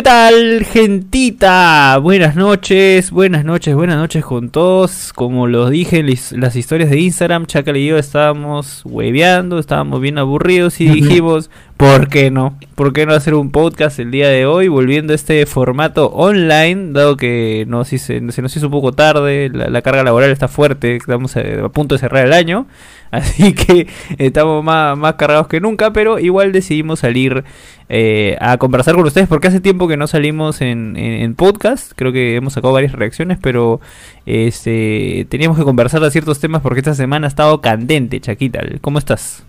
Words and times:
¿Qué 0.00 0.04
tal, 0.04 0.64
gentita? 0.64 1.98
Buenas 1.98 2.34
noches, 2.34 3.10
buenas 3.10 3.44
noches, 3.44 3.74
buenas 3.74 3.98
noches 3.98 4.24
con 4.24 4.48
todos. 4.48 5.12
Como 5.12 5.46
lo 5.46 5.68
dije 5.68 5.98
en 5.98 6.40
las 6.40 6.56
historias 6.56 6.88
de 6.88 7.00
Instagram, 7.00 7.44
Chacal 7.44 7.76
y 7.76 7.86
yo 7.86 7.98
estábamos 7.98 8.80
hueveando, 8.86 9.58
estábamos 9.58 10.00
bien 10.00 10.16
aburridos 10.16 10.80
y 10.80 10.88
dijimos, 10.88 11.50
¿por 11.80 12.08
qué 12.08 12.30
no? 12.30 12.58
¿Por 12.74 12.92
qué 12.92 13.06
no 13.06 13.14
hacer 13.14 13.32
un 13.32 13.50
podcast 13.50 13.98
el 13.98 14.10
día 14.10 14.28
de 14.28 14.44
hoy, 14.44 14.68
volviendo 14.68 15.14
a 15.14 15.16
este 15.16 15.46
formato 15.46 16.08
online, 16.08 16.92
dado 16.92 17.16
que 17.16 17.64
no, 17.66 17.86
se, 17.86 18.20
nos 18.20 18.36
hizo 18.38 18.66
un 18.66 18.70
poco 18.70 18.92
tarde, 18.92 19.50
la, 19.50 19.80
carga 19.80 20.04
laboral 20.04 20.30
está 20.30 20.46
fuerte, 20.46 20.96
estamos 20.96 21.38
a, 21.38 21.40
a 21.64 21.68
punto 21.70 21.94
de 21.94 22.00
cerrar 22.00 22.26
el 22.26 22.34
año. 22.34 22.66
Así 23.10 23.54
que 23.54 23.88
estamos 24.18 24.62
más, 24.62 24.96
más 24.96 25.14
cargados 25.14 25.48
que 25.48 25.58
nunca, 25.60 25.90
pero 25.92 26.18
igual 26.18 26.52
decidimos 26.52 27.00
salir 27.00 27.44
eh, 27.88 28.36
a 28.40 28.58
conversar 28.58 28.94
con 28.94 29.06
ustedes 29.06 29.26
porque 29.26 29.48
hace 29.48 29.60
tiempo 29.60 29.88
que 29.88 29.96
no 29.96 30.06
salimos 30.06 30.60
en, 30.60 30.98
en, 30.98 31.34
podcast. 31.34 31.92
Creo 31.96 32.12
que 32.12 32.36
hemos 32.36 32.52
sacado 32.52 32.74
varias 32.74 32.92
reacciones, 32.92 33.38
pero 33.40 33.80
este, 34.26 35.26
teníamos 35.30 35.56
que 35.56 35.64
conversar 35.64 36.02
de 36.02 36.10
ciertos 36.10 36.40
temas 36.40 36.60
porque 36.60 36.80
esta 36.80 36.94
semana 36.94 37.26
ha 37.26 37.28
estado 37.28 37.62
candente, 37.62 38.20
Chaquita. 38.20 38.60
¿Cómo 38.82 38.98
estás? 38.98 39.44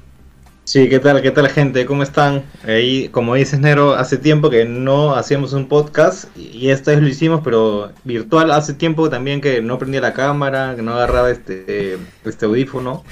Sí, 0.72 0.88
¿qué 0.88 1.00
tal? 1.00 1.22
¿Qué 1.22 1.32
tal 1.32 1.50
gente? 1.50 1.86
¿Cómo 1.86 2.02
están? 2.02 2.44
Ahí, 2.66 3.10
como 3.10 3.36
dices 3.36 3.60
Nero, 3.60 3.94
hace 3.94 4.16
tiempo 4.16 4.50
que 4.50 4.64
no 4.64 5.16
hacíamos 5.16 5.52
un 5.52 5.68
podcast 5.68 6.30
y 6.38 6.70
esta 6.70 6.92
vez 6.92 7.02
lo 7.02 7.10
hicimos, 7.10 7.42
pero 7.44 7.92
virtual. 8.06 8.52
Hace 8.52 8.74
tiempo 8.74 9.10
también 9.10 9.42
que 9.42 9.62
no 9.62 9.78
prendía 9.78 10.00
la 10.00 10.14
cámara, 10.14 10.74
que 10.78 10.82
no 10.82 10.94
agarraba 10.94 11.30
este, 11.30 11.98
este 12.24 12.46
audífono. 12.46 13.04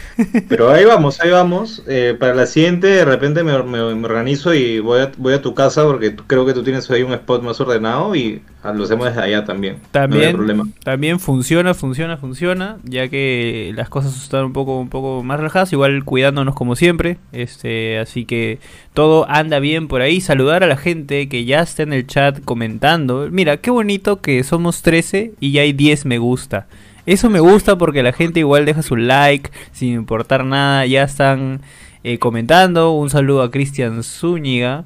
Pero 0.47 0.69
ahí 0.71 0.85
vamos, 0.85 1.19
ahí 1.19 1.31
vamos. 1.31 1.83
Eh, 1.85 2.15
para 2.17 2.33
la 2.33 2.45
siguiente, 2.45 2.87
de 2.87 3.03
repente 3.03 3.43
me, 3.43 3.51
organizo 3.51 4.53
y 4.53 4.79
voy 4.79 5.01
a, 5.01 5.11
voy 5.17 5.33
a 5.33 5.41
tu 5.41 5.53
casa 5.53 5.83
porque 5.83 6.15
creo 6.15 6.45
que 6.45 6.53
tú 6.53 6.63
tienes 6.63 6.89
ahí 6.89 7.03
un 7.03 7.11
spot 7.11 7.43
más 7.43 7.59
ordenado 7.59 8.15
y 8.15 8.41
lo 8.63 8.83
hacemos 8.83 9.05
desde 9.05 9.21
allá 9.21 9.45
también. 9.45 9.77
También, 9.91 10.35
problema. 10.35 10.67
también 10.83 11.19
funciona, 11.19 11.73
funciona, 11.73 12.17
funciona, 12.17 12.77
ya 12.83 13.07
que 13.07 13.71
las 13.75 13.87
cosas 13.87 14.21
están 14.21 14.45
un 14.45 14.53
poco, 14.53 14.79
un 14.79 14.89
poco 14.89 15.23
más 15.23 15.37
relajadas, 15.37 15.71
igual 15.71 16.03
cuidándonos 16.03 16.55
como 16.55 16.75
siempre. 16.75 17.17
Este, 17.31 17.99
así 17.99 18.25
que 18.25 18.59
todo 18.93 19.25
anda 19.29 19.59
bien 19.59 19.87
por 19.87 20.01
ahí. 20.01 20.19
Saludar 20.19 20.63
a 20.63 20.67
la 20.67 20.75
gente 20.75 21.29
que 21.29 21.45
ya 21.45 21.61
está 21.61 21.83
en 21.83 21.93
el 21.93 22.05
chat 22.05 22.43
comentando. 22.43 23.29
Mira, 23.31 23.57
qué 23.57 23.71
bonito 23.71 24.19
que 24.19 24.43
somos 24.43 24.81
13 24.81 25.33
y 25.39 25.51
ya 25.53 25.61
hay 25.61 25.71
10 25.71 26.05
me 26.05 26.17
gusta. 26.17 26.67
Eso 27.05 27.29
me 27.29 27.39
gusta 27.39 27.77
porque 27.77 28.03
la 28.03 28.11
gente 28.11 28.41
igual 28.41 28.65
deja 28.65 28.83
su 28.83 28.97
like 28.97 29.49
sin 29.71 29.93
importar 29.93 30.43
nada. 30.43 30.85
Ya 30.85 31.03
están 31.03 31.61
eh, 32.03 32.19
comentando. 32.19 32.91
Un 32.91 33.09
saludo 33.09 33.41
a 33.41 33.51
Cristian 33.51 34.03
Zúñiga, 34.03 34.83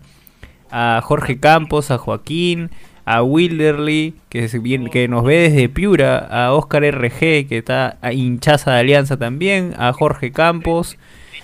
a 0.69 1.01
Jorge 1.03 1.39
Campos, 1.39 1.89
a 1.89 1.97
Joaquín 1.97 2.69
a 3.05 3.23
Wilderly, 3.23 4.15
que, 4.29 5.07
nos 5.09 5.23
ve 5.23 5.49
desde 5.49 5.69
Piura, 5.69 6.17
a 6.17 6.53
Oscar 6.53 6.83
RG, 6.83 7.47
que 7.47 7.57
está 7.57 7.97
a 8.01 8.13
hinchaza 8.13 8.71
de 8.71 8.79
Alianza 8.79 9.17
también, 9.17 9.73
a 9.77 9.91
Jorge 9.93 10.31
Campos 10.31 10.97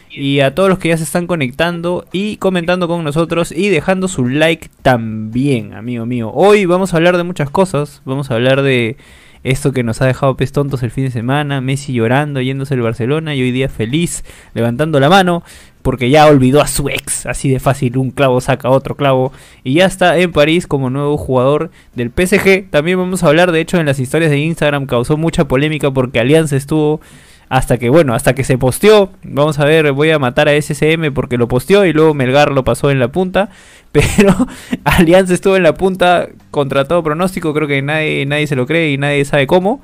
y 0.09 0.39
a 0.39 0.55
todos 0.55 0.69
los 0.69 0.79
que 0.79 0.89
ya 0.89 0.97
se 0.97 1.03
están 1.03 1.27
conectando 1.27 2.05
y 2.11 2.37
comentando 2.37 2.87
con 2.87 3.03
nosotros 3.03 3.51
y 3.51 3.69
dejando 3.69 4.07
su 4.07 4.25
like 4.27 4.69
también, 4.81 5.73
amigo 5.73 6.05
mío. 6.05 6.31
Hoy 6.33 6.65
vamos 6.65 6.93
a 6.93 6.97
hablar 6.97 7.17
de 7.17 7.23
muchas 7.23 7.49
cosas, 7.49 8.01
vamos 8.05 8.31
a 8.31 8.35
hablar 8.35 8.61
de 8.61 8.97
esto 9.43 9.71
que 9.71 9.83
nos 9.83 10.01
ha 10.01 10.05
dejado 10.05 10.35
pez 10.35 10.51
tontos 10.51 10.83
el 10.83 10.91
fin 10.91 11.05
de 11.05 11.11
semana, 11.11 11.61
Messi 11.61 11.93
llorando, 11.93 12.41
yéndose 12.41 12.73
al 12.73 12.81
Barcelona 12.81 13.35
y 13.35 13.41
hoy 13.41 13.51
día 13.51 13.69
feliz, 13.69 14.23
levantando 14.53 14.99
la 14.99 15.09
mano 15.09 15.43
porque 15.81 16.09
ya 16.09 16.27
olvidó 16.27 16.61
a 16.61 16.67
su 16.67 16.89
ex. 16.89 17.25
Así 17.25 17.49
de 17.49 17.59
fácil, 17.59 17.97
un 17.97 18.11
clavo 18.11 18.41
saca 18.41 18.69
otro 18.69 18.95
clavo. 18.95 19.31
Y 19.63 19.75
ya 19.75 19.85
está 19.85 20.17
en 20.17 20.31
París 20.31 20.67
como 20.67 20.89
nuevo 20.89 21.17
jugador 21.17 21.71
del 21.95 22.11
PSG. 22.11 22.69
También 22.69 22.97
vamos 22.97 23.23
a 23.23 23.27
hablar, 23.27 23.51
de 23.51 23.61
hecho, 23.61 23.77
en 23.79 23.85
las 23.85 23.99
historias 23.99 24.31
de 24.31 24.39
Instagram 24.39 24.85
causó 24.85 25.17
mucha 25.17 25.47
polémica 25.47 25.91
porque 25.91 26.19
Alianza 26.19 26.55
estuvo 26.55 27.01
hasta 27.49 27.79
que, 27.79 27.89
bueno, 27.89 28.13
hasta 28.13 28.35
que 28.35 28.43
se 28.43 28.57
posteó. 28.57 29.11
Vamos 29.23 29.59
a 29.59 29.65
ver, 29.65 29.91
voy 29.91 30.11
a 30.11 30.19
matar 30.19 30.47
a 30.47 30.61
SCM 30.61 31.13
porque 31.13 31.37
lo 31.37 31.47
posteó 31.47 31.85
y 31.85 31.93
luego 31.93 32.13
Melgar 32.13 32.51
lo 32.51 32.63
pasó 32.63 32.91
en 32.91 32.99
la 32.99 33.07
punta. 33.07 33.49
Pero 33.91 34.35
Alianza 34.83 35.33
estuvo 35.33 35.55
en 35.55 35.63
la 35.63 35.73
punta 35.73 36.29
contra 36.51 36.85
todo 36.85 37.01
pronóstico. 37.01 37.53
Creo 37.53 37.67
que 37.67 37.81
nadie, 37.81 38.25
nadie 38.27 38.45
se 38.45 38.55
lo 38.55 38.67
cree 38.67 38.91
y 38.91 38.97
nadie 38.97 39.25
sabe 39.25 39.47
cómo. 39.47 39.81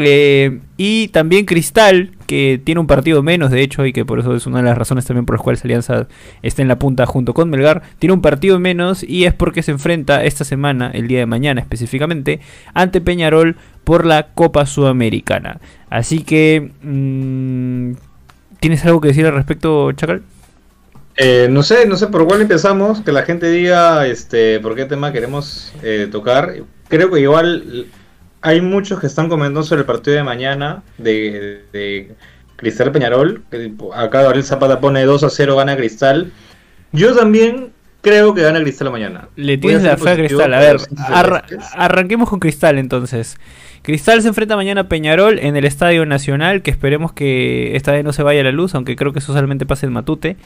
Eh, 0.00 0.60
y 0.76 1.08
también 1.08 1.44
Cristal, 1.44 2.12
que 2.28 2.60
tiene 2.62 2.80
un 2.80 2.86
partido 2.86 3.20
menos, 3.24 3.50
de 3.50 3.62
hecho, 3.62 3.84
y 3.84 3.92
que 3.92 4.04
por 4.04 4.20
eso 4.20 4.32
es 4.36 4.46
una 4.46 4.58
de 4.58 4.62
las 4.62 4.78
razones 4.78 5.04
también 5.04 5.26
por 5.26 5.34
las 5.34 5.42
cuales 5.42 5.64
Alianza 5.64 6.06
está 6.40 6.62
en 6.62 6.68
la 6.68 6.78
punta 6.78 7.04
junto 7.04 7.34
con 7.34 7.50
Melgar, 7.50 7.82
tiene 7.98 8.12
un 8.12 8.22
partido 8.22 8.60
menos 8.60 9.02
y 9.02 9.24
es 9.24 9.34
porque 9.34 9.64
se 9.64 9.72
enfrenta 9.72 10.22
esta 10.22 10.44
semana, 10.44 10.92
el 10.94 11.08
día 11.08 11.18
de 11.18 11.26
mañana 11.26 11.60
específicamente, 11.60 12.38
ante 12.74 13.00
Peñarol 13.00 13.56
por 13.82 14.06
la 14.06 14.28
Copa 14.34 14.66
Sudamericana. 14.66 15.60
Así 15.90 16.22
que, 16.22 16.70
mm, 16.80 17.94
¿tienes 18.60 18.84
algo 18.86 19.00
que 19.00 19.08
decir 19.08 19.26
al 19.26 19.34
respecto, 19.34 19.90
Chacal? 19.92 20.22
Eh, 21.16 21.48
no 21.50 21.64
sé, 21.64 21.88
no 21.88 21.96
sé 21.96 22.06
por 22.06 22.24
cuál 22.24 22.40
empezamos, 22.40 23.00
que 23.00 23.10
la 23.10 23.24
gente 23.24 23.50
diga 23.50 24.06
este, 24.06 24.60
por 24.60 24.76
qué 24.76 24.84
tema 24.84 25.12
queremos 25.12 25.72
eh, 25.82 26.06
tocar. 26.08 26.54
Creo 26.88 27.10
que 27.10 27.20
igual 27.20 27.88
hay 28.40 28.60
muchos 28.60 29.00
que 29.00 29.06
están 29.06 29.28
comentando 29.28 29.62
sobre 29.62 29.80
el 29.80 29.86
partido 29.86 30.16
de 30.16 30.22
mañana 30.22 30.82
de, 30.98 32.12
Cristal 32.56 32.92
Peñarol. 32.92 33.42
Acá 33.94 34.22
Gabriel 34.22 34.44
Zapata 34.44 34.80
pone 34.80 35.04
2 35.04 35.22
a 35.24 35.30
0, 35.30 35.56
gana 35.56 35.76
Cristal. 35.76 36.32
Yo 36.92 37.14
también 37.14 37.70
creo 38.00 38.34
que 38.34 38.42
gana 38.42 38.60
Cristal 38.60 38.90
mañana. 38.90 39.28
Le 39.36 39.58
tienes 39.58 39.82
la 39.82 39.96
fe 39.96 40.10
a 40.10 40.16
Cristal. 40.16 40.54
A 40.54 40.60
ver, 40.60 40.76
arranquemos 41.74 42.28
con 42.28 42.40
Cristal 42.40 42.78
entonces. 42.78 43.38
Cristal 43.82 44.22
se 44.22 44.28
enfrenta 44.28 44.56
mañana 44.56 44.82
a 44.82 44.88
Peñarol 44.88 45.38
en 45.38 45.56
el 45.56 45.64
Estadio 45.64 46.04
Nacional, 46.04 46.62
que 46.62 46.70
esperemos 46.70 47.12
que 47.12 47.76
esta 47.76 47.92
vez 47.92 48.04
no 48.04 48.12
se 48.12 48.22
vaya 48.22 48.42
la 48.42 48.52
luz, 48.52 48.74
aunque 48.74 48.96
creo 48.96 49.12
que 49.12 49.20
eso 49.20 49.32
solamente 49.32 49.66
pase 49.66 49.86
en 49.86 49.92
Matute. 49.92 50.36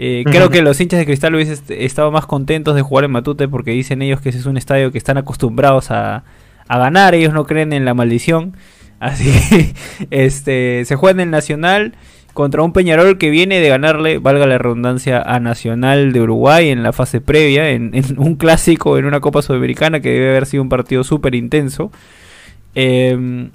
Eh, 0.00 0.22
creo 0.24 0.48
que 0.48 0.62
los 0.62 0.80
hinchas 0.80 1.00
de 1.00 1.06
Cristal 1.06 1.34
hubiesen 1.34 1.58
estado 1.70 2.12
más 2.12 2.24
contentos 2.24 2.76
de 2.76 2.82
jugar 2.82 3.04
en 3.04 3.10
Matute 3.10 3.48
porque 3.48 3.72
dicen 3.72 4.00
ellos 4.00 4.20
que 4.20 4.28
ese 4.28 4.38
es 4.38 4.46
un 4.46 4.56
estadio 4.56 4.92
que 4.92 4.98
están 4.98 5.18
acostumbrados 5.18 5.90
a, 5.90 6.22
a 6.68 6.78
ganar, 6.78 7.14
ellos 7.14 7.32
no 7.32 7.44
creen 7.44 7.72
en 7.72 7.84
la 7.84 7.94
maldición. 7.94 8.56
Así 9.00 9.32
que 9.48 9.74
este, 10.10 10.84
se 10.84 10.96
juega 10.96 11.22
en 11.22 11.28
el 11.28 11.30
Nacional 11.30 11.94
contra 12.34 12.62
un 12.62 12.72
Peñarol 12.72 13.18
que 13.18 13.30
viene 13.30 13.58
de 13.58 13.68
ganarle, 13.68 14.18
valga 14.18 14.46
la 14.46 14.58
redundancia, 14.58 15.20
a 15.20 15.40
Nacional 15.40 16.12
de 16.12 16.20
Uruguay 16.20 16.68
en 16.68 16.84
la 16.84 16.92
fase 16.92 17.20
previa, 17.20 17.70
en, 17.70 17.92
un 18.16 18.36
clásico, 18.36 18.98
en 18.98 19.06
una 19.06 19.20
Copa 19.20 19.42
Sudamericana 19.42 20.00
que 20.00 20.10
debe 20.10 20.30
haber 20.30 20.46
sido 20.46 20.62
un 20.62 20.68
partido 20.68 21.02
súper 21.02 21.34
intenso. 21.34 21.90
Em, 22.74 23.50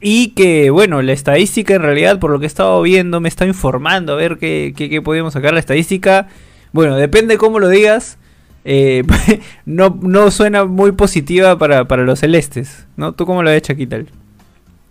y 0.00 0.28
que, 0.28 0.70
bueno, 0.70 1.02
la 1.02 1.12
estadística 1.12 1.74
en 1.74 1.82
realidad, 1.82 2.18
por 2.18 2.30
lo 2.30 2.38
que 2.38 2.46
he 2.46 2.48
estado 2.48 2.80
viendo, 2.80 3.20
me 3.20 3.28
está 3.28 3.46
informando 3.46 4.14
a 4.14 4.16
ver 4.16 4.38
qué, 4.38 4.72
qué, 4.74 4.88
qué 4.88 5.02
podemos 5.02 5.34
sacar. 5.34 5.52
La 5.52 5.60
estadística, 5.60 6.28
bueno, 6.72 6.96
depende 6.96 7.36
cómo 7.36 7.58
lo 7.58 7.68
digas, 7.68 8.18
eh, 8.64 9.02
no, 9.64 9.98
no 10.02 10.30
suena 10.30 10.64
muy 10.64 10.92
positiva 10.92 11.58
para, 11.58 11.84
los 11.84 12.20
celestes, 12.20 12.86
¿no? 12.96 13.12
¿Tú 13.12 13.26
cómo 13.26 13.42
lo 13.42 13.50
ves, 13.50 13.62
Chaquital? 13.62 14.06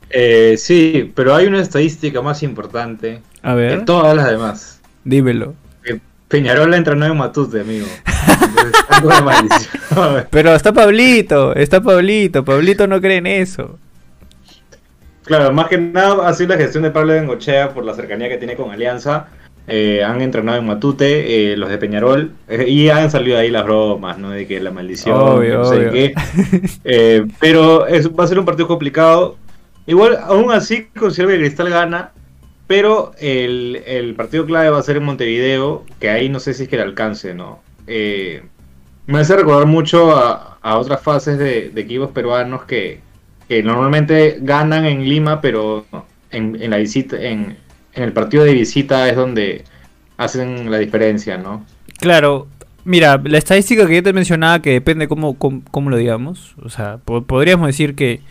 Eh, 0.09 0.55
sí, 0.57 1.11
pero 1.15 1.35
hay 1.35 1.45
una 1.45 1.61
estadística 1.61 2.21
más 2.21 2.41
importante 2.41 3.21
A 3.43 3.53
ver. 3.53 3.79
que 3.79 3.85
todas 3.85 4.15
las 4.15 4.29
demás. 4.29 4.81
Dímelo. 5.03 5.53
Peñarol 6.27 6.73
entrenó 6.75 7.07
en 7.07 7.17
Matute, 7.17 7.61
amigo. 7.61 7.87
pero 10.29 10.53
está 10.53 10.71
Pablito, 10.71 11.55
está 11.55 11.81
Pablito. 11.81 12.45
Pablito 12.45 12.85
no 12.85 13.01
cree 13.01 13.17
en 13.17 13.25
eso. 13.25 13.79
Claro, 15.23 15.51
más 15.51 15.67
que 15.67 15.79
nada 15.79 16.27
ha 16.27 16.33
sido 16.33 16.49
la 16.49 16.57
gestión 16.57 16.83
de 16.83 16.91
Pablo 16.91 17.13
Bengochea 17.13 17.73
por 17.73 17.83
la 17.83 17.95
cercanía 17.95 18.29
que 18.29 18.37
tiene 18.37 18.55
con 18.55 18.69
Alianza 18.71 19.27
eh, 19.69 20.03
han 20.03 20.21
entrenado 20.21 20.57
en 20.57 20.65
Matute, 20.65 21.51
eh, 21.51 21.57
los 21.57 21.69
de 21.69 21.77
Peñarol, 21.77 22.31
eh, 22.47 22.65
y 22.67 22.89
han 22.89 23.11
salido 23.11 23.37
ahí 23.37 23.51
las 23.51 23.63
bromas, 23.63 24.17
¿no? 24.17 24.31
De 24.31 24.47
que 24.47 24.59
la 24.59 24.71
maldición, 24.71 25.17
no 25.17 25.65
sé 25.65 26.13
qué. 26.83 27.27
pero 27.39 27.85
va 28.17 28.23
a 28.23 28.27
ser 28.27 28.39
un 28.39 28.45
partido 28.45 28.67
complicado. 28.67 29.37
Igual, 29.85 30.17
aún 30.23 30.51
así, 30.51 30.87
considero 30.97 31.29
que 31.29 31.37
Cristal 31.37 31.69
gana, 31.69 32.11
pero 32.67 33.11
el, 33.19 34.13
partido 34.17 34.45
clave 34.45 34.69
va 34.69 34.79
a 34.79 34.83
ser 34.83 34.97
en 34.97 35.03
Montevideo, 35.03 35.85
que 35.99 36.09
ahí 36.09 36.29
no 36.29 36.39
sé 36.39 36.53
si 36.53 36.63
es 36.63 36.69
que 36.69 36.77
le 36.77 36.83
alcance, 36.83 37.33
¿no? 37.33 37.59
me 37.87 39.17
hace 39.17 39.35
recordar 39.35 39.65
mucho 39.65 40.11
a, 40.15 40.77
otras 40.77 41.01
fases 41.01 41.39
de, 41.39 41.71
equipos 41.75 42.11
peruanos 42.11 42.65
que, 42.65 43.01
normalmente 43.63 44.37
ganan 44.41 44.85
en 44.85 45.07
Lima, 45.07 45.41
pero 45.41 45.85
en, 46.31 46.61
en 46.61 46.69
la 46.69 46.77
visita, 46.77 47.19
en, 47.19 47.57
en 47.93 48.03
el 48.03 48.13
partido 48.13 48.43
de 48.43 48.53
visita 48.53 49.09
es 49.09 49.15
donde 49.15 49.63
hacen 50.17 50.69
la 50.69 50.77
diferencia, 50.77 51.37
¿no? 51.37 51.65
Claro, 51.99 52.47
mira, 52.85 53.21
la 53.23 53.37
estadística 53.37 53.87
que 53.87 53.95
yo 53.95 54.03
te 54.03 54.13
mencionaba, 54.13 54.61
que 54.61 54.71
depende 54.71 55.07
cómo, 55.07 55.37
cómo, 55.37 55.89
lo 55.89 55.97
digamos, 55.97 56.55
o 56.63 56.69
sea, 56.69 56.97
podríamos 56.97 57.67
decir 57.67 57.95
que 57.95 58.21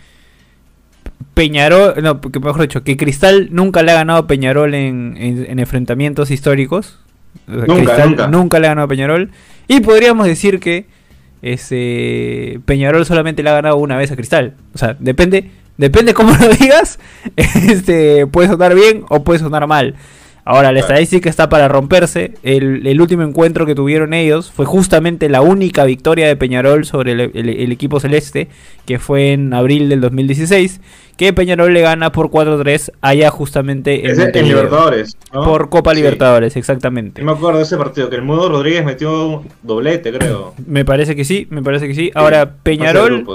Peñarol, 1.35 1.95
no, 2.03 2.21
que 2.21 2.41
mejor 2.41 2.63
dicho, 2.63 2.83
que 2.83 2.97
Cristal 2.97 3.49
nunca 3.53 3.83
le 3.83 3.93
ha 3.93 3.95
ganado 3.95 4.21
a 4.21 4.27
Peñarol 4.27 4.75
en, 4.75 5.15
enfrentamientos 5.59 6.31
históricos. 6.31 6.99
nunca, 7.47 7.75
Cristal 7.75 8.31
nunca. 8.31 8.59
le 8.59 8.67
ha 8.67 8.71
ganado 8.71 8.87
a 8.87 8.89
Peñarol. 8.89 9.31
Y 9.69 9.81
podríamos 9.81 10.27
decir 10.27 10.61
que 10.61 10.87
Este, 11.41 12.59
Peñarol 12.65 13.07
solamente 13.07 13.45
le 13.45 13.51
ha 13.51 13.55
ganado 13.55 13.77
una 13.77 13.97
vez 13.97 14.11
a 14.11 14.17
Cristal. 14.17 14.55
O 14.75 14.79
sea, 14.79 14.97
depende, 14.99 15.51
depende 15.79 16.13
cómo 16.13 16.33
lo 16.41 16.49
digas. 16.49 16.99
Este, 17.37 18.27
puede 18.27 18.49
sonar 18.49 18.75
bien 18.75 19.05
o 19.09 19.25
puede 19.25 19.39
sonar 19.39 19.67
mal. 19.67 19.95
Ahora, 20.51 20.73
la 20.73 20.81
estadística 20.81 21.29
está 21.29 21.51
para 21.51 21.69
romperse. 21.69 22.33
El, 22.43 22.99
último 23.03 23.23
encuentro 23.23 23.67
que 23.67 23.75
tuvieron 23.75 24.15
ellos 24.15 24.51
fue 24.51 24.65
justamente 24.65 25.29
la 25.29 25.43
única 25.43 25.85
victoria 25.85 26.27
de 26.27 26.37
Peñarol 26.37 26.87
sobre 26.87 27.13
el, 27.13 27.71
equipo 27.71 28.01
celeste, 28.01 28.49
que 28.87 28.99
fue 28.99 29.35
en 29.35 29.53
abril 29.53 29.91
del 29.91 30.01
2016, 30.01 30.81
que 31.19 31.35
Peñarol 31.35 31.75
le 31.75 31.83
gana 31.83 32.13
por 32.13 32.31
4-3 32.31 32.93
allá 33.03 33.29
justamente 33.31 34.11
en, 34.11 34.19
en 34.19 34.49
Libertadores. 34.49 35.19
Por 35.31 35.69
Copa 35.69 35.93
Libertadores, 35.93 36.57
exactamente. 36.57 37.23
me 37.23 37.33
acuerdo 37.33 37.59
de 37.59 37.65
ese 37.65 37.77
partido, 37.77 38.09
que 38.09 38.17
el 38.17 38.23
Mudo 38.23 38.49
Rodríguez 38.49 38.87
metió 38.87 39.27
un 39.29 39.49
doblete, 39.63 40.11
creo. 40.15 40.55
me 40.67 40.87
parece 40.87 41.15
que 41.15 41.27
sí, 41.27 41.47
me 41.51 41.63
parece 41.63 41.87
que 41.89 41.95
sí. 41.95 42.11
Ahora, 42.15 42.55
Peñarol, 42.63 43.27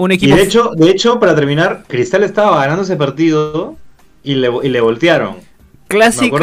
un 0.00 0.12
equipo... 0.12 0.34
Y 0.34 0.38
de 0.38 0.42
hecho, 0.42 0.70
de 0.74 0.90
hecho, 0.90 1.20
para 1.20 1.34
terminar, 1.34 1.84
Cristal 1.86 2.24
estaba 2.24 2.58
ganando 2.60 2.82
ese 2.82 2.96
partido 2.96 3.76
y 4.22 4.34
le, 4.34 4.50
y 4.62 4.68
le 4.70 4.80
voltearon. 4.80 5.36
Clásico, 5.88 6.38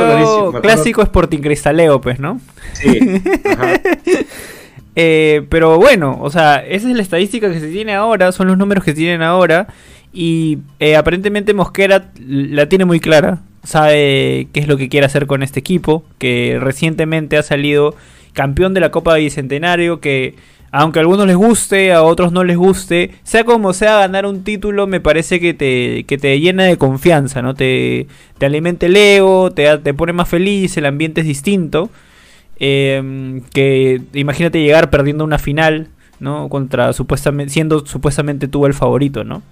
clásico 0.61 1.01
Sporting 1.01 1.39
Cristaleo, 1.39 1.99
pues, 1.99 2.19
¿no? 2.19 2.39
Sí. 2.73 2.99
Eh, 4.99 5.45
pero 5.49 5.77
bueno, 5.77 6.17
o 6.23 6.31
sea, 6.31 6.55
esa 6.55 6.89
es 6.89 6.95
la 6.95 7.03
estadística 7.03 7.53
que 7.53 7.59
se 7.59 7.67
tiene 7.67 7.93
ahora, 7.93 8.31
son 8.31 8.47
los 8.47 8.57
números 8.57 8.83
que 8.83 8.93
se 8.93 8.97
tienen 8.97 9.21
ahora. 9.21 9.67
Y 10.11 10.57
eh, 10.79 10.95
aparentemente 10.95 11.53
Mosquera 11.53 12.09
la 12.27 12.67
tiene 12.67 12.83
muy 12.85 12.99
clara, 12.99 13.43
sabe 13.63 14.47
qué 14.51 14.59
es 14.59 14.67
lo 14.67 14.75
que 14.75 14.89
quiere 14.89 15.05
hacer 15.05 15.27
con 15.27 15.43
este 15.43 15.59
equipo, 15.59 16.03
que 16.17 16.57
recientemente 16.59 17.37
ha 17.37 17.43
salido 17.43 17.93
campeón 18.33 18.73
de 18.73 18.79
la 18.79 18.89
Copa 18.89 19.13
Bicentenario, 19.13 19.99
que 19.99 20.33
aunque 20.71 20.99
a 20.99 21.01
algunos 21.01 21.27
les 21.27 21.35
guste, 21.35 21.93
a 21.93 22.03
otros 22.03 22.31
no 22.31 22.43
les 22.43 22.57
guste, 22.57 23.15
sea 23.23 23.43
como 23.43 23.73
sea, 23.73 23.99
ganar 23.99 24.25
un 24.25 24.43
título 24.43 24.87
me 24.87 24.99
parece 24.99 25.39
que 25.39 25.53
te, 25.53 26.03
que 26.05 26.17
te 26.17 26.39
llena 26.39 26.65
de 26.65 26.77
confianza, 26.77 27.41
¿no? 27.41 27.53
Te, 27.53 28.07
te 28.37 28.45
alimenta 28.45 28.85
el 28.85 28.95
ego, 28.95 29.51
te, 29.51 29.77
te 29.77 29.93
pone 29.93 30.13
más 30.13 30.29
feliz, 30.29 30.75
el 30.77 30.85
ambiente 30.85 31.21
es 31.21 31.27
distinto. 31.27 31.89
Em, 32.59 33.41
que 33.53 34.01
imagínate 34.13 34.59
llegar 34.59 34.89
perdiendo 34.89 35.23
una 35.23 35.37
final, 35.37 35.89
¿no? 36.19 36.49
Contra 36.49 36.91
supuestamente, 36.93 37.53
siendo 37.53 37.85
supuestamente 37.85 38.47
tú 38.47 38.65
el 38.65 38.73
favorito, 38.73 39.23
¿no? 39.23 39.43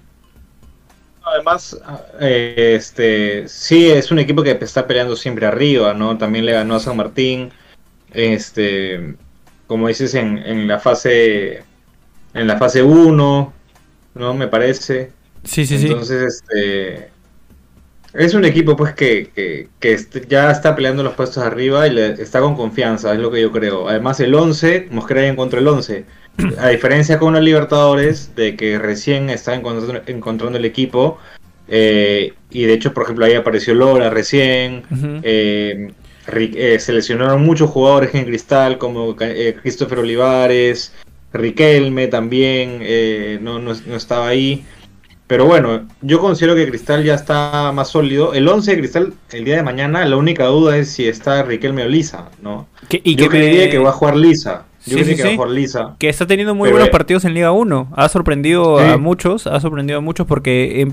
Además, 1.24 1.80
eh, 2.20 2.74
este, 2.76 3.48
sí, 3.48 3.90
es 3.90 4.12
un 4.12 4.20
equipo 4.20 4.44
que 4.44 4.58
está 4.62 4.86
peleando 4.88 5.16
siempre 5.16 5.46
arriba, 5.46 5.94
¿no? 5.94 6.18
También 6.18 6.46
le 6.46 6.54
ganó 6.54 6.76
a 6.76 6.80
San 6.80 6.98
Martín. 6.98 7.52
Este, 8.12 9.16
como 9.68 9.88
dices, 9.88 10.14
en, 10.16 10.38
en 10.40 10.68
la 10.68 10.80
fase 10.80 11.64
en 12.34 12.48
la 12.48 12.58
fase 12.58 12.84
1, 12.84 13.54
¿no? 14.16 14.34
Me 14.34 14.48
parece. 14.48 15.12
Sí, 15.44 15.66
sí, 15.66 15.78
sí. 15.78 15.88
Entonces, 15.88 16.44
este 16.48 17.10
es 18.18 18.34
un 18.34 18.46
equipo 18.46 18.76
pues 18.78 18.94
que, 18.94 19.30
que, 19.36 19.68
que, 19.80 20.00
ya 20.28 20.50
está 20.50 20.76
peleando 20.76 21.04
los 21.04 21.14
puestos 21.14 21.44
arriba 21.44 21.86
y 21.88 21.92
le, 21.92 22.12
está 22.14 22.40
con 22.40 22.56
confianza, 22.56 23.14
es 23.14 23.20
lo 23.20 23.30
que 23.30 23.42
yo 23.42 23.52
creo. 23.52 23.90
Además 23.90 24.20
el 24.20 24.34
11, 24.34 24.88
Mosquera 24.92 25.24
ya 25.24 25.36
contra 25.36 25.60
el 25.60 25.68
11. 25.68 26.06
A 26.60 26.70
diferencia 26.70 27.20
con 27.20 27.34
los 27.34 27.44
Libertadores, 27.44 28.36
de 28.36 28.56
que 28.56 28.80
recién 28.80 29.30
está 29.30 29.54
encontrando, 29.54 30.02
encontrando 30.08 30.58
el 30.58 30.66
equipo, 30.66 31.18
eh, 31.68 32.34
y 32.52 32.64
de 32.64 32.74
hecho, 32.74 32.94
por 32.94 33.04
ejemplo, 33.04 33.26
ahí 33.26 33.34
apareció 33.34 33.74
Lora 33.74 34.10
recién, 34.10 34.84
eh, 35.24 35.92
seleccionaron 36.26 37.44
muchos 37.44 37.70
jugadores 37.70 38.14
en 38.16 38.26
Cristal, 38.26 38.78
como 38.78 39.16
eh, 39.20 39.56
Christopher 39.62 40.00
Olivares, 40.00 40.94
Riquelme 41.34 42.08
también, 42.08 42.80
eh, 42.82 43.40
no, 43.42 43.60
no, 43.60 43.72
estaba 43.72 44.28
ahí. 44.28 44.66
Pero 45.28 45.46
bueno, 45.46 45.88
yo 46.02 46.20
considero 46.20 46.56
que 46.56 46.68
Cristal 46.68 47.04
ya 47.04 47.16
está 47.16 47.72
más 47.74 47.90
sólido. 47.90 48.34
El 48.34 48.48
11 48.48 48.72
de 48.72 48.78
Cristal, 48.78 49.14
el 49.32 49.44
día 49.44 49.58
de 49.58 49.64
mañana, 49.64 50.06
la 50.06 50.18
única 50.18 50.46
duda 50.46 50.78
es 50.78 50.92
si 50.92 51.08
está 51.08 51.44
Riquelme 51.44 51.84
o 51.84 51.88
Lisa, 51.88 52.30
¿no? 52.42 52.68
y 52.90 53.16
yo 53.16 53.28
creería 53.28 53.70
que 53.70 53.80
va 53.80 53.90
a 53.90 53.94
jugar 53.94 54.16
Lisa. 54.16 54.66
Yo 54.86 54.98
que 54.98 55.24
va 55.24 55.30
a 55.30 55.36
jugar 55.36 55.50
Lisa. 55.50 55.96
Que 55.98 56.10
está 56.10 56.28
teniendo 56.28 56.54
muy 56.54 56.70
buenos 56.70 56.90
partidos 56.90 57.26
en 57.26 57.34
Liga 57.34 57.52
1. 57.52 57.94
Ha 57.96 58.08
sorprendido 58.08 58.78
a 58.78 58.98
muchos, 58.98 59.48
ha 59.48 59.60
sorprendido 59.60 59.98
a 59.98 60.02
muchos 60.02 60.28
porque, 60.28 60.88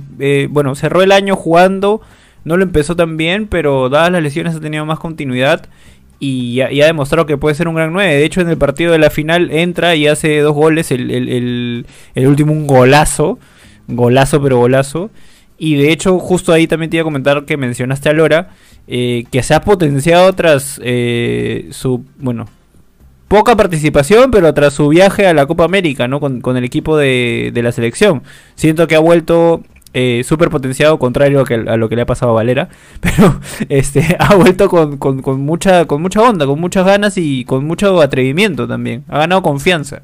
bueno, 0.51 0.75
cerró 0.75 1.03
el 1.03 1.13
año 1.13 1.37
jugando 1.37 2.01
no 2.45 2.57
lo 2.57 2.63
empezó 2.63 2.97
tan 2.97 3.17
bien, 3.17 3.47
pero 3.47 3.89
dadas 3.89 4.13
las 4.13 4.23
lesiones 4.23 4.55
ha 4.55 4.61
tenido 4.61 4.85
más 4.85 4.99
continuidad 4.99 5.69
y, 6.23 6.61
ha 6.61 6.87
demostrado 6.87 7.27
que 7.27 7.37
puede 7.37 7.57
ser 7.57 7.67
un 7.67 7.75
gran 7.75 7.93
9. 7.93 8.15
De 8.15 8.25
hecho, 8.25 8.41
en 8.41 8.49
el 8.49 8.57
partido 8.57 8.93
de 8.93 8.99
la 8.99 9.11
final 9.11 9.51
entra 9.51 9.97
y 9.97 10.07
hace 10.07 10.39
dos 10.39 10.55
goles, 10.55 10.93
el, 10.93 11.85
último 12.15 12.53
un 12.53 12.69
golazo, 12.69 13.41
golazo 13.89 14.41
pero 14.41 14.59
golazo. 14.59 15.11
Y 15.59 15.75
de 15.75 15.91
hecho, 15.91 16.21
justo 16.21 16.53
ahí 16.53 16.69
también 16.69 16.91
te 16.91 16.97
iba 16.99 17.03
a 17.03 17.05
comentar 17.05 17.45
que 17.45 17.57
mencionaste 17.57 18.09
a 18.09 18.13
Lora, 18.13 18.51
eh, 18.87 19.25
que 19.33 19.43
se 19.43 19.55
ha 19.55 19.63
potenciado 19.63 20.33
tras 20.33 20.81
eh, 20.85 21.69
su, 21.73 22.05
bueno, 22.19 22.47
poca 23.27 23.57
participación, 23.57 24.31
pero 24.31 24.55
tras 24.55 24.75
su 24.75 24.89
viaje 24.91 25.27
a 25.27 25.35
la 25.35 25.47
Copa 25.47 25.65
América, 25.65 26.07
¿no? 26.07 26.21
Con, 26.21 26.41
con 26.41 26.57
el 26.57 26.63
equipo 26.63 26.97
de, 26.97 27.51
de, 27.53 27.63
la 27.65 27.73
selección. 27.73 28.23
Siento 28.55 28.87
que 28.87 28.95
ha 28.95 29.01
vuelto 29.01 29.63
eh, 29.95 30.23
súper 30.25 30.51
potenciado, 30.51 30.99
contrario 30.99 31.41
a, 31.41 31.45
que, 31.45 31.55
a, 31.55 31.77
lo 31.77 31.89
que 31.89 31.97
le 31.97 32.03
ha 32.03 32.07
pasado 32.07 32.33
a 32.33 32.35
Valera, 32.35 32.69
pero 33.01 33.41
este 33.69 34.17
ha 34.19 34.35
vuelto 34.35 34.69
con, 34.69 34.97
con, 34.99 35.41
mucha, 35.41 35.87
con 35.87 36.03
mucha 36.03 36.23
onda, 36.23 36.47
con 36.47 36.61
muchas 36.61 36.87
ganas 36.87 37.19
y 37.19 37.45
con 37.45 37.65
mucho 37.65 38.01
atrevimiento 38.01 38.67
también. 38.67 39.05
Ha 39.09 39.19
ganado 39.19 39.43
confianza. 39.43 40.03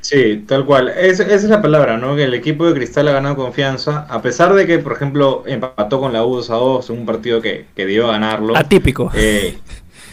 Sí, 0.00 0.44
tal 0.46 0.66
cual. 0.66 0.88
esa 0.90 1.22
es 1.22 1.44
la 1.44 1.62
palabra, 1.62 1.96
¿no? 1.96 2.14
Que 2.14 2.24
el 2.24 2.34
equipo 2.34 2.66
de 2.66 2.74
Cristal 2.74 3.08
ha 3.08 3.12
ganado 3.12 3.36
confianza, 3.36 4.06
a 4.10 4.20
pesar 4.20 4.52
de 4.52 4.66
que, 4.66 4.78
por 4.78 4.92
ejemplo, 4.92 5.44
empató 5.46 5.98
con 5.98 6.12
la 6.12 6.22
U 6.26 6.36
2 6.36 6.50
a 6.50 6.54
2 6.56 6.90
en 6.90 6.98
un 6.98 7.06
partido 7.06 7.40
que, 7.40 7.64
que 7.74 7.86
dio 7.86 8.08
ganarlo. 8.08 8.54
Atípico. 8.54 9.10
Eh, 9.14 9.56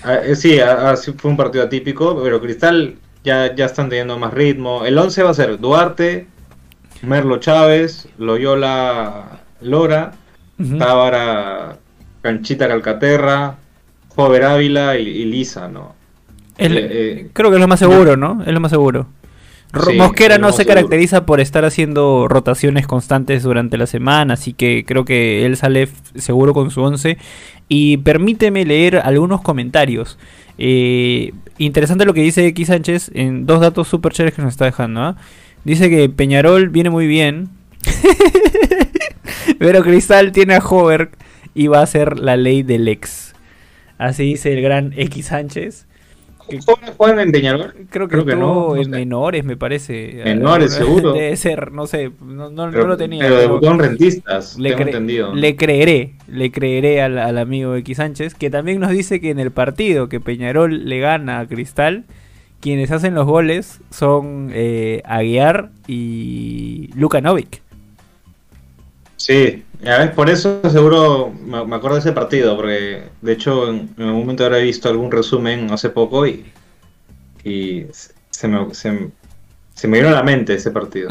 eh 0.05 0.35
sí, 0.35 0.59
fue 1.17 1.31
un 1.31 1.35
partido 1.35 1.65
atípico, 1.65 2.21
pero 2.23 2.39
Cristal 2.39 2.95
ya, 3.25 3.53
ya 3.53 3.65
están 3.65 3.89
teniendo 3.89 4.17
más 4.17 4.33
ritmo. 4.33 4.85
El 4.85 4.97
11 4.97 5.23
va 5.23 5.31
a 5.31 5.33
ser 5.33 5.59
Duarte, 5.59 6.27
Merlo 7.01 7.37
Chávez, 7.37 8.07
Loyola 8.17 9.41
Lora, 9.61 10.11
Tábara 10.77 11.77
Canchita 12.21 12.67
Calcaterra, 12.67 13.57
Jover 14.09 14.43
Ávila 14.43 14.97
y, 14.97 15.25
Lisa, 15.25 15.67
¿no? 15.67 15.95
Eh, 16.57 16.69
eh, 16.69 17.29
creo 17.33 17.49
que 17.49 17.55
es 17.55 17.61
lo 17.61 17.67
más 17.67 17.79
seguro, 17.79 18.17
¿no? 18.17 18.43
Es 18.45 18.53
lo 18.53 18.59
más 18.59 18.71
seguro. 18.71 19.07
Mosquera 19.95 20.37
no 20.37 20.51
se 20.51 20.65
caracteriza 20.65 21.25
por 21.25 21.39
estar 21.39 21.63
haciendo 21.63 22.27
rotaciones 22.27 22.87
constantes 22.87 23.43
durante 23.43 23.77
la 23.77 23.87
semana, 23.87 24.33
así 24.33 24.53
que 24.53 24.83
creo 24.85 25.05
que 25.05 25.45
él 25.45 25.55
sale 25.55 25.87
seguro 26.15 26.53
con 26.53 26.71
su 26.71 26.81
11. 26.81 27.17
Y 27.69 27.97
permíteme 27.97 28.65
leer 28.65 28.97
algunos 28.97 29.41
comentarios. 29.41 30.19
Eh, 30.57 31.31
interesante 31.57 32.03
lo 32.03 32.13
que 32.13 32.21
dice 32.21 32.45
X 32.47 32.67
Sánchez 32.67 33.11
en 33.13 33.45
dos 33.45 33.61
datos 33.61 33.87
super 33.87 34.11
chéveres 34.11 34.35
que 34.35 34.41
nos 34.41 34.51
está 34.51 34.65
dejando. 34.65 35.15
Dice 35.63 35.89
que 35.89 36.09
Peñarol 36.09 36.69
viene 36.69 36.89
muy 36.89 37.07
bien. 37.07 37.49
pero 39.59 39.83
Cristal 39.83 40.31
tiene 40.31 40.55
a 40.55 40.59
Hover 40.59 41.11
y 41.53 41.67
va 41.67 41.81
a 41.81 41.85
ser 41.85 42.19
la 42.19 42.35
ley 42.35 42.63
del 42.63 42.87
ex. 42.87 43.33
Así 43.97 44.23
dice 44.23 44.53
el 44.53 44.61
gran 44.61 44.93
X 44.95 45.27
Sánchez. 45.27 45.85
¿Juegan 46.97 47.19
en 47.19 47.31
Peñarol? 47.31 47.73
Creo 47.89 48.07
que, 48.07 48.13
Creo 48.13 48.25
que 48.25 48.35
no, 48.35 48.75
en 48.75 48.89
menores, 48.89 49.43
me 49.45 49.55
parece. 49.55 50.21
Menores, 50.25 50.73
seguro. 50.75 51.13
Debe 51.13 51.35
ser, 51.37 51.71
no 51.71 51.87
sé, 51.87 52.11
no, 52.19 52.49
lo 52.49 52.97
tenía. 52.97 53.23
Pero 53.23 53.61
son 53.61 53.79
rentistas, 53.79 54.57
le 54.57 54.71
tengo 54.71 54.83
entendido. 54.83 55.35
Le 55.35 55.55
creeré, 55.55 56.15
le 56.27 56.51
creeré 56.51 57.01
al, 57.01 57.17
al, 57.19 57.37
amigo 57.37 57.75
X 57.75 57.97
Sánchez, 57.97 58.35
que 58.35 58.49
también 58.49 58.79
nos 58.79 58.89
dice 58.89 59.21
que 59.21 59.29
en 59.29 59.39
el 59.39 59.51
partido 59.51 60.09
que 60.09 60.19
Peñarol 60.19 60.89
le 60.89 60.99
gana 60.99 61.39
a 61.39 61.47
Cristal, 61.47 62.05
quienes 62.61 62.91
hacen 62.91 63.15
los 63.15 63.25
goles 63.25 63.81
son 63.89 64.51
eh, 64.53 65.01
Aguiar 65.05 65.71
y 65.87 66.89
Luka 66.95 67.19
Novik. 67.19 67.61
Sí, 69.17 69.63
por 70.15 70.29
eso 70.29 70.61
seguro 70.69 71.31
me, 71.31 71.57
acuerdo 71.57 71.95
de 71.95 71.99
ese 71.99 72.11
partido, 72.11 72.55
porque 72.55 73.03
de 73.21 73.33
hecho 73.33 73.69
en, 73.69 73.93
algún 73.97 74.21
momento 74.21 74.45
habré 74.45 74.63
visto 74.63 74.89
algún 74.89 75.11
resumen 75.11 75.71
hace 75.71 75.89
poco 75.89 76.25
y, 76.25 76.45
y 77.43 77.85
se, 78.29 78.47
me, 78.47 78.73
se, 78.73 79.87
me 79.87 79.97
vino 79.97 80.09
a 80.09 80.13
la 80.13 80.23
mente 80.23 80.55
ese 80.55 80.71
partido. 80.71 81.09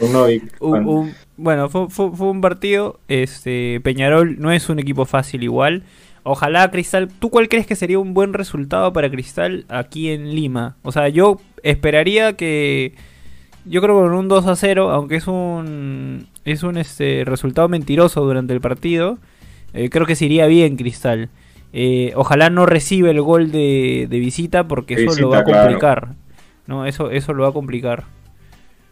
bueno, 1.36 1.68
fue, 1.68 1.88
fue, 1.88 2.10
fue, 2.16 2.26
un 2.28 2.40
partido, 2.40 2.98
este 3.08 3.80
Peñarol 3.82 4.40
no 4.40 4.50
es 4.50 4.68
un 4.68 4.78
equipo 4.78 5.04
fácil 5.04 5.42
igual, 5.42 5.84
Ojalá 6.24 6.70
Cristal, 6.70 7.08
¿tú 7.08 7.28
cuál 7.28 7.48
crees 7.48 7.66
que 7.66 7.76
sería 7.76 7.98
un 7.98 8.14
buen 8.14 8.32
resultado 8.32 8.92
para 8.94 9.10
Cristal 9.10 9.66
aquí 9.68 10.10
en 10.10 10.34
Lima? 10.34 10.76
O 10.82 10.90
sea, 10.90 11.08
yo 11.08 11.38
esperaría 11.62 12.32
que 12.32 12.94
yo 13.66 13.82
creo 13.82 13.96
que 13.96 14.08
con 14.08 14.14
un 14.14 14.28
2 14.28 14.46
a 14.46 14.56
0, 14.56 14.90
aunque 14.90 15.16
es 15.16 15.26
un 15.26 16.26
es 16.46 16.62
un 16.62 16.78
este 16.78 17.24
resultado 17.26 17.68
mentiroso 17.68 18.22
durante 18.22 18.54
el 18.54 18.62
partido, 18.62 19.18
eh, 19.74 19.90
creo 19.90 20.06
que 20.06 20.16
se 20.16 20.24
iría 20.24 20.46
bien 20.46 20.76
Cristal. 20.76 21.28
Eh, 21.74 22.12
ojalá 22.16 22.48
no 22.48 22.64
reciba 22.64 23.10
el 23.10 23.20
gol 23.20 23.50
de, 23.50 24.06
visita 24.10 24.66
porque 24.66 24.94
eso 24.94 25.20
lo 25.20 25.28
va 25.28 25.40
a 25.40 25.44
complicar. 25.44 26.14
¿no? 26.66 26.86
Eso, 26.86 27.10
eso 27.10 27.34
lo 27.34 27.42
va 27.42 27.50
a 27.50 27.52
complicar. 27.52 28.04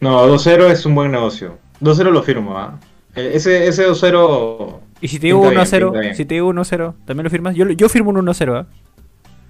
No, 0.01 0.27
2-0 0.27 0.71
es 0.71 0.85
un 0.85 0.95
buen 0.95 1.13
negocio. 1.13 1.59
2-0 1.81 2.11
lo 2.11 2.23
firmo, 2.23 2.59
¿ah? 2.59 2.79
Eh, 2.81 2.92
Ese, 3.15 3.67
ese 3.69 3.87
2-0. 3.89 4.79
Y 5.01 5.09
si 5.09 5.19
te 5.19 5.27
digo 5.29 5.43
Pinta 5.43 5.65
bien, 5.65 5.67
1-0, 5.67 5.85
pinta 5.87 6.01
bien. 6.01 6.15
si 6.17 6.25
te 6.25 6.35
digo 6.35 6.53
1-0, 6.53 6.95
¿también 7.05 7.25
lo 7.25 7.31
firmas? 7.31 7.55
Yo, 7.55 7.69
yo 7.69 7.89
firmo 7.89 8.11
un 8.11 8.17
1-0, 8.27 8.57
¿ah? 8.57 8.67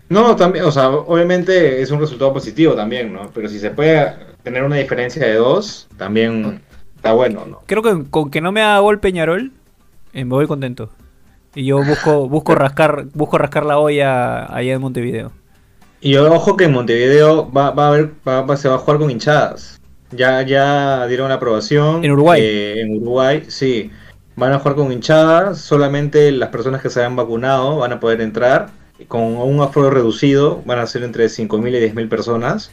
No, 0.08 0.36
también, 0.36 0.64
o 0.66 0.70
sea, 0.72 0.90
obviamente 0.90 1.80
es 1.80 1.90
un 1.90 2.00
resultado 2.00 2.32
positivo 2.32 2.74
también, 2.74 3.12
¿no? 3.12 3.30
Pero 3.32 3.48
si 3.48 3.58
se 3.58 3.70
puede 3.70 4.12
tener 4.42 4.62
una 4.62 4.76
diferencia 4.76 5.24
de 5.26 5.34
2, 5.34 5.88
también 5.96 6.60
está 6.96 7.12
bueno, 7.12 7.46
¿no? 7.46 7.60
Creo 7.66 7.82
que 7.82 8.04
con 8.10 8.30
que 8.30 8.40
no 8.40 8.52
me 8.52 8.62
haga 8.62 8.80
gol 8.80 8.98
Peñarol, 9.00 9.52
eh, 10.12 10.24
me 10.24 10.34
voy 10.34 10.46
contento. 10.46 10.90
Y 11.54 11.64
yo 11.66 11.82
busco, 11.84 12.28
busco 12.28 12.54
rascar, 12.54 13.06
busco 13.14 13.38
rascar 13.38 13.64
la 13.66 13.78
olla 13.78 14.44
allá 14.54 14.72
en 14.74 14.80
Montevideo. 14.80 15.32
Y 16.00 16.16
ojo 16.16 16.56
que 16.56 16.64
en 16.64 16.72
Montevideo 16.72 17.50
va, 17.52 17.70
va 17.70 17.84
a 17.84 17.88
haber, 17.88 18.12
va- 18.26 18.42
va- 18.42 18.56
se 18.56 18.68
va 18.68 18.74
a 18.74 18.78
jugar 18.78 18.98
con 18.98 19.10
hinchadas. 19.10 19.80
Ya, 20.12 20.42
ya 20.42 21.06
dieron 21.06 21.28
la 21.28 21.36
aprobación. 21.36 22.04
¿En 22.04 22.10
Uruguay? 22.12 22.40
eh, 22.42 22.80
en 22.80 22.96
Uruguay, 22.96 23.44
sí. 23.48 23.90
Van 24.36 24.52
a 24.52 24.58
jugar 24.58 24.76
con 24.76 24.92
hinchadas. 24.92 25.58
Solamente 25.60 26.30
las 26.32 26.48
personas 26.50 26.80
que 26.82 26.90
se 26.90 27.00
hayan 27.00 27.16
vacunado 27.16 27.78
van 27.78 27.92
a 27.92 28.00
poder 28.00 28.20
entrar. 28.20 28.70
Con 29.08 29.22
un 29.22 29.60
aforo 29.60 29.90
reducido. 29.90 30.62
Van 30.64 30.78
a 30.78 30.86
ser 30.86 31.02
entre 31.02 31.26
5.000 31.28 31.74
y 31.76 31.80
10.000 31.80 32.08
personas. 32.08 32.70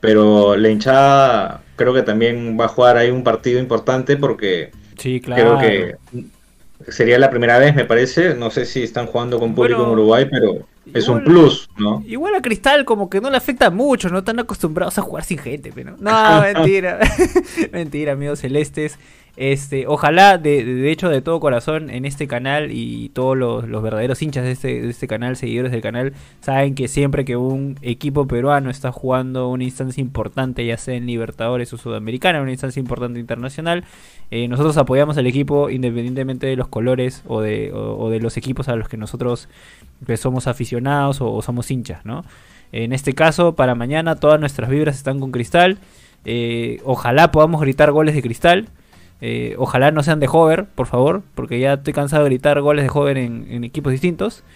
Pero 0.00 0.56
la 0.56 0.68
hinchada 0.70 1.62
creo 1.76 1.92
que 1.94 2.02
también 2.02 2.56
va 2.58 2.64
a 2.66 2.68
jugar 2.68 2.96
ahí 2.96 3.10
un 3.10 3.22
partido 3.24 3.60
importante 3.60 4.16
porque 4.16 4.70
Sí, 4.98 5.20
claro. 5.20 5.58
creo 5.58 5.96
que 6.06 6.90
sería 6.90 7.18
la 7.18 7.30
primera 7.30 7.58
vez, 7.58 7.74
me 7.74 7.84
parece. 7.84 8.34
No 8.34 8.50
sé 8.50 8.64
si 8.64 8.82
están 8.82 9.06
jugando 9.06 9.38
con 9.38 9.54
público 9.54 9.78
Bueno, 9.80 9.92
en 9.92 9.98
Uruguay, 9.98 10.26
pero 10.30 10.66
es 10.92 11.08
un 11.08 11.22
plus, 11.24 11.68
¿no? 11.78 12.02
Igual 12.06 12.34
a 12.34 12.42
Cristal 12.42 12.84
como 12.84 13.08
que 13.10 13.20
no 13.20 13.30
le 13.30 13.36
afecta 13.36 13.70
mucho, 13.70 14.08
no 14.08 14.18
están 14.18 14.38
acostumbrados 14.38 14.98
a 14.98 15.02
jugar 15.02 15.24
sin 15.24 15.38
gente, 15.38 15.72
pero 15.74 15.96
no, 15.98 16.40
mentira. 16.54 16.98
mentira, 17.72 18.12
amigos 18.12 18.40
celestes. 18.40 18.98
Este, 19.36 19.86
ojalá, 19.86 20.38
de, 20.38 20.90
hecho, 20.90 21.08
de 21.08 21.22
todo 21.22 21.40
corazón, 21.40 21.90
en 21.90 22.04
este 22.04 22.26
canal 22.26 22.70
y 22.72 23.10
todos 23.10 23.36
los, 23.36 23.82
verdaderos 23.82 24.20
hinchas 24.22 24.44
de 24.44 24.52
este, 24.52 24.82
de 24.82 24.90
este 24.90 25.06
canal, 25.06 25.36
seguidores 25.36 25.72
del 25.72 25.80
canal, 25.80 26.12
saben 26.40 26.74
que 26.74 26.88
siempre 26.88 27.24
que 27.24 27.36
un 27.36 27.76
equipo 27.82 28.26
peruano 28.26 28.70
está 28.70 28.92
jugando 28.92 29.48
una 29.48 29.64
instancia 29.64 30.00
importante, 30.00 30.66
ya 30.66 30.76
sea 30.76 30.94
en 30.94 31.06
Libertadores 31.06 31.72
o 31.72 31.78
Sudamericana, 31.78 32.42
una 32.42 32.52
instancia 32.52 32.80
importante 32.80 33.18
internacional, 33.18 33.84
eh, 34.30 34.46
nosotros 34.48 34.76
apoyamos 34.76 35.16
al 35.16 35.26
equipo 35.26 35.70
independientemente 35.70 36.46
de 36.46 36.56
los 36.56 36.68
colores 36.68 37.22
o 37.26 37.40
de, 37.40 38.18
los 38.20 38.36
equipos 38.36 38.68
a 38.68 38.76
los 38.76 38.88
que 38.88 38.96
nosotros 38.96 39.48
pues, 40.04 40.20
somos 40.20 40.46
aficionados 40.46 41.20
o, 41.20 41.32
o 41.32 41.42
somos 41.42 41.70
hinchas, 41.70 42.04
¿no? 42.04 42.24
En 42.72 42.92
este 42.92 43.14
caso, 43.14 43.54
para 43.54 43.74
mañana 43.74 44.16
todas 44.16 44.38
nuestras 44.38 44.70
vibras 44.70 44.96
están 44.96 45.18
con 45.18 45.32
Cristal. 45.32 45.78
Eh, 46.24 46.80
ojalá 46.84 47.30
podamos 47.30 47.60
gritar 47.60 47.90
goles 47.92 48.14
de 48.14 48.22
Cristal. 48.22 48.68
Eh, 49.20 49.54
ojalá 49.58 49.90
no 49.90 50.02
sean 50.02 50.20
de 50.20 50.28
Hover, 50.30 50.64
por 50.66 50.86
favor, 50.86 51.22
porque 51.34 51.60
ya 51.60 51.74
estoy 51.74 51.92
cansado 51.92 52.24
de 52.24 52.30
gritar 52.30 52.60
goles 52.60 52.84
de 52.84 52.90
Hover 52.92 53.18
en, 53.18 53.64
equipos 53.64 53.92
distintos. 53.92 54.42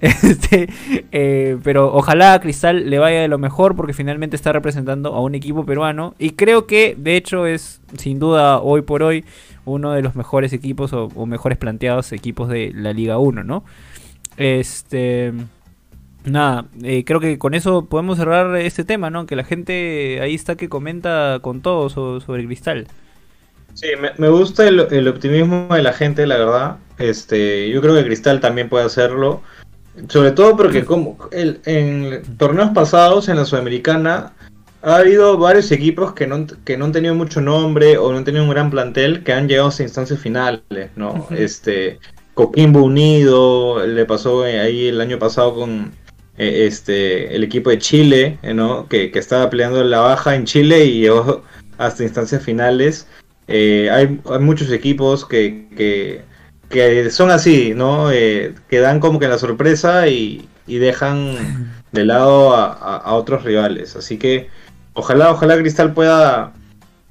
Este, 0.00 0.68
eh, 1.10 1.58
pero 1.64 1.92
ojalá 1.92 2.34
a 2.34 2.40
Cristal 2.40 2.88
le 2.88 3.00
vaya 3.00 3.20
de 3.20 3.26
lo 3.26 3.36
mejor 3.38 3.74
porque 3.74 3.92
finalmente 3.92 4.36
está 4.36 4.52
representando 4.52 5.12
a 5.14 5.20
un 5.20 5.34
equipo 5.34 5.64
peruano 5.66 6.14
y 6.20 6.30
creo 6.30 6.66
que 6.66 6.94
de 6.96 7.16
hecho 7.16 7.46
es 7.46 7.80
sin 7.98 8.20
duda 8.20 8.60
hoy 8.60 8.82
por 8.82 9.02
hoy 9.02 9.24
uno 9.64 9.90
de 9.92 10.02
los 10.02 10.14
mejores 10.14 10.52
equipos 10.52 10.92
o, 10.92 11.08
mejores 11.26 11.58
planteados 11.58 12.12
equipos 12.12 12.48
de 12.48 12.72
la 12.74 12.92
Liga 12.92 13.18
1, 13.18 13.42
¿no? 13.42 13.64
Este. 14.36 15.32
Nada, 16.24 16.66
eh, 16.82 17.04
creo 17.04 17.20
que 17.20 17.38
con 17.38 17.54
eso 17.54 17.86
podemos 17.86 18.18
cerrar 18.18 18.56
este 18.56 18.84
tema, 18.84 19.10
¿no? 19.10 19.26
Que 19.26 19.36
la 19.36 19.44
gente 19.44 20.20
ahí 20.20 20.34
está 20.34 20.56
que 20.56 20.68
comenta 20.68 21.38
con 21.40 21.60
todo 21.60 21.88
so- 21.88 22.20
sobre 22.20 22.44
Cristal. 22.46 22.88
Sí, 23.76 23.88
me, 24.00 24.10
me 24.16 24.28
gusta 24.30 24.66
el, 24.66 24.80
el 24.90 25.06
optimismo 25.06 25.68
de 25.70 25.82
la 25.82 25.92
gente, 25.92 26.26
la 26.26 26.38
verdad. 26.38 26.76
Este, 26.98 27.68
yo 27.68 27.82
creo 27.82 27.94
que 27.94 28.04
Cristal 28.04 28.40
también 28.40 28.70
puede 28.70 28.86
hacerlo. 28.86 29.42
Sobre 30.08 30.32
todo 30.32 30.56
porque 30.56 30.84
como 30.84 31.18
el- 31.30 31.60
en 31.66 32.22
torneos 32.38 32.70
pasados 32.70 33.28
en 33.28 33.36
la 33.36 33.44
Sudamericana 33.44 34.32
ha 34.82 34.96
habido 34.96 35.36
varios 35.36 35.70
equipos 35.72 36.14
que 36.14 36.26
no, 36.26 36.36
han- 36.36 36.46
que 36.64 36.76
no 36.78 36.86
han 36.86 36.92
tenido 36.92 37.14
mucho 37.14 37.40
nombre 37.42 37.98
o 37.98 38.10
no 38.12 38.18
han 38.18 38.24
tenido 38.24 38.44
un 38.44 38.50
gran 38.50 38.70
plantel 38.70 39.22
que 39.24 39.32
han 39.34 39.46
llegado 39.46 39.68
a 39.70 39.82
instancias 39.82 40.18
finales, 40.20 40.90
¿no? 40.96 41.26
Este, 41.30 41.98
Coquimbo 42.34 42.82
Unido, 42.82 43.86
le 43.86 44.04
pasó 44.06 44.42
ahí 44.44 44.88
el 44.88 45.00
año 45.02 45.18
pasado 45.18 45.54
con 45.54 45.92
eh, 46.38 46.66
este 46.66 47.34
el 47.34 47.44
equipo 47.44 47.68
de 47.70 47.78
Chile, 47.78 48.38
¿no? 48.54 48.86
Que, 48.88 49.10
que 49.10 49.18
estaba 49.18 49.50
peleando 49.50 49.82
la 49.84 50.00
baja 50.00 50.34
en 50.34 50.44
Chile 50.46 50.84
y 50.86 51.00
llegó 51.00 51.42
hasta 51.78 52.02
instancias 52.04 52.42
finales. 52.42 53.06
Eh, 53.48 53.88
hay, 53.90 54.20
hay 54.30 54.38
muchos 54.40 54.70
equipos 54.72 55.24
que, 55.24 55.68
que, 55.76 56.22
que 56.68 57.10
son 57.10 57.30
así, 57.30 57.72
¿no? 57.74 58.10
Eh, 58.10 58.54
que 58.68 58.80
dan 58.80 59.00
como 59.00 59.18
que 59.20 59.28
la 59.28 59.38
sorpresa 59.38 60.08
y, 60.08 60.48
y 60.66 60.78
dejan 60.78 61.72
de 61.92 62.04
lado 62.04 62.54
a, 62.54 62.72
a- 62.72 62.96
a 62.98 63.14
otros 63.14 63.44
rivales. 63.44 63.94
Así 63.96 64.18
que 64.18 64.48
ojalá, 64.94 65.30
ojalá 65.30 65.56
Cristal 65.58 65.92
pueda, 65.94 66.52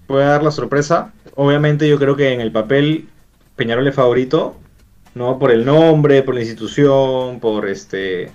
pueda 0.08 0.27
dar 0.32 0.44
la 0.44 0.51
sorpresa. 0.51 1.13
Obviamente 1.36 1.88
yo 1.88 1.98
creo 2.00 2.15
que 2.15 2.34
en 2.34 2.42
el 2.42 2.51
papel 2.51 3.08
Peñarol 3.56 3.88
es 3.88 3.96
favorito, 3.96 4.58
¿no? 5.15 5.39
Por 5.39 5.51
el 5.51 5.63
nombre, 5.65 6.22
por 6.24 6.36
la 6.36 6.42
institución, 6.42 7.39
por 7.39 7.68
este 7.70 8.32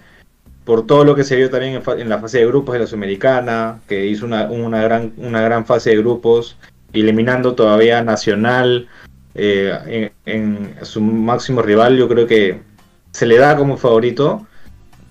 por 0.64 0.87
todo 0.87 1.04
lo 1.04 1.16
que 1.16 1.25
se 1.25 1.35
vio 1.37 1.50
también 1.50 1.83
en 1.99 2.09
la 2.09 2.19
fase 2.21 2.38
de 2.38 2.47
grupos 2.47 2.75
de 2.75 2.80
la 2.80 2.87
Sudamericana, 2.87 3.80
que 3.88 4.07
hizo 4.07 4.25
una, 4.25 4.45
una, 4.45 4.80
gran, 4.83 5.12
una 5.16 5.40
gran 5.40 5.66
fase 5.66 5.90
de 5.90 5.97
grupos, 5.97 6.57
eliminando 6.92 7.54
todavía 7.54 8.02
Nacional 8.02 8.88
eh, 9.35 10.11
en, 10.26 10.75
en 10.76 10.85
su 10.85 11.00
máximo 11.00 11.62
rival, 11.62 11.97
yo 11.97 12.09
creo 12.09 12.26
que 12.26 12.61
se 13.12 13.26
le 13.26 13.38
da 13.38 13.56
como 13.56 13.76
favorito. 13.76 14.47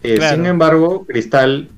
Eh, 0.04 0.16
Claro. 0.16 0.36
Sin 0.36 0.46
embargo, 0.46 1.06
Cristal 1.06 1.70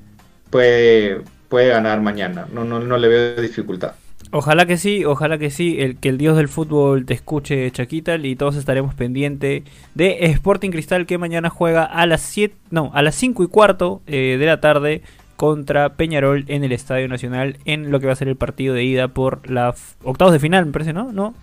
puede, 0.50 1.22
puede 1.48 1.68
ganar 1.68 2.00
mañana, 2.00 2.46
no, 2.52 2.64
no, 2.64 2.78
no 2.80 2.98
le 2.98 3.08
veo 3.08 3.40
dificultad. 3.40 3.94
Ojalá 4.34 4.64
que 4.64 4.78
sí, 4.78 5.04
ojalá 5.04 5.36
que 5.36 5.50
sí, 5.50 5.76
el, 5.78 5.98
que 5.98 6.08
el 6.08 6.16
dios 6.16 6.38
del 6.38 6.48
fútbol 6.48 7.04
te 7.04 7.12
escuche, 7.12 7.70
Chaquital, 7.70 8.24
y 8.24 8.34
todos 8.34 8.56
estaremos 8.56 8.94
pendientes 8.94 9.64
de 9.94 10.24
Sporting 10.26 10.70
Cristal 10.70 11.04
que 11.04 11.18
mañana 11.18 11.50
juega 11.50 11.84
a 11.84 12.06
las 12.06 12.22
7, 12.22 12.54
no, 12.70 12.90
a 12.94 13.02
las 13.02 13.14
5 13.16 13.42
y 13.42 13.48
cuarto 13.48 14.00
eh, 14.06 14.36
de 14.38 14.46
la 14.46 14.60
tarde 14.60 15.02
contra 15.42 15.94
Peñarol 15.94 16.44
en 16.46 16.62
el 16.62 16.70
Estadio 16.70 17.08
Nacional 17.08 17.56
en 17.64 17.90
lo 17.90 17.98
que 17.98 18.06
va 18.06 18.12
a 18.12 18.14
ser 18.14 18.28
el 18.28 18.36
partido 18.36 18.76
de 18.76 18.84
ida 18.84 19.08
por 19.08 19.50
la 19.50 19.74
octavos 20.04 20.32
de 20.32 20.38
final, 20.38 20.66
me 20.66 20.70
parece, 20.70 20.92
¿no? 20.92 21.10
¿No? 21.10 21.34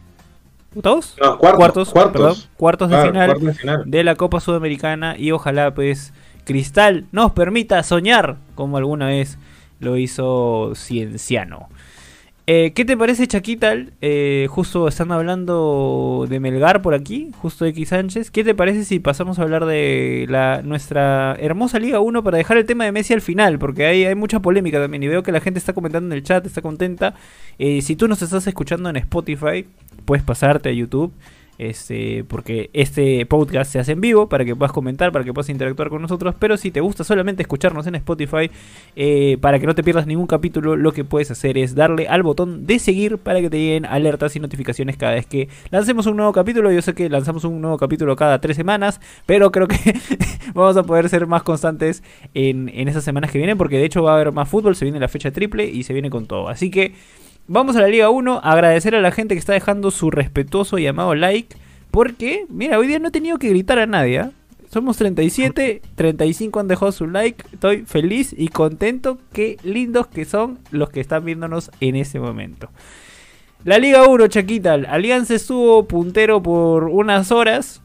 ¿Octavos? 0.74 1.18
No, 1.22 1.38
cuartos, 1.38 1.90
cuartos. 1.90 2.14
perdón, 2.14 2.36
cuartos 2.56 2.90
de 2.90 2.96
Claro, 2.96 3.10
final 3.12 3.28
cuartos 3.28 3.46
de 3.48 3.54
final. 3.56 3.84
de 3.86 4.04
la 4.06 4.16
Copa 4.16 4.40
Sudamericana 4.40 5.18
y 5.18 5.32
ojalá 5.32 5.76
pues 5.76 6.14
Cristal 6.46 7.08
nos 7.12 7.34
permita 7.34 7.84
soñar 7.84 8.38
como 8.56 8.78
alguna 8.78 9.08
vez 9.08 9.38
lo 9.82 9.98
hizo 9.98 10.72
Cienciano. 10.76 11.68
Eh, 12.52 12.72
¿Qué 12.74 12.84
te 12.84 12.98
parece 12.98 13.28
Chaquital? 13.28 13.94
Eh, 14.02 14.48
justo 14.50 14.88
están 14.88 15.12
hablando 15.12 16.26
de 16.28 16.40
Melgar 16.40 16.82
por 16.82 16.96
aquí, 16.96 17.30
justo 17.38 17.64
X 17.64 17.90
Sánchez. 17.90 18.32
¿Qué 18.32 18.44
te 18.44 18.56
parece 18.56 18.86
si 18.86 18.98
pasamos 18.98 19.38
a 19.38 19.44
hablar 19.44 19.68
de 19.68 20.26
la 20.28 20.64
nuestra 20.64 21.38
hermosa 21.40 21.78
Liga 21.78 22.00
1 22.00 22.24
para 22.24 22.40
dejar 22.40 22.58
el 22.58 22.66
tema 22.66 22.86
de 22.86 22.92
Messi 22.92 23.14
al 23.14 23.22
final? 23.22 23.60
Porque 23.60 23.86
hay, 23.86 24.06
hay 24.06 24.16
mucha 24.16 24.40
polémica 24.40 24.80
también 24.80 25.04
y 25.04 25.08
veo 25.08 25.22
que 25.22 25.32
la 25.32 25.42
gente 25.42 25.60
está 25.60 25.74
comentando 25.74 26.08
en 26.08 26.14
el 26.14 26.24
chat, 26.24 26.44
está 26.44 26.64
contenta. 26.64 27.14
Eh, 27.60 27.84
si 27.84 27.96
tú 27.96 28.08
nos 28.08 28.24
estás 28.24 28.48
escuchando 28.48 28.90
en 28.90 28.96
Spotify, 28.96 29.68
puedes 30.06 30.24
pasarte 30.24 30.70
a 30.70 30.72
YouTube. 30.72 31.14
Este, 31.60 32.24
porque 32.24 32.70
este 32.72 33.26
podcast 33.26 33.70
se 33.70 33.80
hace 33.80 33.92
en 33.92 34.00
vivo 34.00 34.30
para 34.30 34.46
que 34.46 34.56
puedas 34.56 34.72
comentar, 34.72 35.12
para 35.12 35.26
que 35.26 35.34
puedas 35.34 35.50
interactuar 35.50 35.90
con 35.90 36.02
nosotros. 36.02 36.34
Pero 36.40 36.56
si 36.56 36.72
te 36.72 36.80
gusta 36.80 37.04
solamente 37.04 37.44
escucharnos 37.44 37.86
en 37.86 37.96
Spotify, 37.96 38.50
eh, 38.96 39.38
para 39.42 39.60
que 39.60 39.68
no 39.68 39.76
te 39.76 39.84
pierdas 39.84 40.08
ningún 40.08 40.26
capítulo, 40.26 40.78
lo 40.78 40.94
que 40.94 41.04
puedes 41.04 41.30
hacer 41.32 41.58
es 41.58 41.76
darle 41.76 42.08
al 42.08 42.24
botón 42.24 42.66
de 42.66 42.80
seguir 42.80 43.18
para 43.18 43.42
que 43.42 43.50
te 43.50 43.58
lleguen 43.58 43.86
alertas 43.86 44.38
y 44.38 44.40
notificaciones 44.40 44.96
cada 44.96 45.16
vez 45.16 45.26
que 45.26 45.50
lancemos 45.70 46.06
un 46.06 46.16
nuevo 46.16 46.32
capítulo. 46.32 46.72
Yo 46.72 46.82
sé 46.82 46.94
que 46.94 47.10
lanzamos 47.10 47.44
un 47.44 47.60
nuevo 47.60 47.78
capítulo 47.78 48.16
cada 48.16 48.40
tres 48.40 48.56
semanas, 48.56 49.02
pero 49.26 49.52
creo 49.52 49.68
que 49.68 49.76
vamos 50.54 50.78
a 50.78 50.84
poder 50.84 51.10
ser 51.10 51.28
más 51.28 51.44
constantes 51.44 52.04
en, 52.34 52.70
en 52.70 52.88
esas 52.88 53.04
semanas 53.04 53.32
que 53.32 53.38
vienen, 53.38 53.58
porque 53.58 53.78
de 53.78 53.84
hecho 53.84 54.02
va 54.02 54.12
a 54.12 54.16
haber 54.16 54.32
más 54.32 54.48
fútbol, 54.48 54.78
se 54.78 54.86
viene 54.86 55.02
la 55.02 55.10
fecha 55.10 55.32
triple 55.32 55.66
y 55.66 55.84
se 55.84 55.92
viene 55.92 56.10
con 56.10 56.26
todo. 56.26 56.48
Así 56.48 56.72
que 56.72 56.94
vamos 57.50 57.76
a 57.76 57.82
la 57.82 57.88
Liga 57.88 58.10
1, 58.10 58.42
agradecer 58.44 58.96
a 58.96 59.02
la 59.02 59.12
gente 59.12 59.36
que 59.36 59.40
está 59.40 59.54
dejando 59.54 59.92
su 59.92 60.12
respetuoso 60.12 60.78
y 60.78 60.88
amado 60.88 61.16
like, 61.16 61.58
porque, 61.92 62.46
mira, 62.48 62.78
hoy 62.78 62.88
día 62.88 63.00
no 63.00 63.10
he 63.10 63.12
tenido 63.12 63.40
que 63.40 63.50
gritar 63.50 63.80
a 63.80 63.88
nadie. 63.88 64.20
¿ah? 64.20 64.32
Somos 64.72 64.98
37, 64.98 65.82
35 65.96 66.60
han 66.60 66.68
dejado 66.68 66.92
su 66.92 67.08
like. 67.08 67.44
Estoy 67.52 67.86
feliz 67.86 68.36
y 68.38 68.50
contento. 68.50 69.18
Qué 69.34 69.58
lindos 69.64 70.06
que 70.06 70.26
son 70.26 70.60
los 70.70 70.92
que 70.92 71.00
están 71.00 71.26
viéndonos 71.26 71.72
en 71.82 71.96
este 71.96 72.20
momento. 72.20 72.70
La 73.64 73.80
Liga 73.80 74.08
1, 74.08 74.28
Chaquita. 74.28 74.74
Alianza 74.76 75.34
estuvo 75.34 75.88
puntero 75.88 76.44
por 76.44 76.84
unas 76.84 77.32
horas. 77.32 77.82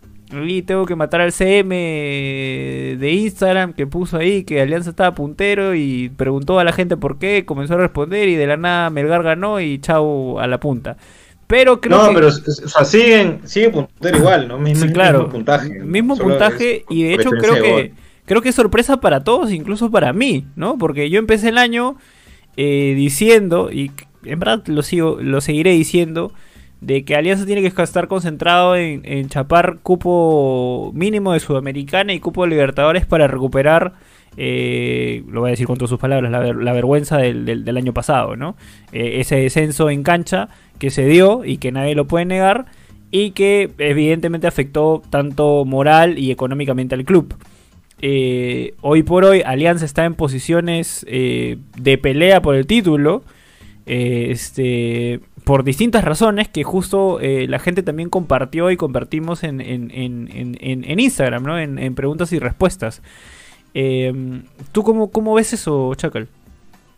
Y 0.47 0.63
tengo 0.63 0.87
que 0.87 0.97
matar 0.97 1.21
al 1.21 1.33
CM 1.33 1.75
de 1.75 3.13
Instagram 3.13 3.73
que 3.73 3.87
puso 3.87 4.17
ahí 4.17 4.45
que 4.45 4.61
Alianza 4.61 4.91
estaba 4.91 5.15
puntero 5.15 5.75
y 5.75 6.11
preguntó 6.17 6.59
a 6.59 6.65
la 6.65 6.73
gente 6.73 6.97
por 6.97 7.19
qué, 7.19 7.45
comenzó 7.45 7.75
a 7.75 7.79
responder 7.79 8.29
y 8.29 8.37
de 8.37 8.47
la 8.47 8.57
nada 8.57 8.91
Melgar 8.91 9.23
ganó 9.23 9.61
y 9.61 9.79
chau 9.79 10.39
a 10.39 10.47
la 10.47 10.59
punta. 10.59 10.97
Pero 11.47 11.81
creo 11.81 11.99
no, 11.99 12.09
que... 12.09 12.15
pero 12.15 12.29
o 12.29 12.31
sea, 12.31 12.85
siguen, 12.85 13.41
siguen 13.45 13.73
puntero 13.73 14.17
igual, 14.17 14.49
¿no? 14.49 14.59
Mismo, 14.59 14.91
claro, 14.93 15.29
puntaje. 15.29 15.69
Mismo 15.81 16.17
puntaje 16.17 16.85
y 16.89 17.05
de 17.05 17.15
hecho 17.15 17.31
creo 17.31 17.55
que, 17.55 17.93
creo 18.25 18.43
que 18.43 18.49
es 18.49 18.55
sorpresa 18.55 18.99
para 18.99 19.25
todos, 19.25 19.53
incluso 19.53 19.91
para 19.91 20.13
mí, 20.13 20.47
¿no? 20.57 20.79
Porque 20.79 21.11
yo 21.11 21.19
empecé 21.19 21.51
el 21.51 21.59
año 21.59 21.97
eh, 22.57 22.95
diciendo, 22.97 23.71
y 23.71 23.93
en 24.25 24.39
verdad 24.39 24.63
lo, 24.67 24.83
sigo, 24.83 25.19
lo 25.21 25.41
seguiré 25.41 25.73
diciendo, 25.73 26.33
de 26.85 27.05
que 27.05 27.17
Alianza 27.17 27.47
tiene 27.47 27.63
que 27.63 27.83
estar 27.83 28.09
concentrado 28.09 28.77
en, 28.77 29.29
chapar 29.31 29.79
cupo 29.83 30.93
mínimo 30.95 31.33
de 31.33 31.41
Sudamericana 31.41 32.13
y 32.13 32.21
cupo 32.21 32.43
de 32.43 32.51
Libertadores 32.51 33.07
para 33.07 33.27
recuperar, 33.27 33.95
eh, 34.37 35.23
lo 35.29 35.41
voy 35.41 35.49
a 35.49 35.53
decir 35.53 35.67
con 35.67 35.79
todas 35.79 35.89
sus 35.89 35.99
palabras, 35.99 36.31
la, 36.31 36.73
vergüenza 36.73 37.17
del, 37.17 37.77
año 37.77 37.95
pasado, 37.95 38.37
¿no? 38.37 38.57
Eh, 38.93 39.21
ese 39.21 39.37
descenso 39.37 39.89
en 39.89 40.03
cancha 40.03 40.51
que 40.79 40.91
se 40.91 41.07
dio 41.07 41.45
y 41.47 41.57
que 41.57 41.73
nadie 41.73 41.95
lo 41.95 42.07
puede 42.07 42.27
negar 42.27 42.67
y 43.11 43.31
que 43.31 43.71
evidentemente 43.79 44.47
afectó 44.47 45.03
tanto 45.09 45.65
moral 45.65 46.19
y 46.19 46.33
económicamente 46.33 46.95
al 46.95 47.05
club. 47.07 47.35
Eh, 48.03 48.75
hoy 48.83 49.03
por 49.05 49.25
hoy 49.25 49.41
Alianza 49.41 49.87
está 49.87 50.05
en 50.05 50.15
posiciones 50.15 51.07
de 51.09 51.99
pelea 52.03 52.43
por 52.43 52.57
el 52.57 52.67
título. 52.67 53.23
este, 53.87 55.21
por 55.45 55.63
distintas 55.63 56.05
razones 56.05 56.49
que 56.49 56.65
justo 56.65 57.21
eh, 57.21 57.47
la 57.49 57.59
gente 57.59 57.83
también 57.83 58.09
compartió 58.09 58.71
y 58.71 58.77
compartimos 58.77 59.45
en, 59.45 59.61
en, 59.61 59.91
en, 59.93 60.59
en 60.61 61.01
Instagram, 61.01 61.45
¿no? 61.45 61.59
En, 61.59 61.95
preguntas 61.95 62.33
y 62.33 62.39
respuestas. 62.39 63.03
Em, 63.75 64.45
¿Tú 64.73 64.83
cómo, 64.83 65.11
cómo, 65.11 65.35
ves 65.35 65.53
eso, 65.53 65.95
Chacal? 65.97 66.29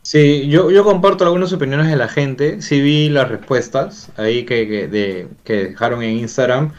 Sí, 0.02 0.46
yo, 0.48 0.70
yo 0.70 0.84
comparto 0.84 1.24
algunas 1.24 1.52
opiniones 1.52 1.88
de 1.88 1.96
la 1.96 2.08
gente. 2.08 2.62
Sí 2.62 2.80
vi 2.80 3.08
las 3.08 3.28
respuestas 3.28 4.12
ahí 4.16 4.44
que, 4.44 4.68
que, 4.68 4.86
de, 4.86 5.28
que 5.42 5.54
dejaron 5.68 6.02
en 6.04 6.18
Instagram. 6.18 6.72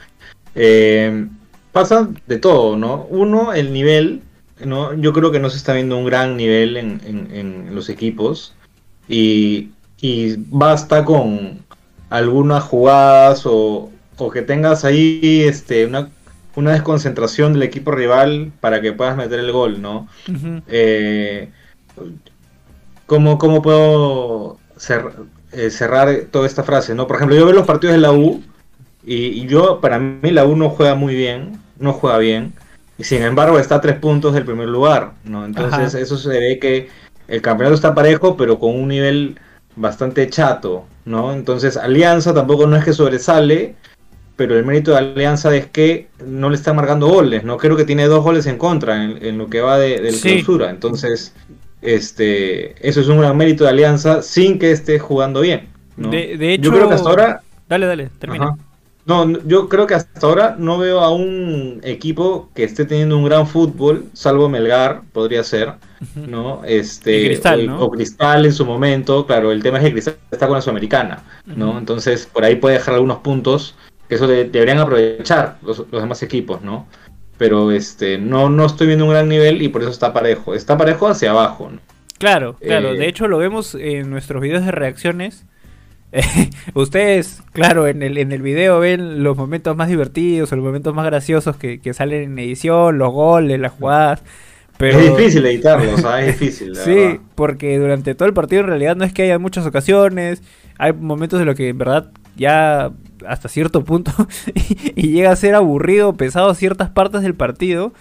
Eh, 0.55 1.27
pasa 1.73 2.07
de 2.27 2.37
todo, 2.39 2.77
¿no? 2.77 3.05
Uno, 3.09 3.53
el 3.53 3.73
nivel, 3.73 4.21
¿no? 4.63 4.93
Yo 4.93 5.11
creo 5.11 5.31
que 5.31 5.39
no 5.39 5.49
se 5.49 5.57
está 5.57 5.73
viendo 5.73 5.97
un 5.97 6.05
gran 6.05 6.37
nivel 6.37 6.77
en 6.77 7.75
los 7.75 7.89
equipos. 7.89 8.55
Y 9.09 9.71
y 9.99 10.35
basta 10.37 11.03
con 11.03 11.59
algunas 12.09 12.63
jugadas 12.63 13.43
o, 13.45 13.89
que 14.33 14.41
tengas 14.41 14.83
ahí 14.83 15.43
este, 15.45 15.85
una, 15.85 16.09
una, 16.55 16.71
desconcentración 16.71 17.53
del 17.53 17.63
equipo 17.63 17.91
rival 17.91 18.51
para 18.59 18.81
que 18.81 18.93
puedas 18.93 19.15
meter 19.15 19.39
el 19.39 19.51
gol, 19.51 19.81
¿no? 19.81 20.07
Eh, 20.67 21.49
¿cómo, 23.05 23.37
puedo 23.37 24.57
eh, 25.51 25.69
cerrar 25.69 26.21
toda 26.31 26.47
esta 26.47 26.63
frase, 26.63 26.95
¿no? 26.95 27.07
Por 27.07 27.17
ejemplo, 27.17 27.35
yo 27.35 27.45
veo 27.45 27.53
los 27.53 27.67
partidos 27.67 27.95
de 27.95 28.01
la 28.01 28.11
U 28.11 28.43
y, 29.05 29.45
yo, 29.47 29.79
para 29.81 29.99
mí, 29.99 30.31
la 30.31 30.45
U 30.45 30.55
no 30.55 30.69
juega 30.69 30.95
muy 30.95 31.15
bien, 31.15 31.59
no 31.79 31.93
juega 31.93 32.17
bien, 32.17 32.53
y 32.97 33.03
sin 33.03 33.21
embargo 33.21 33.59
está 33.59 33.75
a 33.75 33.81
tres 33.81 33.97
puntos 33.97 34.33
del 34.33 34.45
primer 34.45 34.67
lugar, 34.67 35.13
¿no? 35.23 35.45
Entonces, 35.45 35.93
eso 35.93 36.17
se 36.17 36.29
ve 36.29 36.59
que 36.59 36.89
el 37.27 37.41
campeonato 37.41 37.75
está 37.75 37.93
parejo, 37.93 38.35
pero 38.35 38.59
con 38.59 38.75
un 38.75 38.87
nivel 38.87 39.37
bastante 39.77 40.29
chato, 40.29 40.85
¿no? 41.05 41.31
Entonces 41.33 41.77
Alianza 41.77 42.33
tampoco 42.33 42.67
no 42.67 42.75
es 42.75 42.83
que 42.83 42.93
sobresale, 42.93 43.75
pero 44.35 44.57
el 44.57 44.65
mérito 44.65 44.91
de 44.91 44.97
Alianza 44.97 45.55
es 45.55 45.67
que 45.67 46.09
no 46.25 46.49
le 46.49 46.55
están 46.55 46.75
marcando 46.75 47.07
goles, 47.07 47.43
¿no? 47.43 47.57
Creo 47.57 47.77
que 47.77 47.85
tiene 47.85 48.05
dos 48.07 48.23
goles 48.23 48.45
en 48.47 48.57
contra 48.57 49.03
en, 49.03 49.37
lo 49.37 49.49
que 49.49 49.61
va 49.61 49.77
de, 49.77 50.11
la 50.11 50.17
clausura. 50.19 50.69
Entonces, 50.69 51.33
este, 51.81 52.87
eso 52.87 52.99
es 53.01 53.07
un 53.07 53.19
gran 53.19 53.37
mérito 53.37 53.63
de 53.63 53.69
Alianza 53.69 54.21
sin 54.21 54.59
que 54.59 54.71
esté 54.71 54.99
jugando 54.99 55.41
bien. 55.41 55.69
¿no? 55.95 56.09
De, 56.09 56.53
hecho, 56.53 56.63
yo 56.63 56.71
creo 56.71 56.87
que 56.89 56.95
hasta 56.95 57.09
ahora... 57.09 57.41
Dale, 57.69 57.85
dale, 57.85 58.09
termina. 58.19 58.57
No, 59.07 59.25
yo 59.45 59.69
creo 59.69 59.87
que 59.87 59.93
hasta 59.93 60.27
ahora 60.27 60.57
no 60.59 60.77
veo 60.77 60.99
a 60.99 61.11
un 61.11 61.79
equipo 61.83 62.49
que 62.53 62.65
esté 62.65 62.83
teniendo 62.83 63.17
un 63.17 63.23
gran 63.23 63.47
fútbol, 63.47 64.05
salvo 64.11 64.49
Melgar, 64.49 65.03
podría 65.13 65.45
ser, 65.45 65.75
¿no? 66.15 66.61
Este, 66.65 67.39
o, 67.79 67.89
Cristal 67.89 68.45
en 68.45 68.51
su 68.51 68.65
momento, 68.65 69.25
claro, 69.25 69.53
el 69.53 69.63
tema 69.63 69.77
es 69.77 69.85
que 69.85 69.91
Cristal 69.93 70.17
está 70.29 70.47
con 70.47 70.55
la 70.55 70.61
Sudamericana, 70.61 71.23
¿no? 71.45 71.77
Entonces, 71.77 72.25
por 72.25 72.43
ahí 72.43 72.57
puede 72.57 72.79
dejar 72.79 72.95
algunos 72.95 73.19
puntos 73.19 73.75
que 74.09 74.15
eso 74.15 74.27
deberían 74.27 74.79
aprovechar 74.79 75.57
los, 75.61 75.89
demás 75.89 76.21
equipos, 76.21 76.61
¿no? 76.61 76.85
Pero 77.37 77.71
este, 77.71 78.17
no, 78.17 78.49
no 78.49 78.65
estoy 78.65 78.87
viendo 78.87 79.05
un 79.05 79.11
gran 79.11 79.29
nivel 79.29 79.61
y 79.61 79.69
por 79.69 79.83
eso 79.83 79.91
está 79.91 80.11
parejo. 80.11 80.53
Está 80.53 80.77
parejo 80.77 81.07
hacia 81.07 81.31
abajo, 81.31 81.69
¿no? 81.71 81.79
Claro, 82.17 82.55
claro. 82.55 82.93
de 82.93 83.05
eh, 83.05 83.09
hecho, 83.09 83.27
lo 83.27 83.37
vemos 83.37 83.73
en 83.75 84.09
nuestros 84.09 84.41
videos 84.41 84.65
de 84.65 84.71
reacciones 84.71 85.45
ustedes, 86.73 87.43
claro, 87.51 87.87
en 87.87 88.01
el, 88.01 88.17
en 88.17 88.31
el 88.31 88.41
video 88.41 88.79
ven 88.79 89.23
los 89.23 89.37
momentos 89.37 89.75
más 89.75 89.89
divertidos, 89.89 90.51
los 90.51 90.63
momentos 90.63 90.93
más 90.93 91.05
graciosos 91.05 91.57
que, 91.57 91.79
salen 91.93 92.23
en 92.23 92.39
edición, 92.39 92.97
los 92.97 93.11
goles, 93.11 93.59
las 93.59 93.73
jugadas. 93.73 94.23
Pero... 94.77 94.99
Es 94.99 95.17
difícil 95.17 95.45
editarlos, 95.45 96.03
es 96.19 96.39
difícil. 96.39 96.75
sí, 96.85 97.19
porque 97.35 97.77
durante 97.77 98.15
todo 98.15 98.27
el 98.27 98.33
partido 98.33 98.61
en 98.61 98.67
realidad 98.67 98.95
no 98.95 99.03
es 99.03 99.13
que 99.13 99.23
haya 99.23 99.39
muchas 99.39 99.65
ocasiones, 99.65 100.43
hay 100.77 100.93
momentos 100.93 101.39
de 101.39 101.45
lo 101.45 101.55
que 101.55 101.69
en 101.69 101.77
verdad 101.77 102.11
ya 102.35 102.91
hasta 103.27 103.49
cierto 103.49 103.83
punto 103.83 104.11
y 104.95 105.09
llega 105.09 105.31
a 105.31 105.35
ser 105.35 105.55
aburrido, 105.55 106.15
pesado 106.15 106.53
ciertas 106.53 106.89
partes 106.89 107.21
del 107.21 107.35
partido. 107.35 107.93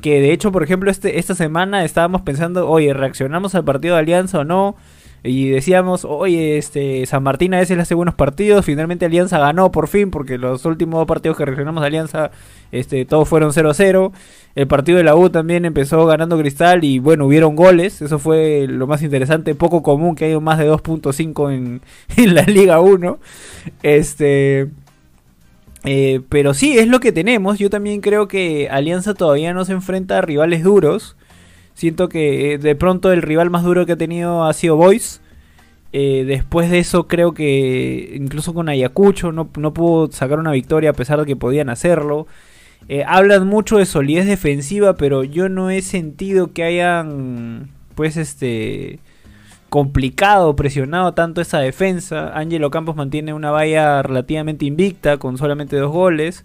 Que 0.00 0.20
de 0.20 0.32
hecho, 0.32 0.50
por 0.52 0.62
ejemplo, 0.62 0.90
este, 0.90 1.18
esta 1.18 1.34
semana 1.34 1.84
estábamos 1.84 2.22
pensando, 2.22 2.68
oye, 2.68 2.94
¿reaccionamos 2.94 3.54
al 3.54 3.64
partido 3.64 3.94
de 3.94 4.00
Alianza 4.00 4.38
o 4.38 4.44
no? 4.44 4.74
Y 5.24 5.50
decíamos, 5.50 6.04
oye, 6.04 6.58
este, 6.58 7.06
San 7.06 7.22
Martín 7.22 7.54
a 7.54 7.58
veces 7.58 7.76
le 7.76 7.82
hace 7.82 7.94
buenos 7.94 8.16
partidos. 8.16 8.64
Finalmente 8.64 9.06
Alianza 9.06 9.38
ganó 9.38 9.70
por 9.70 9.86
fin, 9.86 10.10
porque 10.10 10.36
los 10.36 10.64
últimos 10.64 10.98
dos 10.98 11.06
partidos 11.06 11.36
que 11.36 11.44
reaccionamos 11.44 11.82
a 11.82 11.86
Alianza, 11.86 12.32
este, 12.72 13.04
todos 13.04 13.28
fueron 13.28 13.52
0-0. 13.52 14.10
El 14.56 14.66
partido 14.66 14.98
de 14.98 15.04
la 15.04 15.14
U 15.14 15.30
también 15.30 15.64
empezó 15.64 16.04
ganando 16.06 16.36
Cristal 16.38 16.82
y 16.82 16.98
bueno, 16.98 17.26
hubieron 17.26 17.54
goles. 17.54 18.02
Eso 18.02 18.18
fue 18.18 18.66
lo 18.68 18.88
más 18.88 19.02
interesante, 19.02 19.54
poco 19.54 19.82
común 19.84 20.16
que 20.16 20.24
haya 20.24 20.40
más 20.40 20.58
de 20.58 20.68
2.5 20.68 21.54
en, 21.54 21.80
en 22.16 22.34
la 22.34 22.42
Liga 22.42 22.80
1. 22.80 23.18
Este. 23.84 24.70
Eh, 25.84 26.20
pero 26.28 26.54
sí, 26.54 26.78
es 26.78 26.88
lo 26.88 26.98
que 26.98 27.12
tenemos. 27.12 27.58
Yo 27.58 27.70
también 27.70 28.00
creo 28.00 28.26
que 28.26 28.68
Alianza 28.70 29.14
todavía 29.14 29.54
no 29.54 29.64
se 29.64 29.72
enfrenta 29.72 30.18
a 30.18 30.22
rivales 30.22 30.64
duros. 30.64 31.16
Siento 31.74 32.08
que 32.08 32.54
eh, 32.54 32.58
de 32.58 32.74
pronto 32.74 33.12
el 33.12 33.22
rival 33.22 33.50
más 33.50 33.64
duro 33.64 33.86
que 33.86 33.92
ha 33.92 33.96
tenido 33.96 34.44
ha 34.44 34.52
sido 34.52 34.76
Boys. 34.76 35.20
Eh, 35.92 36.24
después 36.26 36.70
de 36.70 36.78
eso 36.78 37.06
creo 37.06 37.34
que 37.34 38.12
incluso 38.14 38.54
con 38.54 38.70
Ayacucho 38.70 39.30
no, 39.30 39.50
no 39.58 39.74
pudo 39.74 40.10
sacar 40.10 40.38
una 40.38 40.52
victoria 40.52 40.90
a 40.90 40.94
pesar 40.94 41.20
de 41.20 41.26
que 41.26 41.36
podían 41.36 41.68
hacerlo. 41.68 42.26
Eh, 42.88 43.04
hablan 43.06 43.46
mucho 43.46 43.78
de 43.78 43.86
solidez 43.86 44.26
defensiva, 44.26 44.96
pero 44.96 45.24
yo 45.24 45.48
no 45.48 45.70
he 45.70 45.82
sentido 45.82 46.52
que 46.52 46.64
hayan 46.64 47.70
pues 47.94 48.16
este 48.16 48.98
complicado, 49.68 50.56
presionado 50.56 51.14
tanto 51.14 51.40
esa 51.40 51.58
defensa. 51.58 52.36
Angelo 52.36 52.70
Campos 52.70 52.96
mantiene 52.96 53.32
una 53.32 53.50
valla 53.50 54.02
relativamente 54.02 54.66
invicta 54.66 55.18
con 55.18 55.38
solamente 55.38 55.76
dos 55.76 55.92
goles. 55.92 56.44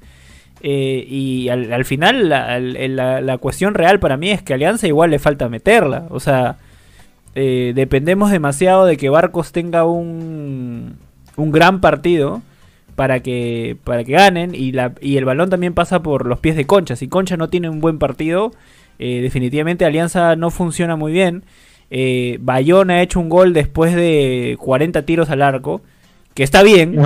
Eh, 0.61 1.05
y 1.07 1.49
al, 1.49 1.85
final 1.85 2.29
la, 2.29 3.37
cuestión 3.39 3.75
real 3.75 3.99
para 3.99 4.17
mí 4.17 4.31
es 4.31 4.41
que 4.41 4.53
Alianza 4.53 4.87
igual 4.87 5.11
le 5.11 5.19
falta 5.19 5.49
meterla. 5.49 6.07
O 6.09 6.19
sea, 6.19 6.57
eh, 7.35 7.73
dependemos 7.75 8.31
demasiado 8.31 8.85
de 8.85 8.97
que 8.97 9.09
Barcos 9.09 9.51
tenga 9.51 9.85
un, 9.85 10.97
un 11.35 11.51
gran 11.51 11.81
partido 11.81 12.41
para 12.95 13.19
que, 13.21 13.77
para 13.83 14.03
que 14.03 14.13
ganen 14.13 14.55
y, 14.55 14.71
la, 14.71 14.93
y 15.01 15.17
el 15.17 15.25
balón 15.25 15.49
también 15.49 15.73
pasa 15.73 16.01
por 16.01 16.25
los 16.25 16.39
pies 16.39 16.55
de 16.55 16.65
Concha. 16.65 16.95
Si 16.95 17.07
Concha 17.07 17.37
no 17.37 17.49
tiene 17.49 17.69
un 17.69 17.79
buen 17.79 17.99
partido, 17.99 18.51
eh, 18.99 19.21
definitivamente 19.21 19.85
Alianza 19.85 20.35
no 20.35 20.49
funciona 20.49 20.95
muy 20.95 21.11
bien. 21.11 21.43
Bayón 22.41 22.91
ha 22.91 23.01
hecho 23.01 23.19
un 23.19 23.29
gol 23.29 23.53
después 23.53 23.95
de 23.95 24.57
40 24.59 25.03
tiros 25.03 25.29
al 25.29 25.41
arco 25.41 25.81
que 26.37 26.43
está 26.43 26.61
bien, 26.61 27.01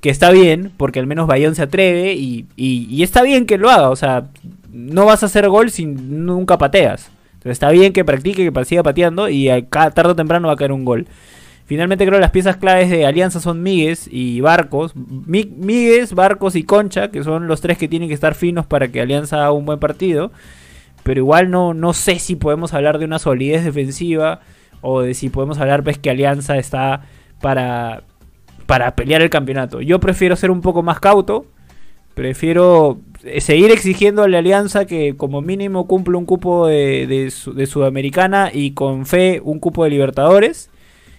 que 0.00 0.10
está 0.10 0.32
bien, 0.32 0.72
porque 0.76 0.98
al 0.98 1.06
menos 1.06 1.28
Bayón 1.28 1.54
se 1.54 1.62
atreve 1.62 2.14
y, 2.14 2.46
y, 2.56 3.00
está 3.04 3.22
bien 3.22 3.46
que 3.46 3.56
lo 3.56 3.70
haga, 3.70 3.90
o 3.90 3.94
sea, 3.94 4.24
no 4.72 5.06
vas 5.06 5.22
a 5.22 5.26
hacer 5.26 5.48
gol 5.48 5.70
si 5.70 5.86
nunca 5.86 6.58
pateas. 6.58 7.12
Entonces 7.34 7.52
está 7.52 7.70
bien 7.70 7.92
que 7.92 8.04
practique, 8.04 8.50
que 8.50 8.64
siga 8.64 8.82
pateando 8.82 9.28
y 9.28 9.48
tarde 9.70 10.10
o 10.10 10.16
temprano 10.16 10.48
va 10.48 10.54
a 10.54 10.56
caer 10.56 10.72
un 10.72 10.84
gol. 10.84 11.06
Finalmente 11.64 12.04
creo 12.04 12.16
que 12.16 12.22
las 12.22 12.32
piezas 12.32 12.56
claves 12.56 12.90
de 12.90 13.06
Alianza 13.06 13.38
son 13.38 13.62
Migues 13.62 14.08
y 14.10 14.40
Barcos. 14.40 14.94
Migues, 14.96 16.12
Barcos 16.12 16.56
y 16.56 16.64
Concha, 16.64 17.12
que 17.12 17.22
son 17.22 17.46
los 17.46 17.60
tres 17.60 17.78
que 17.78 17.86
tienen 17.86 18.08
que 18.08 18.14
estar 18.14 18.34
finos 18.34 18.66
para 18.66 18.88
que 18.88 19.00
Alianza 19.00 19.36
haga 19.36 19.52
un 19.52 19.64
buen 19.64 19.78
partido. 19.78 20.32
Pero 21.04 21.20
igual 21.20 21.52
no, 21.52 21.72
no 21.72 21.92
sé 21.92 22.18
si 22.18 22.34
podemos 22.34 22.74
hablar 22.74 22.98
de 22.98 23.04
una 23.04 23.20
solidez 23.20 23.64
defensiva 23.64 24.40
o 24.80 25.02
de 25.02 25.14
si 25.14 25.28
podemos 25.28 25.60
hablar 25.60 25.84
pues 25.84 25.98
que 25.98 26.10
Alianza 26.10 26.58
está 26.58 27.02
para 27.40 28.02
para 28.66 28.94
pelear 28.94 29.22
el 29.22 29.30
campeonato. 29.30 29.80
Yo 29.80 30.00
prefiero 30.00 30.36
ser 30.36 30.50
un 30.50 30.60
poco 30.60 30.82
más 30.82 31.00
cauto. 31.00 31.46
Prefiero 32.14 33.00
eh, 33.24 33.40
seguir 33.40 33.70
exigiendo 33.70 34.22
a 34.22 34.28
la 34.28 34.38
alianza 34.38 34.84
que 34.84 35.16
como 35.16 35.40
mínimo 35.40 35.86
cumple 35.86 36.18
un 36.18 36.26
cupo 36.26 36.66
de, 36.66 37.06
de, 37.06 37.66
Sudamericana 37.66 38.50
y 38.52 38.72
con 38.72 39.06
fe 39.06 39.40
un 39.42 39.58
cupo 39.58 39.84
de 39.84 39.90
Libertadores. 39.90 40.68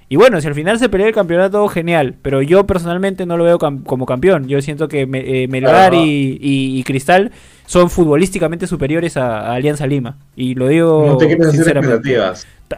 Y 0.10 0.15
bueno, 0.15 0.39
si 0.39 0.47
al 0.47 0.53
final 0.53 0.77
se 0.77 0.89
pelea 0.89 1.08
el 1.08 1.13
campeonato, 1.13 1.67
genial. 1.67 2.15
Pero 2.21 2.43
yo 2.43 2.67
personalmente 2.67 3.25
no 3.25 3.38
lo 3.38 3.45
veo 3.45 3.58
como 3.58 4.06
campeón. 4.06 4.47
Yo 4.47 4.62
siento 4.62 4.88
que 4.88 5.08
eh, 5.12 5.47
Melgar 5.47 5.93
y, 5.95 6.84
Cristal 6.86 7.32
son 7.65 7.89
futbolísticamente 7.89 8.67
superiores 8.67 9.17
a, 9.17 9.53
Alianza 9.53 9.88
Lima. 9.88 10.17
Y 10.36 10.53
lo 10.53 10.67
digo 10.67 11.06
no 11.08 11.17
te 11.17 11.36
sinceramente. 11.51 12.15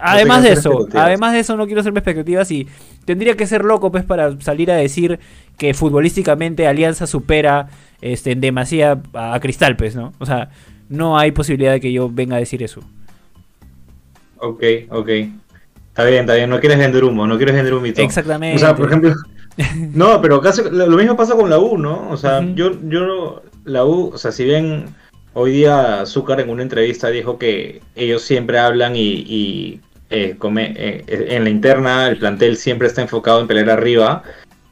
Además 0.02 0.44
de 0.44 0.54
eso, 0.54 0.88
además 0.94 1.34
de 1.34 1.40
eso 1.40 1.58
no 1.58 1.66
quiero 1.66 1.82
hacerme 1.82 2.00
expectativas 2.00 2.50
y 2.52 2.68
tendría 3.06 3.36
que 3.36 3.48
ser 3.48 3.64
loco 3.64 3.92
pues 3.92 4.04
para 4.04 4.40
salir 4.42 4.72
a 4.72 4.76
decir 4.76 5.20
que 5.58 5.74
futbolísticamente 5.74 6.68
Alianza 6.68 7.08
supera 7.08 7.70
este, 8.02 8.32
en 8.32 8.42
demasía 8.42 9.02
a 9.14 9.40
Cristal, 9.40 9.76
pues, 9.76 9.96
¿no? 9.96 10.14
O 10.20 10.26
sea, 10.26 10.50
no 10.90 11.18
hay 11.18 11.32
posibilidad 11.32 11.72
de 11.72 11.82
que 11.82 11.92
yo 11.92 12.10
venga 12.10 12.36
a 12.36 12.40
decir 12.40 12.62
eso. 12.64 12.82
Ok, 14.38 14.64
ok. 14.90 15.10
Está 15.90 16.04
bien, 16.04 16.22
está 16.22 16.36
bien. 16.36 16.50
No 16.50 16.60
quieres 16.60 16.78
vender 16.78 17.04
humo, 17.04 17.26
no 17.26 17.38
quieres 17.38 17.56
vender 17.56 17.74
un 17.74 17.82
mito. 17.82 18.02
Exactamente. 18.02 18.58
O 18.58 18.60
sea, 18.60 18.76
por 18.76 18.88
ejemplo... 18.88 19.14
no, 19.94 20.22
pero 20.22 20.42
casi 20.42 20.62
lo 20.70 20.98
mismo 20.98 21.16
pasa 21.16 21.36
con 21.36 21.50
la 21.50 21.58
U, 21.58 21.78
¿no? 21.78 22.10
O 22.10 22.18
sea, 22.18 22.46
yo, 22.56 22.72
yo, 22.90 23.44
la 23.64 23.86
U, 23.86 24.12
o 24.14 24.18
sea, 24.18 24.34
si 24.34 24.44
bien 24.44 24.86
hoy 25.34 25.52
día 25.52 26.02
Azúcar 26.02 26.40
en 26.40 26.50
una 26.50 26.64
entrevista 26.64 27.10
dijo 27.10 27.38
que 27.38 27.82
ellos 27.96 28.22
siempre 28.22 28.60
hablan 28.60 28.94
y, 28.96 29.80
eh, 30.10 30.36
come, 30.38 30.74
eh, 30.78 31.04
en 31.08 31.44
la 31.44 31.50
interna 31.50 32.08
el 32.08 32.18
plantel 32.18 32.58
siempre 32.58 32.88
está 32.88 33.02
enfocado 33.02 33.42
en 33.42 33.48
pelear 33.48 33.70
arriba 33.70 34.24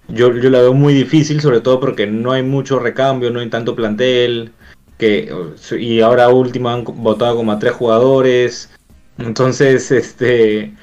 yo, 0.08 0.36
yo 0.36 0.50
la 0.50 0.60
veo 0.60 0.74
muy 0.74 0.94
difícil, 0.94 1.42
sobre 1.42 1.62
todo 1.62 1.80
porque 1.80 2.08
no 2.08 2.32
hay 2.32 2.44
mucho 2.44 2.80
recambio, 2.80 3.32
no 3.32 3.40
hay 3.40 3.50
tanto 3.50 3.76
plantel, 3.76 4.52
que 4.98 5.34
y 5.80 6.02
ahora 6.02 6.30
último 6.30 6.70
han 6.70 6.84
votado 6.84 7.38
como 7.38 7.52
a 7.52 7.60
tres 7.60 7.74
jugadores, 7.74 8.70
entonces 9.18 9.92
este 9.92 10.74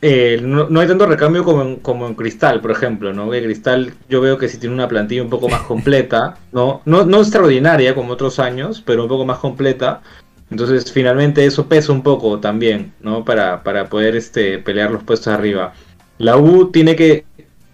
eh, 0.00 0.40
no, 0.40 0.68
hay 0.80 0.86
tanto 0.86 1.06
recambio 1.06 1.44
como 1.44 1.62
en, 1.62 1.76
como 1.76 2.06
en 2.06 2.14
Cristal, 2.14 2.60
por 2.60 2.70
ejemplo, 2.70 3.12
¿no? 3.12 3.30
Que 3.30 3.42
Cristal 3.42 3.94
yo 4.08 4.20
veo 4.20 4.38
que 4.38 4.48
sí 4.48 4.58
tiene 4.58 4.74
una 4.74 4.88
plantilla 4.88 5.22
un 5.22 5.30
poco 5.30 5.48
más 5.48 5.62
completa, 5.66 6.38
¿no? 6.52 6.82
No, 6.84 7.04
no 7.04 7.18
extraordinaria 7.18 7.94
como 7.94 8.12
otros 8.12 8.38
años, 8.38 8.82
pero 8.84 9.02
un 9.02 9.08
poco 9.08 9.24
más 9.26 9.38
completa. 9.38 10.02
Entonces 10.50 10.90
finalmente 10.92 11.44
eso 11.44 11.66
pesa 11.66 11.92
un 11.92 12.02
poco 12.02 12.40
también, 12.40 12.92
¿no? 13.00 13.24
Para, 13.24 13.62
para 13.62 13.88
poder 13.88 14.16
este, 14.16 14.58
pelear 14.58 14.90
los 14.90 15.02
puestos 15.02 15.28
arriba. 15.28 15.74
La 16.18 16.36
U 16.36 16.70
tiene 16.70 16.96
que 16.96 17.24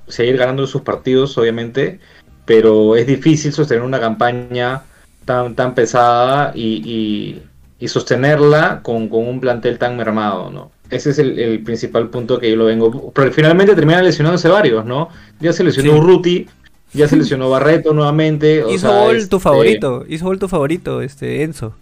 seguir 0.09 0.37
ganando 0.37 0.67
sus 0.67 0.83
partidos, 0.83 1.37
obviamente, 1.39 2.01
pero 2.45 2.97
es 2.97 3.07
difícil 3.07 3.53
sostener 3.53 3.83
una 3.83 4.01
campaña 4.01 4.83
tan, 5.25 5.55
tan 5.55 5.75
pesada 5.75 6.53
y, 6.55 7.41
y, 7.79 7.89
sostenerla 7.89 8.81
con, 8.83 9.11
con, 9.11 9.29
un 9.29 9.41
plantel 9.41 9.77
tan 9.77 9.95
mermado, 9.95 10.51
¿no? 10.51 10.71
Ese 10.89 11.11
es 11.11 11.19
el, 11.19 11.63
principal 11.65 12.09
punto 12.09 12.39
que 12.39 12.49
yo 12.49 12.57
lo 12.57 12.65
vengo. 12.65 13.13
Pero 13.15 13.31
finalmente 13.31 13.75
terminan 13.75 14.05
lesionándose 14.05 14.49
varios, 14.49 14.87
¿no? 14.87 15.11
Ya 15.39 15.53
se 15.53 15.65
lesionó 15.65 16.01
Ruti, 16.01 16.47
ya 16.95 17.09
se 17.09 17.17
lesionó 17.19 17.51
Barreto 17.51 17.93
nuevamente. 17.93 18.65
hizo 18.71 18.91
gol 18.91 19.17
tu 19.17 19.37
este 19.37 19.39
favorito, 19.39 20.07
hizo 20.09 20.25
gol 20.25 20.39
tu 20.39 20.49
favorito, 20.49 21.03
este 21.03 21.43
Enzo. 21.43 21.75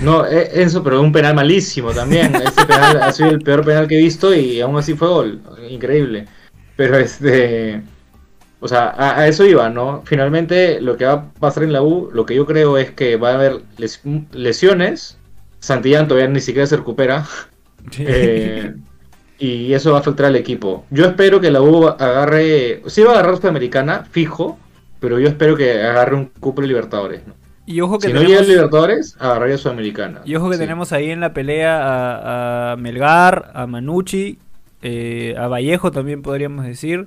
No, 0.00 0.24
e, 0.26 0.62
Enzo, 0.62 0.82
pero 0.82 1.00
un 1.00 1.12
penal 1.12 1.34
malísimo 1.34 1.92
también. 1.92 2.34
Ese 2.36 2.64
penal 2.64 3.02
ha 3.02 3.12
sido 3.12 3.30
el 3.30 3.40
peor 3.40 3.64
penal 3.64 3.88
que 3.88 3.98
he 3.98 4.02
visto 4.02 4.34
y 4.34 4.60
aún 4.60 4.76
así 4.76 4.94
fue 4.94 5.08
gol. 5.08 5.40
Increíble. 5.68 6.26
Pero 6.76 6.96
este. 6.96 7.82
O 8.60 8.68
sea, 8.68 8.94
a, 8.96 9.26
eso 9.26 9.44
iba, 9.44 9.68
¿no? 9.68 10.02
Finalmente, 10.04 10.80
lo 10.80 10.96
que 10.96 11.04
va 11.04 11.12
a 11.12 11.32
pasar 11.32 11.62
en 11.62 11.72
la 11.72 11.82
U, 11.82 12.10
lo 12.12 12.26
que 12.26 12.34
yo 12.34 12.46
creo 12.46 12.76
es 12.78 12.90
que 12.90 13.16
va 13.16 13.30
a 13.30 13.34
haber 13.34 13.60
lesiones. 14.32 15.18
Santillán 15.60 16.08
todavía 16.08 16.28
ni 16.28 16.40
siquiera 16.40 16.66
se 16.66 16.76
recupera. 16.76 17.26
Eh, 18.00 18.74
y 19.38 19.72
eso 19.72 19.92
va 19.92 19.98
a 19.98 20.00
afectar 20.00 20.26
al 20.26 20.36
equipo. 20.36 20.84
Yo 20.90 21.06
espero 21.06 21.40
que 21.40 21.50
la 21.50 21.62
U 21.62 21.86
agarre. 21.86 22.82
Sí 22.86 23.02
va 23.02 23.12
a 23.12 23.14
agarrar 23.14 23.38
Sudamericana, 23.38 24.04
fijo. 24.10 24.58
Pero 25.00 25.18
yo 25.18 25.28
espero 25.28 25.56
que 25.56 25.80
agarre 25.80 26.16
un 26.16 26.26
cupo 26.26 26.60
de 26.60 26.68
Libertadores, 26.68 27.26
¿no? 27.26 27.34
Y 27.68 27.80
ojo 27.82 27.98
que 27.98 28.08
si 28.08 28.12
no 28.12 28.22
llega 28.22 28.40
Libertadores, 28.40 29.16
agarraría 29.18 29.58
Sudamericana. 29.58 30.22
Y 30.24 30.34
ojo 30.36 30.50
que 30.50 30.56
tenemos 30.56 30.92
ahí 30.92 31.10
en 31.10 31.20
la 31.20 31.34
pelea 31.34 31.82
a, 31.82 32.72
a 32.72 32.76
Melgar, 32.76 33.50
a 33.54 33.66
Manucci 33.66 34.38
eh, 34.80 35.34
a 35.36 35.48
Vallejo 35.48 35.90
también 35.90 36.22
podríamos 36.22 36.64
decir 36.64 37.06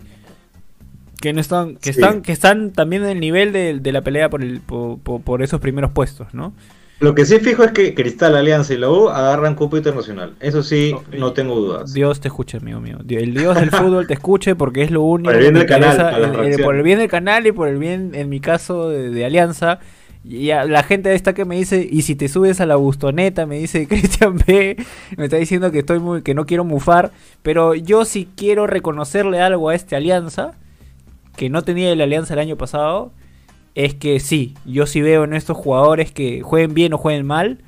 que 1.21 1.31
no 1.31 1.39
están 1.39 1.77
que 1.77 1.91
están 1.91 2.21
que 2.21 2.33
están 2.33 2.71
también 2.73 3.03
en 3.03 3.09
el 3.11 3.19
nivel 3.21 3.53
de, 3.53 3.91
la 3.93 4.01
pelea 4.01 4.29
por, 4.29 4.43
el, 4.43 4.59
por, 4.59 5.41
esos 5.41 5.61
primeros 5.61 5.91
puestos 5.91 6.33
no 6.33 6.53
lo 6.99 7.15
que 7.15 7.23
sí 7.23 7.39
fijo 7.39 7.63
es 7.63 7.71
que 7.71 7.95
Cristal 7.95 8.35
Alianza 8.35 8.73
y 8.73 8.77
la 8.77 8.89
U 8.89 9.09
agarran 9.09 9.55
cupo 9.55 9.75
internacional. 9.75 10.35
Eso 10.39 10.61
sí 10.61 10.93
no 11.17 11.33
tengo 11.33 11.55
dudas. 11.55 11.93
Dios 11.93 12.19
te 12.19 12.27
escuche 12.27 12.57
amigo 12.57 12.79
mío. 12.79 12.99
El 13.09 13.33
Dios 13.33 13.55
del 13.55 13.71
fútbol 13.71 14.05
te 14.05 14.13
escuche 14.13 14.53
porque 14.53 14.83
es 14.83 14.91
lo 14.91 15.01
único 15.01 15.31
por 15.31 15.35
el 15.35 15.41
bien 15.41 15.53
del 15.55 15.65
canal 15.65 16.31
por 16.61 16.75
el 16.75 16.83
bien 16.83 16.99
del 16.99 17.09
canal 17.09 17.47
y 17.47 17.51
por 17.51 17.69
el 17.69 17.79
bien 17.79 18.11
en 18.13 18.29
mi 18.29 18.39
caso 18.39 18.89
de 18.89 19.25
Alianza 19.25 19.79
y 20.23 20.47
la 20.47 20.83
gente 20.83 21.13
esta 21.15 21.33
que 21.33 21.45
me 21.45 21.55
dice, 21.55 21.87
y 21.89 22.03
si 22.03 22.15
te 22.15 22.27
subes 22.27 22.61
a 22.61 22.67
la 22.67 22.75
bustoneta, 22.75 23.45
me 23.45 23.57
dice 23.57 23.87
Cristian 23.89 24.37
B, 24.45 24.77
me 25.17 25.25
está 25.25 25.37
diciendo 25.37 25.71
que 25.71 25.79
estoy 25.79 25.99
muy, 25.99 26.21
que 26.21 26.33
no 26.33 26.45
quiero 26.45 26.63
mufar, 26.63 27.11
pero 27.41 27.73
yo 27.73 28.05
sí 28.05 28.29
quiero 28.35 28.67
reconocerle 28.67 29.41
algo 29.41 29.69
a 29.69 29.75
esta 29.75 29.97
alianza, 29.97 30.53
que 31.35 31.49
no 31.49 31.63
tenía 31.63 31.95
la 31.95 32.03
alianza 32.03 32.33
el 32.33 32.39
año 32.39 32.55
pasado, 32.55 33.11
es 33.73 33.95
que 33.95 34.19
sí, 34.19 34.53
yo 34.65 34.85
sí 34.85 35.01
veo 35.01 35.23
en 35.23 35.33
estos 35.33 35.57
jugadores 35.57 36.11
que 36.11 36.41
jueguen 36.41 36.73
bien 36.73 36.93
o 36.93 36.97
jueguen 36.97 37.25
mal, 37.25 37.59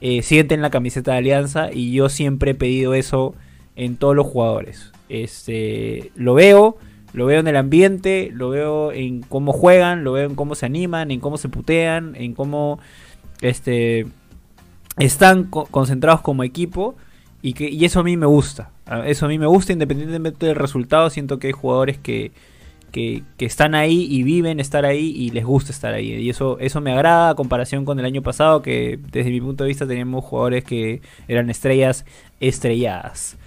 eh, 0.00 0.22
sienten 0.22 0.62
la 0.62 0.70
camiseta 0.70 1.12
de 1.12 1.18
alianza, 1.18 1.72
y 1.72 1.92
yo 1.92 2.08
siempre 2.08 2.52
he 2.52 2.54
pedido 2.54 2.94
eso 2.94 3.34
en 3.76 3.96
todos 3.96 4.16
los 4.16 4.26
jugadores. 4.26 4.90
Este, 5.08 6.10
lo 6.16 6.34
veo 6.34 6.78
lo 7.12 7.26
veo 7.26 7.40
en 7.40 7.48
el 7.48 7.56
ambiente, 7.56 8.30
lo 8.32 8.50
veo 8.50 8.92
en 8.92 9.22
cómo 9.22 9.52
juegan, 9.52 10.04
lo 10.04 10.12
veo 10.12 10.28
en 10.28 10.34
cómo 10.34 10.54
se 10.54 10.66
animan, 10.66 11.10
en 11.10 11.20
cómo 11.20 11.36
se 11.36 11.48
putean, 11.48 12.14
en 12.16 12.34
cómo 12.34 12.78
este, 13.40 14.06
están 14.98 15.44
concentrados 15.44 16.20
como 16.22 16.44
equipo. 16.44 16.94
Y, 17.42 17.54
que, 17.54 17.68
y 17.68 17.84
eso 17.84 18.00
a 18.00 18.04
mí 18.04 18.16
me 18.16 18.26
gusta. 18.26 18.70
Eso 19.04 19.26
a 19.26 19.28
mí 19.28 19.38
me 19.38 19.46
gusta 19.46 19.72
independientemente 19.72 20.46
del 20.46 20.56
resultado. 20.56 21.10
Siento 21.10 21.38
que 21.38 21.48
hay 21.48 21.52
jugadores 21.52 21.98
que, 21.98 22.30
que, 22.92 23.24
están 23.38 23.74
ahí 23.74 24.06
y 24.08 24.22
viven 24.22 24.60
estar 24.60 24.84
ahí 24.84 25.12
y 25.16 25.30
les 25.30 25.44
gusta 25.44 25.72
estar 25.72 25.92
ahí. 25.94 26.12
Y 26.12 26.30
eso, 26.30 26.58
eso 26.60 26.80
me 26.80 26.92
agrada 26.92 27.30
a 27.30 27.34
comparación 27.34 27.84
con 27.84 27.98
el 27.98 28.04
año 28.04 28.22
pasado 28.22 28.62
que 28.62 28.98
desde 29.10 29.30
mi 29.30 29.40
punto 29.40 29.64
de 29.64 29.68
vista 29.68 29.86
teníamos 29.86 30.24
jugadores 30.24 30.62
que 30.62 31.00
eran 31.26 31.50
estrellas 31.50 32.04
estrelladas. 32.40 33.38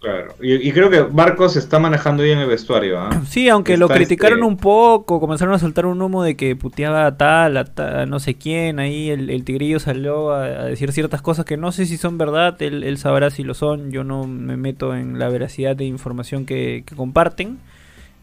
Claro, 0.00 0.36
y, 0.40 0.70
creo 0.70 0.90
que 0.90 1.00
Barcos 1.00 1.56
está 1.56 1.80
manejando 1.80 2.22
bien 2.22 2.38
el 2.38 2.46
vestuario. 2.46 3.00
¿ah? 3.00 3.10
Sí, 3.26 3.48
aunque 3.48 3.76
lo 3.76 3.88
criticaron 3.88 4.38
este 4.38 4.48
un 4.48 4.56
poco, 4.56 5.18
comenzaron 5.18 5.54
a 5.54 5.58
soltar 5.58 5.86
un 5.86 6.00
humo 6.00 6.22
de 6.22 6.36
que 6.36 6.54
puteaba 6.54 7.04
a 7.04 7.16
tal, 7.16 7.56
a, 7.56 8.06
no 8.06 8.20
sé 8.20 8.34
quién, 8.34 8.78
ahí 8.78 9.10
el, 9.10 9.44
tigrillo 9.44 9.80
salió 9.80 10.30
a, 10.30 10.66
decir 10.66 10.92
ciertas 10.92 11.20
cosas 11.20 11.44
que 11.44 11.56
no 11.56 11.72
sé 11.72 11.84
si 11.86 11.96
son 11.96 12.16
verdad, 12.16 12.60
él, 12.62 12.96
sabrá 12.98 13.30
si 13.30 13.42
lo 13.42 13.54
son, 13.54 13.90
yo 13.90 14.04
no 14.04 14.24
me 14.24 14.56
meto 14.56 14.94
en 14.94 15.18
la 15.18 15.28
veracidad 15.28 15.74
de 15.74 15.84
información 15.84 16.46
que 16.46 16.84
comparten. 16.94 17.58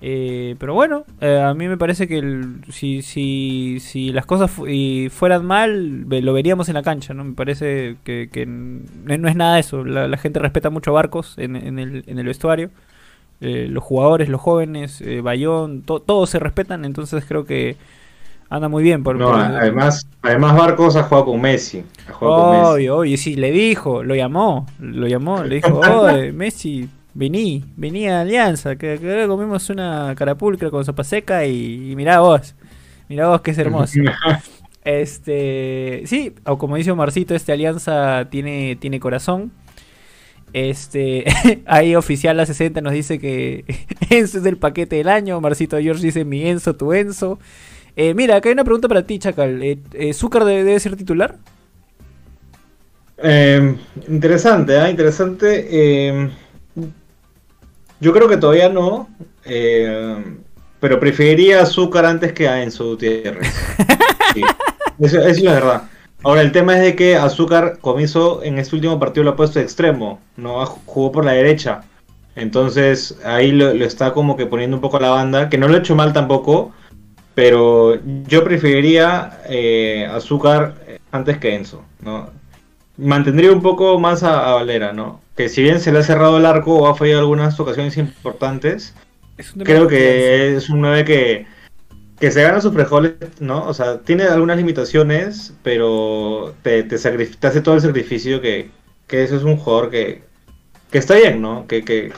Eh, 0.07 0.55
pero 0.59 0.75
bueno, 0.75 1.03
eh, 1.19 1.41
a 1.41 1.55
mí 1.55 1.67
me 1.67 1.77
parece 1.77 2.07
que 2.07 2.43
si, 2.69 3.01
si, 3.01 3.79
si 3.79 4.11
las 4.11 4.27
cosas 4.27 4.51
fueran 4.51 5.45
mal, 5.47 6.05
lo 6.07 6.31
veríamos 6.31 6.69
en 6.69 6.75
la 6.75 6.83
cancha, 6.83 7.15
¿no? 7.15 7.23
Me 7.23 7.33
parece 7.33 7.95
que, 8.03 8.45
no 8.45 9.27
es 9.27 9.35
nada 9.35 9.57
eso. 9.57 9.83
La, 9.83 10.15
gente 10.17 10.37
respeta 10.37 10.69
mucho 10.69 10.91
a 10.91 10.93
Barcos 10.93 11.33
en, 11.39 11.55
el, 11.55 12.03
en 12.05 12.19
el, 12.19 12.25
vestuario. 12.27 12.69
Eh, 13.41 13.65
los 13.67 13.83
jugadores, 13.83 14.29
los 14.29 14.39
jóvenes, 14.39 15.03
Bayón, 15.23 15.81
todos 15.81 16.29
se 16.29 16.37
respetan, 16.37 16.85
entonces 16.85 17.25
creo 17.27 17.47
que 17.47 17.75
anda 18.51 18.69
muy 18.69 18.83
bien. 18.83 19.03
Por, 19.03 19.19
Además, 19.19 20.07
además 20.21 20.55
Barcos 20.55 20.95
ha 20.97 21.01
jugado 21.01 21.25
con 21.25 21.41
Messi. 21.41 21.83
Ha 22.07 22.13
jugado 22.13 22.73
obvio, 22.73 22.97
obvio, 22.97 23.17
sí, 23.17 23.35
le 23.35 23.49
dijo, 23.49 24.03
lo 24.03 24.13
llamó, 24.13 24.67
lo 24.77 25.07
llamó, 25.07 25.43
le 25.43 25.55
dijo, 25.55 25.79
oh, 25.89 26.11
Messi 26.31 26.89
Vení, 27.17 27.63
vení 27.77 28.09
a 28.09 28.21
Alianza, 28.21 28.75
que, 28.75 28.99
que 28.99 29.25
comimos 29.25 29.69
una 29.69 30.13
carapulcra 30.17 30.69
con 30.69 30.83
sopa 30.83 31.05
seca 31.05 31.45
y, 31.45 31.95
mirá 31.95 32.19
vos, 32.19 32.55
mirá 33.07 33.29
vos 33.29 33.39
que 33.39 33.51
es 33.51 33.57
hermoso. 33.57 34.01
este, 34.83 36.03
sí, 36.07 36.35
o 36.45 36.57
como 36.57 36.75
dice 36.75 36.91
Omarcito, 36.91 37.33
este 37.33 37.53
Alianza 37.53 38.27
tiene, 38.29 38.75
tiene 38.75 38.99
corazón. 38.99 39.53
Este, 40.51 41.23
ahí 41.65 41.95
oficial 41.95 42.35
la 42.35 42.45
60 42.45 42.81
nos 42.81 42.91
dice 42.91 43.17
que 43.17 43.63
Enzo 44.09 44.39
es 44.39 44.45
el 44.45 44.57
paquete 44.57 44.97
del 44.97 45.07
año. 45.07 45.39
Marcito 45.39 45.79
George 45.79 46.03
dice 46.03 46.25
mi 46.25 46.45
Enzo, 46.45 46.75
tu 46.75 46.91
Enzo. 46.91 47.39
Eh, 47.95 48.13
mira, 48.13 48.35
acá 48.35 48.49
hay 48.49 48.53
una 48.53 48.65
pregunta 48.65 48.89
para 48.89 49.05
ti, 49.05 49.19
Chacal. 49.19 49.63
Eh, 49.63 49.79
eh 49.93 50.13
¿Zúcar 50.13 50.43
debe, 50.43 50.77
ser 50.81 50.97
titular? 50.97 51.37
Eh, 53.17 53.73
interesante, 54.09 54.77
¿eh? 54.77 54.89
interesante. 54.89 56.33
Yo 57.99 58.13
creo 58.13 58.27
que 58.27 58.37
todavía 58.37 58.69
no, 58.69 59.09
eh, 59.45 60.23
pero 60.79 60.99
preferiría 60.99 61.61
Azúcar 61.61 62.05
antes 62.05 62.33
que 62.33 62.47
a 62.47 62.61
Enzo 62.61 62.85
Gutiérrez. 62.85 63.53
Sí, 64.33 64.41
eso, 64.99 65.19
eso 65.19 65.27
es 65.27 65.41
la 65.41 65.53
verdad. 65.53 65.83
Ahora, 66.23 66.41
el 66.41 66.51
tema 66.51 66.75
es 66.77 66.81
de 66.81 66.95
que 66.95 67.15
Azúcar 67.15 67.77
comenzó 67.79 68.43
en 68.43 68.57
este 68.57 68.75
último 68.75 68.99
partido 68.99 69.23
lo 69.23 69.31
ha 69.31 69.35
puesto 69.35 69.59
de 69.59 69.65
extremo, 69.65 70.19
no 70.37 70.65
jugó 70.65 71.11
por 71.11 71.25
la 71.25 71.33
derecha. 71.33 71.83
Entonces 72.35 73.17
ahí 73.23 73.51
lo, 73.51 73.73
lo 73.73 73.85
está 73.85 74.11
como 74.11 74.35
que 74.35 74.45
poniendo 74.45 74.75
un 74.77 74.81
poco 74.81 74.97
a 74.97 75.01
la 75.01 75.11
banda, 75.11 75.49
que 75.49 75.57
no 75.57 75.67
lo 75.67 75.75
ha 75.75 75.79
hecho 75.79 75.95
mal 75.95 76.13
tampoco, 76.13 76.73
pero 77.35 77.99
yo 78.27 78.43
preferiría 78.43 79.41
eh, 79.47 80.07
Azúcar 80.11 80.75
antes 81.11 81.37
que 81.37 81.55
Enzo, 81.55 81.83
¿no? 82.01 82.29
Mantendría 82.97 83.51
un 83.51 83.61
poco 83.61 83.99
más 83.99 84.23
a, 84.23 84.49
a 84.49 84.53
Valera, 84.55 84.93
¿no? 84.93 85.21
Que 85.35 85.49
si 85.49 85.61
bien 85.61 85.79
se 85.79 85.91
le 85.91 85.99
ha 85.99 86.03
cerrado 86.03 86.37
el 86.37 86.45
arco 86.45 86.75
o 86.75 86.87
ha 86.87 86.95
fallado 86.95 87.19
algunas 87.19 87.59
ocasiones 87.59 87.97
importantes, 87.97 88.93
creo 89.63 89.83
de 89.85 89.89
que 89.89 90.55
es 90.55 90.69
un 90.69 90.81
9 90.81 91.03
que, 91.03 91.45
que 92.19 92.31
se 92.31 92.41
gana 92.41 92.61
sus 92.61 92.73
frijoles, 92.73 93.15
¿no? 93.41 93.65
O 93.67 93.73
sea, 93.73 93.99
tiene 93.99 94.23
algunas 94.23 94.57
limitaciones, 94.57 95.53
pero 95.61 96.53
te, 96.61 96.83
te, 96.83 96.95
sacrif- 96.95 97.35
te 97.37 97.47
hace 97.47 97.61
todo 97.61 97.75
el 97.75 97.81
sacrificio 97.81 98.39
que, 98.39 98.69
que 99.07 99.23
eso 99.23 99.35
es 99.35 99.43
un 99.43 99.57
jugador 99.57 99.89
que, 99.89 100.23
que 100.89 100.97
está 100.97 101.15
bien, 101.15 101.41
¿no? 101.41 101.67
Que, 101.67 101.83
que 101.83 102.13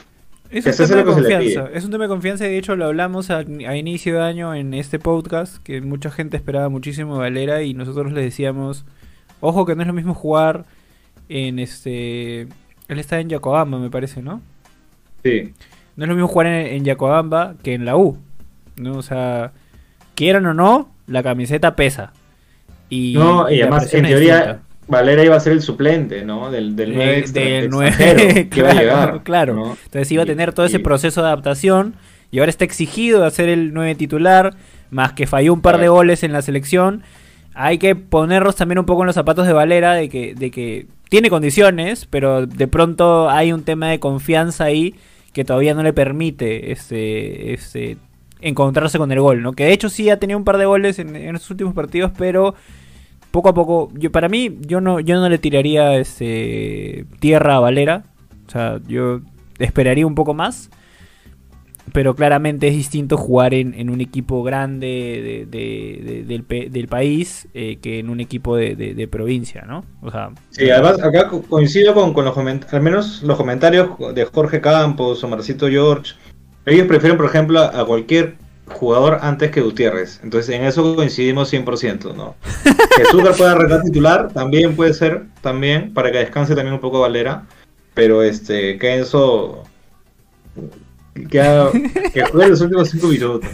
Es 0.50 0.64
un 0.78 0.86
tema 0.86 1.02
de 1.02 1.04
le 1.04 1.12
confianza. 1.12 1.70
Es 1.74 1.84
un 1.84 1.90
tema 1.90 2.04
de 2.04 2.08
confianza 2.08 2.46
y 2.46 2.50
de 2.50 2.58
hecho 2.58 2.76
lo 2.76 2.84
hablamos 2.84 3.30
a, 3.30 3.38
a 3.38 3.76
inicio 3.76 4.14
de 4.14 4.22
año 4.22 4.54
en 4.54 4.74
este 4.74 5.00
podcast, 5.00 5.56
que 5.64 5.80
mucha 5.80 6.12
gente 6.12 6.36
esperaba 6.36 6.68
muchísimo 6.68 7.16
a 7.16 7.18
Valera 7.18 7.62
y 7.64 7.74
nosotros 7.74 8.12
les 8.12 8.22
decíamos, 8.24 8.84
ojo 9.40 9.66
que 9.66 9.74
no 9.74 9.82
es 9.82 9.88
lo 9.88 9.94
mismo 9.94 10.14
jugar 10.14 10.64
en 11.28 11.58
este... 11.58 12.42
Él 12.88 12.98
está 12.98 13.20
en 13.20 13.28
Yacobamba, 13.28 13.78
me 13.78 13.90
parece, 13.90 14.22
¿no? 14.22 14.40
sí. 15.24 15.52
No 15.96 16.04
es 16.04 16.08
lo 16.08 16.14
mismo 16.14 16.28
jugar 16.28 16.46
en, 16.46 16.66
en 16.76 16.84
Yacobamba 16.84 17.54
que 17.62 17.74
en 17.74 17.84
la 17.84 17.96
U. 17.96 18.18
¿no? 18.76 18.96
O 18.96 19.02
sea, 19.02 19.52
quieran 20.14 20.46
o 20.46 20.54
no, 20.54 20.90
la 21.06 21.22
camiseta 21.22 21.74
pesa. 21.76 22.12
Y, 22.88 23.14
No, 23.14 23.50
y 23.50 23.60
además, 23.60 23.92
en 23.92 24.04
teoría, 24.04 24.36
distinta. 24.36 24.62
Valera 24.86 25.24
iba 25.24 25.36
a 25.36 25.40
ser 25.40 25.52
el 25.52 25.60
suplente, 25.62 26.24
¿no? 26.24 26.50
Del, 26.50 26.74
del 26.74 26.94
9 26.94 27.04
Eh, 27.04 27.06
del 27.08 27.18
extranjero 27.24 27.68
nueve, 27.70 28.48
que 28.50 28.60
iba 28.60 28.70
a 28.70 28.74
llegar. 28.74 29.22
claro. 29.22 29.54
¿no? 29.54 29.76
Entonces 29.84 30.10
iba 30.12 30.22
a 30.22 30.26
tener 30.26 30.52
todo 30.52 30.64
ese 30.66 30.78
proceso 30.78 31.20
de 31.20 31.26
adaptación 31.28 31.94
y 32.30 32.38
ahora 32.38 32.50
está 32.50 32.64
exigido 32.64 33.24
a 33.24 33.30
ser 33.30 33.48
el 33.48 33.74
9 33.74 33.94
titular, 33.96 34.54
más 34.90 35.12
que 35.12 35.26
falló 35.26 35.52
un 35.52 35.60
par 35.60 35.78
de 35.78 35.88
goles 35.88 36.22
en 36.22 36.32
la 36.32 36.42
selección. 36.42 37.02
Hay 37.60 37.78
que 37.78 37.96
ponernos 37.96 38.54
también 38.54 38.78
un 38.78 38.86
poco 38.86 39.02
en 39.02 39.06
los 39.06 39.16
zapatos 39.16 39.46
de 39.46 39.52
Valera 39.52 39.94
de 39.94 40.08
que, 40.08 40.34
de 40.34 40.50
que 40.52 40.86
tiene 41.08 41.28
condiciones, 41.28 42.06
pero 42.06 42.46
de 42.46 42.68
pronto 42.68 43.28
hay 43.28 43.52
un 43.52 43.64
tema 43.64 43.88
de 43.88 43.98
confianza 43.98 44.64
ahí 44.64 44.94
que 45.32 45.44
todavía 45.44 45.74
no 45.74 45.82
le 45.82 45.92
permite 45.92 46.70
este, 46.70 47.52
este, 47.52 47.96
encontrarse 48.40 48.98
con 48.98 49.10
el 49.10 49.20
gol, 49.20 49.42
¿no? 49.42 49.54
Que 49.54 49.64
de 49.64 49.72
hecho 49.72 49.88
sí 49.88 50.08
ha 50.08 50.20
tenido 50.20 50.38
un 50.38 50.44
par 50.44 50.56
de 50.58 50.66
goles 50.66 51.00
en, 51.00 51.16
en 51.16 51.34
estos 51.34 51.50
últimos 51.50 51.74
partidos, 51.74 52.12
pero 52.16 52.54
poco 53.30 53.48
a 53.48 53.54
poco, 53.54 53.90
yo 53.94 54.12
para 54.12 54.28
mí, 54.28 54.56
yo 54.60 54.80
no, 54.80 55.00
yo 55.00 55.20
no 55.20 55.28
le 55.28 55.38
tiraría 55.38 55.96
este 55.96 57.06
tierra 57.20 57.56
a 57.56 57.60
Valera. 57.60 58.04
O 58.46 58.50
sea, 58.50 58.80
yo 58.86 59.20
esperaría 59.58 60.06
un 60.06 60.14
poco 60.14 60.34
más. 60.34 60.70
Pero 61.92 62.14
claramente 62.14 62.68
es 62.68 62.74
distinto 62.74 63.16
jugar 63.16 63.54
en, 63.54 63.74
en 63.74 63.90
un 63.90 64.00
equipo 64.00 64.42
grande 64.42 64.86
de- 64.86 65.46
de- 65.46 66.24
de- 66.48 66.68
del, 66.70 66.88
país 66.88 67.48
eh, 67.54 67.78
que 67.82 67.98
en 67.98 68.10
un 68.10 68.20
equipo 68.20 68.56
de, 68.56 69.08
provincia, 69.10 69.62
¿no? 69.66 69.84
O 70.02 70.10
sea, 70.10 70.30
Sí, 70.50 70.68
además 70.70 71.02
acá 71.02 71.28
co- 71.28 71.42
coincido 71.42 71.94
con, 71.94 72.12
con 72.14 72.24
los 72.24 72.34
comentarios, 72.34 72.74
al 72.74 72.82
menos 72.82 73.22
los 73.22 73.36
comentarios 73.36 73.90
de 74.14 74.24
Jorge 74.24 74.60
Campos 74.60 75.22
o 75.24 75.28
Marcito 75.28 75.68
George. 75.68 76.14
Ellos 76.66 76.86
prefieren, 76.86 77.16
por 77.16 77.26
ejemplo, 77.26 77.60
a 77.60 77.86
cualquier 77.86 78.34
jugador 78.66 79.18
antes 79.22 79.50
que 79.50 79.62
Gutiérrez. 79.62 80.20
Entonces, 80.22 80.54
en 80.54 80.64
eso 80.64 80.94
coincidimos 80.94 81.50
100%, 81.52 82.14
¿no? 82.14 82.34
Que 82.96 83.04
Zúcar 83.10 83.34
pueda 83.36 83.52
arrancar 83.52 83.82
titular, 83.82 84.28
también 84.32 84.74
puede 84.76 84.92
ser, 84.92 85.22
también, 85.40 85.94
para 85.94 86.10
que 86.12 86.18
descanse 86.18 86.54
también 86.54 86.74
un 86.74 86.80
poco 86.80 87.00
Valera. 87.00 87.46
Pero 87.94 88.22
este, 88.22 88.78
que 88.78 88.96
Enzo 88.96 89.64
que, 91.26 92.22
juegue 92.30 92.48
los 92.50 92.60
últimos 92.60 92.90
5 92.90 93.06
minutos. 93.08 93.50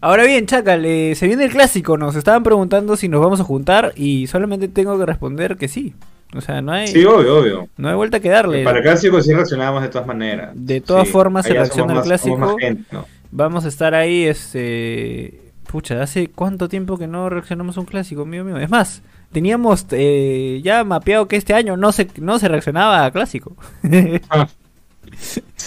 Ahora 0.00 0.24
bien, 0.24 0.46
Chacal, 0.46 0.84
eh, 0.84 1.14
se 1.14 1.26
viene 1.26 1.44
el 1.44 1.50
clásico. 1.50 1.96
Nos 1.96 2.14
estaban 2.16 2.42
preguntando 2.42 2.96
si 2.96 3.08
nos 3.08 3.20
vamos 3.20 3.40
a 3.40 3.44
juntar 3.44 3.92
y 3.96 4.26
solamente 4.26 4.68
tengo 4.68 4.98
que 4.98 5.06
responder 5.06 5.56
que 5.56 5.68
sí. 5.68 5.94
O 6.34 6.40
sea, 6.40 6.60
no 6.60 6.72
hay, 6.72 6.88
Sí, 6.88 7.04
obvio, 7.04 7.38
obvio. 7.38 7.68
no 7.76 7.88
hay 7.88 7.94
vuelta 7.94 8.20
que 8.20 8.28
darle. 8.28 8.64
Para 8.64 8.78
el 8.78 8.84
clásico 8.84 9.22
sí 9.22 9.32
reaccionamos 9.32 9.82
de 9.82 9.88
todas 9.88 10.06
maneras. 10.06 10.50
De 10.54 10.80
todas 10.80 11.06
Sí, 11.06 11.12
formas, 11.12 11.46
se 11.46 11.54
reacciona 11.54 11.94
al 11.94 12.02
clásico. 12.02 12.36
más 12.36 12.56
gente, 12.58 12.84
¿no? 12.90 13.06
Vamos 13.30 13.64
a 13.64 13.68
estar 13.68 13.94
ahí, 13.94 14.24
este... 14.24 15.40
Pucha, 15.70 16.00
¿hace 16.02 16.28
cuánto 16.28 16.68
tiempo 16.68 16.96
que 16.98 17.06
no 17.08 17.28
reaccionamos 17.28 17.76
a 17.76 17.80
un 17.80 17.86
clásico, 17.86 18.24
mío 18.26 18.44
mío? 18.44 18.56
Es 18.58 18.70
más, 18.70 19.02
teníamos 19.32 19.86
eh, 19.90 20.60
ya 20.62 20.84
mapeado 20.84 21.26
que 21.26 21.36
este 21.36 21.54
año 21.54 21.76
no 21.76 21.90
se, 21.92 22.06
no 22.20 22.38
se 22.38 22.48
reaccionaba 22.48 23.04
a 23.04 23.10
clásico. 23.10 23.56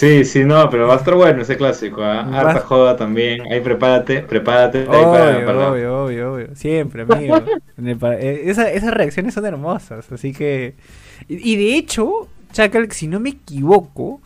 Sí, 0.00 0.24
sí, 0.24 0.44
no, 0.46 0.70
pero 0.70 0.86
va 0.88 0.94
a 0.94 0.96
estar 0.96 1.14
bueno 1.14 1.42
ese 1.42 1.58
clásico. 1.58 2.02
¿ah? 2.02 2.20
Harta 2.32 2.60
joda 2.60 2.96
también. 2.96 3.42
Ahí 3.52 3.60
prepárate, 3.60 4.22
prepárate. 4.22 4.78
ahí 4.78 4.86
para- 4.86 5.36
obvio, 5.36 5.46
para- 5.46 5.70
obvio, 5.72 6.04
obvio, 6.04 6.32
obvio. 6.32 6.48
Siempre, 6.56 7.02
amigo. 7.02 7.36
Eh, 7.82 8.42
esa- 8.46 8.70
esas 8.70 8.94
reacciones 8.94 9.34
son 9.34 9.44
hermosas, 9.44 10.10
así 10.10 10.32
que... 10.32 10.74
Y, 11.28 11.52
y 11.52 11.56
de 11.56 11.76
hecho, 11.76 12.28
Chacal, 12.52 12.90
si 12.92 13.08
no 13.08 13.20
me 13.20 13.28
equivoco, 13.30 14.20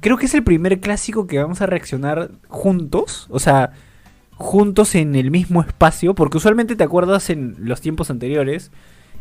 creo 0.00 0.16
que 0.16 0.26
es 0.26 0.34
el 0.34 0.44
primer 0.44 0.78
clásico 0.78 1.26
que 1.26 1.38
vamos 1.38 1.60
a 1.60 1.66
reaccionar 1.66 2.30
juntos. 2.48 3.26
O 3.30 3.40
sea, 3.40 3.72
juntos 4.36 4.94
en 4.94 5.16
el 5.16 5.32
mismo 5.32 5.62
espacio. 5.62 6.14
Porque 6.14 6.36
usualmente 6.36 6.76
te 6.76 6.84
acuerdas 6.84 7.28
en 7.30 7.56
los 7.58 7.80
tiempos 7.80 8.10
anteriores. 8.10 8.70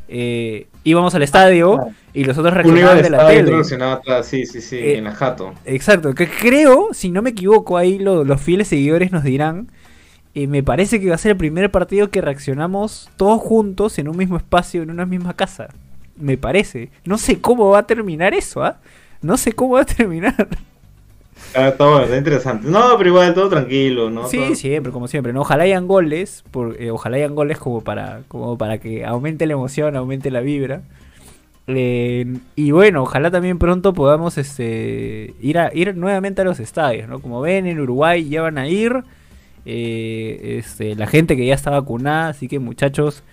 Eh, 0.08 0.68
íbamos 0.84 1.16
al 1.16 1.24
estadio 1.24 1.88
y 2.14 2.24
los 2.24 2.38
otros 2.38 2.54
reaccionaban 2.54 3.02
de 3.04 3.10
la 3.10 3.18
tele. 3.28 3.52
atrás. 3.82 4.28
Sí, 4.28 4.46
sí, 4.46 4.62
sí, 4.62 4.78
Eh, 4.78 4.98
en 4.98 5.04
la 5.06 5.12
jato. 5.14 5.54
Exacto, 5.66 6.14
que 6.14 6.30
creo, 6.30 6.90
si 6.94 7.12
no 7.12 7.22
me 7.22 7.32
equivoco, 7.32 7.78
ahí 7.78 8.00
lo- 8.00 8.24
los 8.24 8.42
fieles 8.42 8.68
seguidores 8.68 9.12
nos 9.12 9.24
dirán. 9.24 9.70
eh, 10.38 10.48
me 10.48 10.64
parece 10.64 11.00
que 11.00 11.08
va 11.08 11.16
a 11.16 11.18
ser 11.18 11.32
el 11.32 11.38
primer 11.38 11.72
partido 11.72 12.10
que 12.10 12.20
reaccionamos 12.20 13.10
todos 13.16 13.40
juntos 13.42 13.98
en 14.00 14.10
un 14.10 14.18
mismo 14.18 14.36
espacio, 14.36 14.84
en 14.84 14.92
una 14.92 15.06
misma 15.06 15.34
casa. 15.34 15.70
Me 16.18 16.38
parece. 16.38 16.90
No 17.06 17.18
sé 17.18 17.40
cómo 17.40 17.70
va 17.70 17.80
a 17.80 17.88
terminar 17.88 18.34
eso, 18.34 18.62
¿ah? 18.64 18.80
No 19.22 19.38
sé 19.38 19.54
cómo 19.54 19.76
va 19.76 19.82
a 19.82 19.86
terminar. 19.86 20.36
Ah, 21.54 21.68
está 21.70 22.18
interesante. 22.18 22.68
No, 22.68 22.98
pero 22.98 23.10
igual 23.10 23.34
todo 23.34 23.50
tranquilo, 23.50 24.10
¿no? 24.10 24.28
Sí, 24.28 24.38
Todo- 24.38 24.56
siempre, 24.56 24.92
como 24.92 25.08
siempre. 25.08 25.32
¿no? 25.34 25.42
Ojalá 25.42 25.64
hayan 25.64 25.88
goles, 25.88 26.44
por, 26.52 26.82
eh, 26.82 26.92
ojalá 26.92 27.18
hayan 27.18 27.36
goles 27.36 27.58
como 27.60 27.82
para, 27.82 28.22
como 28.28 28.58
para 28.58 28.78
que 28.80 29.06
aumente 29.06 29.46
la 29.46 29.54
emoción, 29.54 29.96
aumente 29.96 30.32
la 30.32 30.42
vibra. 30.42 30.82
Eh, 31.68 32.38
y 32.56 32.72
bueno, 32.72 33.04
ojalá 33.04 33.32
también 33.32 33.58
pronto 33.58 33.94
podamos 33.94 34.38
este, 34.38 35.34
ir, 35.42 35.58
a, 35.58 35.72
ir 35.74 35.96
nuevamente 35.98 36.42
a 36.42 36.46
los 36.46 36.60
estadios, 36.60 37.08
¿no? 37.10 37.20
Como 37.20 37.42
ven, 37.42 37.66
en 37.68 37.80
Uruguay 37.80 38.28
ya 38.30 38.42
van 38.42 38.58
a 38.58 38.68
ir. 38.68 39.04
eh, 39.66 40.58
este, 40.60 40.96
la 40.96 41.08
gente 41.08 41.36
que 41.36 41.46
ya 41.46 41.56
está 41.56 41.72
vacunada, 41.72 42.30
así 42.30 42.48
que 42.48 42.60
muchachos, 42.60 43.24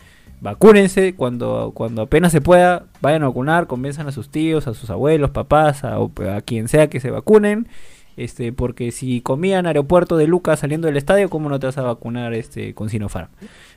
vacúnense 0.40 1.14
cuando, 1.14 1.72
cuando 1.74 2.02
apenas 2.02 2.32
se 2.32 2.40
pueda, 2.40 2.86
vayan 3.02 3.22
a 3.22 3.28
vacunar, 3.28 3.66
convenzan 3.66 4.08
a 4.08 4.12
sus 4.12 4.30
tíos, 4.30 4.66
a 4.66 4.72
sus 4.74 4.88
abuelos, 4.90 5.30
papás, 5.30 5.84
a, 5.84 5.96
a 5.96 6.40
quien 6.40 6.68
sea 6.68 6.88
que 6.88 7.00
se 7.00 7.10
vacunen. 7.10 7.68
Este, 8.16 8.52
porque 8.52 8.90
si 8.92 9.20
comían 9.22 9.66
aeropuerto 9.66 10.16
de 10.16 10.26
Lucas 10.26 10.60
saliendo 10.60 10.86
del 10.86 10.96
estadio, 10.96 11.30
¿cómo 11.30 11.48
no 11.48 11.58
te 11.58 11.66
vas 11.66 11.78
a 11.78 11.82
vacunar 11.82 12.34
este 12.34 12.74
con 12.74 12.90
Sinopharm? 12.90 13.28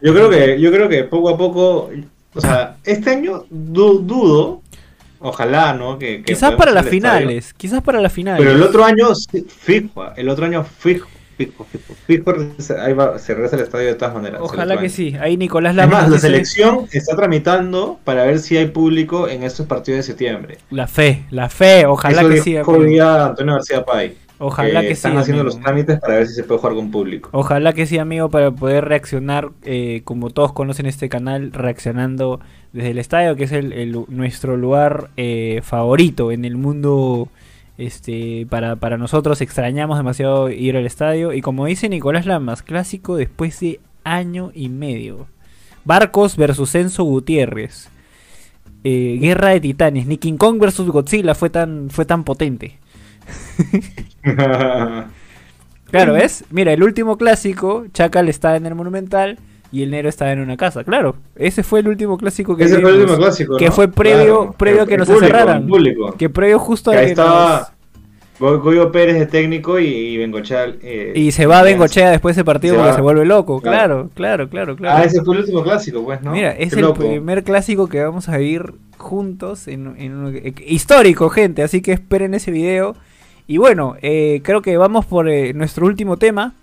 Yo 0.01 0.13
creo 0.13 0.29
que, 0.29 0.59
yo 0.59 0.71
creo 0.71 0.89
que 0.89 1.03
poco 1.05 1.29
a 1.29 1.37
poco, 1.37 1.89
o 2.33 2.41
sea, 2.41 2.75
este 2.83 3.11
año 3.11 3.45
du- 3.49 3.99
dudo, 3.99 4.61
ojalá, 5.19 5.73
¿no? 5.73 5.97
Que, 5.97 6.17
que 6.17 6.23
Quizás 6.33 6.53
para 6.55 6.71
las 6.71 6.85
estadio. 6.85 7.01
finales, 7.01 7.53
quizás 7.53 7.81
para 7.81 8.01
las 8.01 8.11
finales. 8.11 8.39
Pero 8.45 8.55
el 8.55 8.61
otro 8.61 8.83
año, 8.83 9.07
fijo, 9.47 10.03
el 10.15 10.29
otro 10.29 10.45
año 10.45 10.63
fijo, 10.63 11.07
fijo, 11.37 11.65
fijo, 12.05 12.33
ahí 12.81 12.93
va, 12.93 13.17
se 13.19 13.33
regresa 13.33 13.55
al 13.55 13.63
estadio 13.63 13.87
de 13.87 13.95
todas 13.95 14.13
maneras. 14.13 14.39
el 14.39 14.45
Ojalá 14.45 14.77
que 14.77 14.89
sí. 14.89 15.15
Ahí 15.19 15.37
Nicolás 15.37 15.71
Es 15.71 15.77
Lama 15.77 15.93
más, 15.93 16.03
nos 16.03 16.11
la 16.11 16.19
selección 16.19 16.87
está 16.91 17.15
tramitando 17.15 17.99
para 18.03 18.25
ver 18.25 18.39
si 18.39 18.57
hay 18.57 18.67
público 18.67 19.27
en 19.29 19.43
estos 19.43 19.65
partidos 19.65 19.99
de 19.99 20.03
septiembre. 20.03 20.57
La 20.69 20.87
fe, 20.87 21.23
la 21.31 21.49
fe, 21.49 21.85
ojalá 21.85 22.21
Eso 22.21 22.29
que 22.29 22.41
sí. 22.41 22.57
Antonio 22.57 23.53
García 23.53 23.83
Pay. 23.85 24.17
Ojalá 24.37 24.81
que, 24.81 24.91
están 24.91 25.13
sí. 25.13 25.17
haciendo 25.19 25.41
amigo. 25.41 25.55
los 25.55 25.61
trámites 25.63 25.99
para 25.99 26.15
ver 26.15 26.27
si 26.27 26.33
se 26.35 26.43
puede 26.43 26.59
jugar 26.59 26.75
con 26.75 26.91
público. 26.91 27.29
Ojalá 27.31 27.73
que 27.73 27.85
sí, 27.85 27.97
amigo, 27.97 28.29
para 28.29 28.51
poder 28.51 28.85
reaccionar, 28.85 29.51
eh, 29.63 30.01
como 30.03 30.29
todos 30.29 30.51
conocen 30.53 30.85
este 30.87 31.07
canal, 31.09 31.51
reaccionando 31.53 32.41
desde 32.73 32.91
el 32.91 32.97
estadio, 32.99 33.35
que 33.37 33.45
es 33.45 33.51
el, 33.53 33.71
el- 33.73 34.05
nuestro 34.09 34.57
lugar 34.57 35.09
eh, 35.17 35.61
favorito 35.63 36.31
en 36.31 36.45
el 36.45 36.57
mundo. 36.57 37.29
Este, 37.77 38.47
para, 38.49 38.77
para 38.77 38.97
nosotros 38.97 39.41
extrañamos 39.41 39.97
demasiado 39.97 40.49
ir 40.49 40.77
al 40.77 40.85
estadio. 40.85 41.33
Y 41.33 41.41
como 41.41 41.65
dice 41.65 41.89
Nicolás 41.89 42.25
Lamas, 42.25 42.61
clásico 42.63 43.17
después 43.17 43.59
de 43.59 43.79
año 44.05 44.51
y 44.53 44.69
medio. 44.69 45.27
Barcos 45.83 46.37
versus 46.37 46.73
Enzo 46.75 47.03
Gutiérrez. 47.03 47.89
Eh, 48.83 49.17
Guerra 49.19 49.49
de 49.49 49.59
Titanes. 49.61 50.07
Ni 50.07 50.17
King 50.17 50.37
Kong 50.37 50.59
versus 50.59 50.87
Godzilla 50.89 51.35
fue 51.35 51.49
tan, 51.49 51.89
fue 51.89 52.05
tan 52.05 52.23
potente. 52.23 52.77
Claro, 55.91 56.13
¿ves? 56.13 56.43
Mira, 56.49 56.73
el 56.73 56.83
último 56.83 57.17
clásico, 57.17 57.85
Chacal 57.93 58.27
está 58.27 58.55
en 58.57 58.65
el 58.65 58.75
Monumental 58.75 59.37
y 59.71 59.83
el 59.83 59.91
Negro 59.91 60.09
estaba 60.09 60.31
en 60.31 60.39
una 60.39 60.57
casa. 60.57 60.83
Claro, 60.83 61.15
ese 61.35 61.63
fue 61.63 61.79
el 61.79 61.87
último 61.87 62.17
clásico 62.17 62.57
que 62.57 62.63
Ese 62.65 62.79
fue 62.79 62.89
el 62.89 62.95
vimos, 62.97 63.11
último 63.11 63.17
clásico. 63.25 63.57
Que 63.57 63.67
¿no? 63.67 63.71
fue 63.71 63.87
previo, 63.87 64.37
Claro, 64.39 64.55
previo 64.57 64.81
a 64.81 64.87
que 64.87 64.97
nos 64.97 65.07
público, 65.07 65.25
encerraran. 65.25 65.61
el 65.63 65.67
público. 65.69 66.11
Que 66.17 66.29
previo 66.29 66.59
justo 66.59 66.91
Que 66.91 66.97
a 66.97 66.99
ahí 67.01 67.05
que 67.05 67.11
estaba 67.11 67.71
Goyo 68.39 68.91
Pérez 68.91 69.17
de 69.19 69.25
técnico 69.27 69.79
y, 69.79 69.85
y 69.85 70.17
Bengochea. 70.17 70.65
eh, 70.81 71.13
nos- 71.15 71.17
Y 71.17 71.31
se 71.31 71.45
va 71.45 71.61
Bengochea 71.61 72.09
después 72.11 72.35
de 72.35 72.41
ese 72.41 72.45
partido 72.45 72.73
Se 72.73 72.77
porque 72.79 72.89
va. 72.91 72.95
se 72.95 73.01
vuelve 73.01 73.25
loco. 73.25 73.61
Claro. 73.61 74.09
Claro, 74.15 74.49
claro, 74.49 74.75
claro. 74.75 74.97
Ah, 74.97 75.03
ese 75.05 75.23
fue 75.23 75.35
el 75.35 75.41
último 75.41 75.63
clásico, 75.63 76.03
pues, 76.03 76.21
¿no? 76.21 76.31
Mira, 76.31 76.51
es 76.51 76.71
Qué 76.73 76.79
el 76.79 76.81
loco. 76.81 76.99
primer 76.99 77.43
clásico 77.43 77.87
que 77.87 78.03
vamos 78.03 78.27
a 78.27 78.37
vivir 78.37 78.73
juntos 78.97 79.67
en, 79.69 79.95
en 79.97 80.15
un- 80.15 80.35
eh, 80.35 80.53
histórico, 80.67 81.29
gente. 81.29 81.63
Así 81.63 81.81
que 81.81 81.93
esperen 81.93 82.33
ese 82.33 82.51
video. 82.51 82.95
Y 83.47 83.57
bueno, 83.57 83.95
eh, 84.01 84.41
creo 84.43 84.61
que 84.61 84.77
vamos 84.77 85.05
por 85.05 85.29
eh, 85.29 85.53
nuestro 85.53 85.85
último 85.85 86.17
tema, 86.17 86.53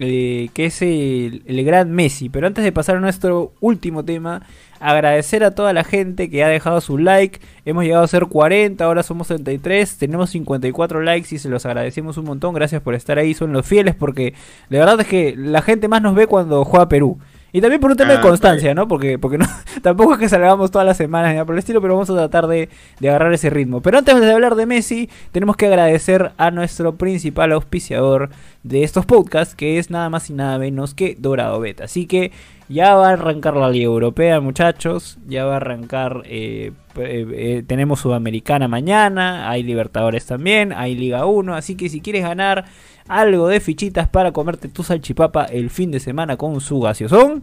eh, 0.00 0.48
que 0.54 0.66
es 0.66 0.82
el, 0.82 1.42
el 1.46 1.64
gran 1.64 1.92
Messi. 1.92 2.28
Pero 2.28 2.46
antes 2.46 2.64
de 2.64 2.72
pasar 2.72 2.96
a 2.96 3.00
nuestro 3.00 3.52
último 3.60 4.04
tema, 4.04 4.42
agradecer 4.80 5.44
a 5.44 5.52
toda 5.52 5.72
la 5.72 5.84
gente 5.84 6.28
que 6.28 6.42
ha 6.42 6.48
dejado 6.48 6.80
su 6.80 6.98
like. 6.98 7.40
Hemos 7.64 7.84
llegado 7.84 8.02
a 8.02 8.08
ser 8.08 8.26
40, 8.26 8.84
ahora 8.84 9.04
somos 9.04 9.28
33, 9.28 9.96
tenemos 9.96 10.30
54 10.30 11.00
likes 11.02 11.34
y 11.34 11.38
se 11.38 11.48
los 11.48 11.64
agradecemos 11.64 12.16
un 12.16 12.24
montón. 12.24 12.54
Gracias 12.54 12.82
por 12.82 12.94
estar 12.94 13.18
ahí, 13.18 13.34
son 13.34 13.52
los 13.52 13.64
fieles 13.64 13.94
porque 13.94 14.34
la 14.68 14.80
verdad 14.80 15.00
es 15.00 15.06
que 15.06 15.34
la 15.36 15.62
gente 15.62 15.86
más 15.86 16.02
nos 16.02 16.16
ve 16.16 16.26
cuando 16.26 16.64
juega 16.64 16.88
Perú. 16.88 17.18
Y 17.52 17.60
también 17.60 17.80
por 17.80 17.90
un 17.90 17.96
tema 17.98 18.14
Ah, 18.14 18.16
de 18.16 18.20
constancia, 18.22 18.74
¿no? 18.74 18.88
Porque, 18.88 19.18
porque 19.18 19.36
no, 19.38 19.44
tampoco 19.82 20.14
es 20.14 20.18
que 20.18 20.28
salgamos 20.28 20.70
todas 20.70 20.86
las 20.86 20.96
semanas 20.96 21.28
ni 21.30 21.34
nada 21.34 21.44
por 21.44 21.54
el 21.54 21.58
estilo, 21.58 21.82
pero 21.82 21.94
vamos 21.94 22.08
a 22.10 22.14
tratar 22.14 22.46
de, 22.46 22.70
de 22.98 23.08
agarrar 23.10 23.32
ese 23.34 23.50
ritmo. 23.50 23.82
Pero 23.82 23.98
antes 23.98 24.18
de 24.20 24.32
hablar 24.32 24.54
de 24.54 24.64
Messi, 24.66 25.10
tenemos 25.32 25.56
que 25.56 25.66
agradecer 25.66 26.32
a 26.38 26.50
nuestro 26.50 26.96
principal 26.96 27.52
auspiciador 27.52 28.30
de 28.62 28.84
estos 28.84 29.04
podcasts, 29.06 29.54
que 29.54 29.78
es 29.78 29.90
nada 29.90 30.08
más 30.08 30.30
y 30.30 30.32
nada 30.32 30.58
menos 30.58 30.94
que 30.94 31.14
Dorado 31.18 31.60
Bet. 31.60 31.82
Así 31.82 32.06
que 32.06 32.32
ya 32.68 32.94
va 32.94 33.10
a 33.10 33.12
arrancar 33.12 33.54
la 33.56 33.68
Liga 33.68 33.84
Europea, 33.84 34.40
muchachos. 34.40 35.18
Ya 35.26 35.44
va 35.44 35.54
a 35.54 35.56
arrancar. 35.56 36.22
eh, 36.24 36.72
eh, 36.96 37.26
eh, 37.32 37.62
tenemos 37.66 38.00
Sudamericana 38.00 38.66
mañana. 38.68 39.50
Hay 39.50 39.62
Libertadores 39.62 40.24
también. 40.26 40.72
Hay 40.72 40.94
Liga 40.94 41.26
1. 41.26 41.54
Así 41.54 41.74
que 41.74 41.88
si 41.90 42.00
quieres 42.00 42.22
ganar 42.22 42.64
algo 43.08 43.48
de 43.48 43.60
fichitas 43.60 44.08
para 44.08 44.32
comerte 44.32 44.68
tu 44.68 44.82
salchipapa 44.82 45.44
el 45.44 45.70
fin 45.70 45.90
de 45.90 46.00
semana 46.00 46.36
con 46.36 46.60
su 46.60 46.80
gaseosón, 46.80 47.42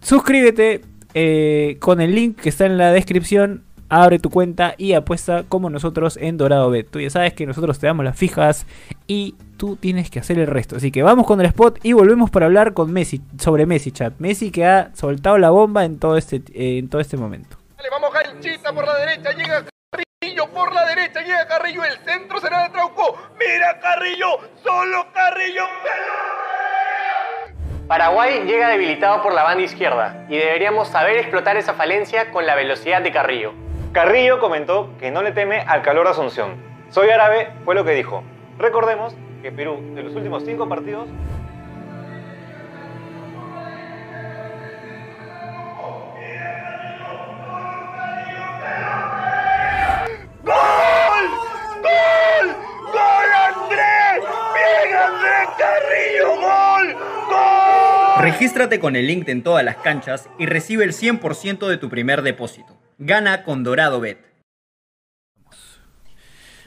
suscríbete 0.00 0.82
eh, 1.14 1.78
con 1.80 2.00
el 2.00 2.14
link 2.14 2.40
que 2.40 2.48
está 2.48 2.66
en 2.66 2.78
la 2.78 2.92
descripción. 2.92 3.64
Abre 3.88 4.18
tu 4.18 4.30
cuenta 4.30 4.74
y 4.76 4.94
apuesta 4.94 5.44
como 5.48 5.70
nosotros 5.70 6.16
en 6.20 6.36
Dorado 6.36 6.70
Bet. 6.70 6.90
Tú 6.90 7.00
ya 7.00 7.08
sabes 7.08 7.34
que 7.34 7.46
nosotros 7.46 7.78
te 7.78 7.86
damos 7.86 8.04
las 8.04 8.18
fijas 8.18 8.66
y 9.06 9.36
tú 9.56 9.76
tienes 9.76 10.10
que 10.10 10.18
hacer 10.18 10.40
el 10.40 10.48
resto. 10.48 10.76
Así 10.76 10.90
que 10.90 11.04
vamos 11.04 11.24
con 11.24 11.40
el 11.40 11.46
spot 11.46 11.78
y 11.84 11.92
volvemos 11.92 12.30
para 12.30 12.46
hablar 12.46 12.74
con 12.74 12.92
Messi 12.92 13.22
sobre 13.38 13.64
Messi, 13.64 13.92
chat. 13.92 14.14
Messi 14.18 14.50
que 14.50 14.66
ha 14.66 14.90
soltado 14.94 15.38
la 15.38 15.50
bomba 15.50 15.84
en 15.84 16.00
todo 16.00 16.16
este, 16.16 16.42
eh, 16.52 16.78
en 16.78 16.88
todo 16.88 17.00
este 17.00 17.16
momento. 17.16 17.56
Por 18.74 18.84
la 18.84 18.98
derecha, 18.98 19.30
llega 19.32 19.64
Por 20.34 20.74
la 20.74 20.84
derecha, 20.86 21.20
llega 21.20 21.46
Carrillo, 21.46 21.84
el 21.84 21.98
centro 21.98 22.40
será 22.40 22.64
de 22.64 22.70
Trauco. 22.70 23.16
Mira 23.38 23.78
Carrillo, 23.78 24.40
solo 24.62 25.06
Carrillo. 25.12 25.62
Paraguay 27.86 28.42
llega 28.44 28.68
debilitado 28.68 29.22
por 29.22 29.32
la 29.32 29.44
banda 29.44 29.62
izquierda 29.62 30.26
y 30.28 30.36
deberíamos 30.36 30.88
saber 30.88 31.18
explotar 31.18 31.56
esa 31.56 31.74
falencia 31.74 32.32
con 32.32 32.44
la 32.44 32.56
velocidad 32.56 33.02
de 33.02 33.12
Carrillo. 33.12 33.52
Carrillo 33.92 34.40
comentó 34.40 34.90
que 34.98 35.12
no 35.12 35.22
le 35.22 35.30
teme 35.30 35.60
al 35.60 35.82
calor 35.82 36.08
Asunción. 36.08 36.56
Soy 36.90 37.08
árabe, 37.10 37.52
fue 37.64 37.76
lo 37.76 37.84
que 37.84 37.92
dijo. 37.92 38.24
Recordemos 38.58 39.14
que 39.42 39.52
Perú, 39.52 39.78
de 39.94 40.02
los 40.02 40.16
últimos 40.16 40.42
cinco 40.44 40.68
partidos, 40.68 41.08
Regístrate 58.40 58.78
con 58.78 58.96
el 58.96 59.06
link 59.06 59.26
en 59.30 59.42
todas 59.42 59.64
las 59.64 59.76
canchas 59.76 60.28
y 60.38 60.44
recibe 60.44 60.84
el 60.84 60.92
100% 60.92 61.68
de 61.68 61.78
tu 61.78 61.88
primer 61.88 62.20
depósito. 62.20 62.76
Gana 62.98 63.44
con 63.44 63.64
Dorado 63.64 63.98
Bet. 63.98 64.18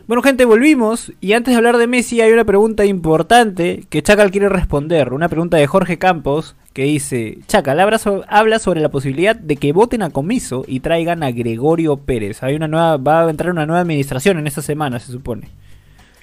Bueno, 0.08 0.24
gente, 0.24 0.46
volvimos. 0.46 1.12
Y 1.22 1.34
antes 1.34 1.52
de 1.54 1.58
hablar 1.58 1.78
de 1.78 1.86
Messi, 1.86 2.22
hay 2.22 2.32
una 2.32 2.44
pregunta 2.44 2.86
importante 2.86 3.84
que 3.92 4.02
Chacal 4.02 4.32
quiere 4.32 4.50
responder. 4.50 5.14
Una 5.14 5.30
pregunta 5.30 5.58
de 5.58 5.68
Jorge 5.68 6.00
Campos 6.00 6.56
que 6.74 6.86
dice: 6.86 7.38
Chacal 7.46 7.80
habla, 7.80 8.00
so- 8.00 8.26
habla 8.28 8.58
sobre 8.58 8.82
la 8.82 8.90
posibilidad 8.90 9.36
de 9.36 9.56
que 9.58 9.72
voten 9.72 10.02
a 10.02 10.10
Comiso 10.10 10.66
y 10.68 10.80
traigan 10.80 11.22
a 11.22 11.30
Gregorio 11.30 11.98
Pérez. 11.98 12.42
Hay 12.42 12.56
una 12.56 12.68
nueva, 12.68 12.98
va 12.98 13.28
a 13.28 13.30
entrar 13.30 13.52
una 13.52 13.68
nueva 13.68 13.82
administración 13.82 14.40
en 14.40 14.48
esta 14.48 14.64
semana, 14.64 14.98
se 15.00 15.12
supone. 15.12 15.50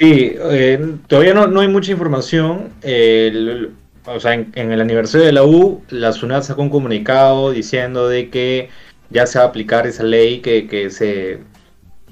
Sí, 0.00 0.32
eh, 0.50 0.94
todavía 1.06 1.34
no, 1.34 1.46
no 1.46 1.60
hay 1.60 1.68
mucha 1.68 1.92
información. 1.92 2.70
eh, 2.82 3.30
el- 3.32 3.70
o 4.06 4.20
sea, 4.20 4.34
en, 4.34 4.52
en 4.54 4.72
el 4.72 4.80
aniversario 4.80 5.26
de 5.26 5.32
la 5.32 5.44
U, 5.44 5.82
la 5.90 6.12
SUNAT 6.12 6.44
sacó 6.44 6.62
un 6.62 6.70
comunicado 6.70 7.50
diciendo 7.50 8.08
de 8.08 8.30
que 8.30 8.68
ya 9.10 9.26
se 9.26 9.38
va 9.38 9.44
a 9.44 9.48
aplicar 9.48 9.86
esa 9.86 10.02
ley 10.02 10.40
que, 10.40 10.66
que 10.68 10.90
se 10.90 11.40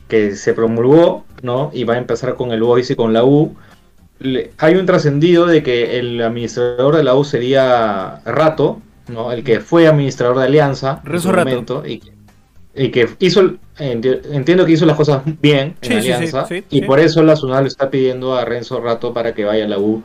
que 0.08 0.36
se 0.36 0.52
promulgó, 0.54 1.24
¿no? 1.42 1.70
Y 1.72 1.84
va 1.84 1.94
a 1.94 1.98
empezar 1.98 2.34
con 2.34 2.52
el 2.52 2.62
Boys 2.62 2.90
y 2.90 2.94
con 2.96 3.12
la 3.12 3.24
U. 3.24 3.56
Le- 4.20 4.52
hay 4.58 4.74
un 4.76 4.86
trascendido 4.86 5.46
de 5.46 5.62
que 5.62 5.98
el 5.98 6.20
administrador 6.22 6.96
de 6.96 7.04
la 7.04 7.14
U 7.14 7.24
sería 7.24 8.20
Rato, 8.24 8.80
¿no? 9.08 9.32
El 9.32 9.42
que 9.44 9.60
fue 9.60 9.86
administrador 9.88 10.38
de 10.38 10.44
Alianza 10.44 11.00
en 11.04 11.10
Renzo 11.12 11.28
su 11.28 11.32
Rato. 11.34 11.82
y, 11.86 11.98
que- 12.00 12.12
y 12.76 12.90
que 12.90 13.08
hizo, 13.20 13.42
enti- 13.78 14.20
entiendo 14.32 14.66
que 14.66 14.72
hizo 14.72 14.84
las 14.86 14.96
cosas 14.96 15.22
bien 15.40 15.74
en 15.80 15.92
Sí, 15.92 15.94
sí, 15.94 16.02
sí, 16.02 16.12
Alianza, 16.12 16.46
sí, 16.46 16.64
y 16.70 16.82
por 16.82 17.00
eso 17.00 17.22
la 17.22 17.34
SUNAT 17.36 17.62
le 17.62 17.68
está 17.68 17.88
pidiendo 17.90 18.34
a 18.36 18.44
Renzo 18.44 18.80
Rato 18.80 19.12
para 19.14 19.32
que 19.34 19.44
vaya 19.44 19.64
a 19.64 19.68
la 19.68 19.78
U. 19.78 20.02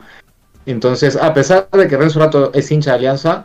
Entonces, 0.70 1.16
a 1.16 1.32
pesar 1.34 1.68
de 1.70 1.88
que 1.88 1.96
Renzo 1.96 2.18
Rato 2.20 2.50
es 2.54 2.70
hincha 2.70 2.92
de 2.92 2.96
Alianza, 2.96 3.44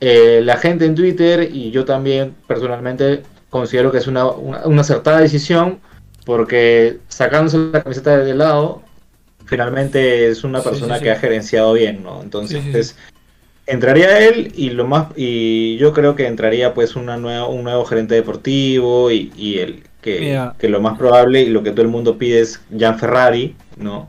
eh, 0.00 0.40
la 0.42 0.56
gente 0.56 0.86
en 0.86 0.94
Twitter 0.94 1.48
y 1.52 1.70
yo 1.70 1.84
también 1.84 2.34
personalmente 2.46 3.22
considero 3.50 3.92
que 3.92 3.98
es 3.98 4.06
una, 4.06 4.26
una, 4.26 4.64
una 4.66 4.80
acertada 4.80 5.20
decisión 5.20 5.80
porque 6.24 6.98
sacándose 7.08 7.58
la 7.58 7.82
camiseta 7.82 8.18
de 8.18 8.34
lado, 8.34 8.82
finalmente 9.46 10.28
es 10.28 10.44
una 10.44 10.62
persona 10.62 10.94
sí, 10.94 11.00
sí. 11.00 11.04
que 11.04 11.10
ha 11.10 11.16
gerenciado 11.16 11.72
bien, 11.72 12.02
¿no? 12.02 12.22
Entonces, 12.22 12.96
entraría 13.66 14.26
él 14.26 14.52
y 14.54 14.70
lo 14.70 14.86
más 14.86 15.08
y 15.16 15.76
yo 15.78 15.92
creo 15.92 16.14
que 16.14 16.26
entraría 16.26 16.74
pues 16.74 16.96
una 16.96 17.16
nueva, 17.16 17.48
un 17.48 17.64
nuevo 17.64 17.84
gerente 17.84 18.14
deportivo 18.14 19.10
y, 19.10 19.32
y 19.36 19.58
el 19.58 19.82
que, 20.00 20.40
que 20.58 20.68
lo 20.68 20.80
más 20.80 20.96
probable 20.98 21.42
y 21.42 21.50
lo 21.50 21.62
que 21.62 21.72
todo 21.72 21.82
el 21.82 21.88
mundo 21.88 22.16
pide 22.16 22.40
es 22.40 22.60
Gian 22.76 22.98
Ferrari, 22.98 23.54
¿no? 23.76 24.08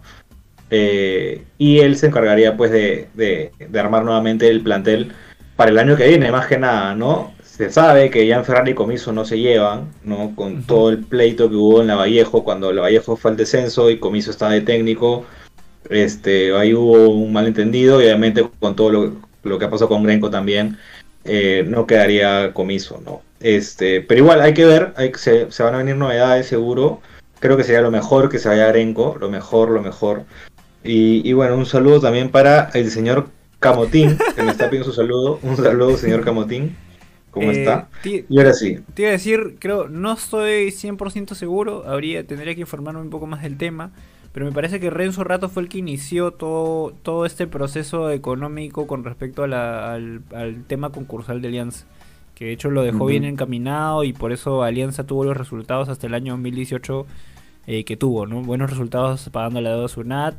Eh, 0.72 1.44
y 1.58 1.80
él 1.80 1.98
se 1.98 2.08
encargaría 2.08 2.56
pues 2.58 2.72
de, 2.72 3.10
de- 3.14 3.52
de 3.60 3.80
armar 3.80 4.04
nuevamente 4.06 4.48
el 4.50 4.62
plantel 4.62 5.12
para 5.58 5.70
el 5.70 5.78
año 5.78 5.98
que 5.98 6.08
viene, 6.08 6.32
más 6.32 6.48
que 6.48 6.58
nada, 6.58 6.96
¿no? 6.96 7.34
Se 7.44 7.70
sabe 7.70 8.10
que 8.10 8.26
Gian 8.26 8.46
Ferrari 8.46 8.72
y 8.72 8.74
Comiso 8.76 9.12
no 9.12 9.26
se 9.26 9.38
llevan, 9.38 9.90
¿no? 10.04 10.34
Con 10.36 10.64
todo 10.64 10.90
el 10.90 11.00
pleito 11.00 11.50
que 11.50 11.56
hubo 11.56 11.82
en 11.82 11.88
la 11.88 11.96
Vallejo, 11.96 12.44
cuando 12.44 12.72
la 12.72 12.82
Vallejo 12.84 13.16
fue 13.18 13.32
al 13.32 13.38
descenso 13.38 13.90
y 13.92 14.00
Comiso 14.00 14.32
estaba 14.32 14.54
de 14.54 14.62
técnico, 14.62 15.26
este, 15.90 16.56
ahí 16.56 16.74
hubo 16.74 17.10
un 17.10 17.34
malentendido 17.34 18.02
y 18.02 18.06
obviamente 18.06 18.48
con 18.60 18.76
todo 18.76 18.90
lo, 18.92 19.16
lo 19.44 19.60
que 19.60 19.66
ha 19.66 19.70
pasado 19.70 19.90
con 19.90 20.04
Grenco 20.04 20.30
también, 20.30 20.78
eh, 21.26 21.66
no 21.68 21.86
quedaría 21.86 22.54
Comiso, 22.54 23.02
¿no? 23.06 23.22
Este, 23.42 24.02
pero 24.02 24.22
igual 24.22 24.42
hay 24.42 24.54
que 24.54 24.66
ver, 24.66 24.94
hay, 24.96 25.12
que- 25.12 25.18
se, 25.20 25.52
se 25.52 25.64
van 25.64 25.76
a 25.76 25.80
venir 25.80 25.96
novedades 25.98 26.48
seguro, 26.48 27.02
creo 27.40 27.58
que 27.58 27.63
sería 27.63 27.82
lo 27.82 27.92
mejor 27.92 28.30
que 28.30 28.40
se 28.40 28.48
vaya 28.50 28.67
Grenco, 28.67 29.17
lo 29.19 29.30
mejor, 29.30 29.69
lo 29.72 29.82
mejor. 29.82 30.24
Y, 30.84 31.27
y 31.27 31.34
bueno, 31.34 31.56
un 31.58 31.65
saludo 31.65 32.00
también 32.02 32.29
para 32.29 32.69
el 32.73 32.90
señor 32.92 33.29
Camotín, 33.60 34.17
que 34.36 34.44
me 34.44 34.52
está 34.52 34.69
pidiendo 34.69 34.90
su 34.92 34.96
saludo. 34.96 35.40
Un 35.44 35.56
saludo, 35.58 35.98
señor 35.98 36.23
Camotín. 36.23 36.75
¿Cómo 37.29 37.52
Eh, 37.52 37.62
está? 37.62 37.90
Y 38.04 38.38
ahora 38.40 38.54
sí. 38.54 38.79
Te 38.94 39.04
iba 39.04 39.10
a 39.10 39.13
decir, 39.13 39.58
creo, 39.60 39.88
no 39.88 40.13
estoy 40.13 40.71
100% 40.71 41.36
seguro, 41.36 41.84
habría, 41.88 42.25
tendría 42.25 42.56
que 42.56 42.62
informarme 42.62 43.00
un 43.02 43.10
poco 43.10 43.27
más 43.27 43.42
del 43.44 43.58
tema, 43.58 43.92
pero 44.34 44.46
me 44.46 44.52
parece 44.52 44.79
que 44.79 44.90
Renzo 44.90 45.23
Rato 45.23 45.48
fue 45.50 45.63
el 45.63 45.69
que 45.69 45.77
inició 45.77 46.32
todo, 46.32 46.94
todo 47.04 47.25
este 47.25 47.48
proceso 47.48 48.10
económico 48.12 48.88
con 48.88 49.04
respecto 49.04 49.44
a 49.44 49.48
la- 49.48 49.94
al, 49.94 50.21
al 50.34 50.65
tema 50.65 50.90
concursal 50.92 51.42
de 51.42 51.48
Alianza, 51.50 51.86
que 52.36 52.46
de 52.46 52.52
hecho 52.54 52.69
lo 52.69 52.84
dejó 52.84 53.06
bien 53.06 53.23
encaminado 53.23 54.04
y 54.04 54.13
por 54.13 54.32
eso 54.34 54.63
Alianza 54.63 55.06
tuvo 55.06 55.23
los 55.25 55.38
resultados 55.38 55.90
hasta 55.90 56.08
el 56.08 56.13
año 56.13 56.34
2018 56.34 57.06
eh, 57.67 57.84
que 57.86 57.96
tuvo, 57.98 58.25
¿no? 58.25 58.42
Buenos 58.42 58.69
resultados 58.71 59.29
pagando 59.32 59.62
la 59.62 59.69
deuda 59.71 59.86
a 59.86 59.90
Sunat. 59.90 60.36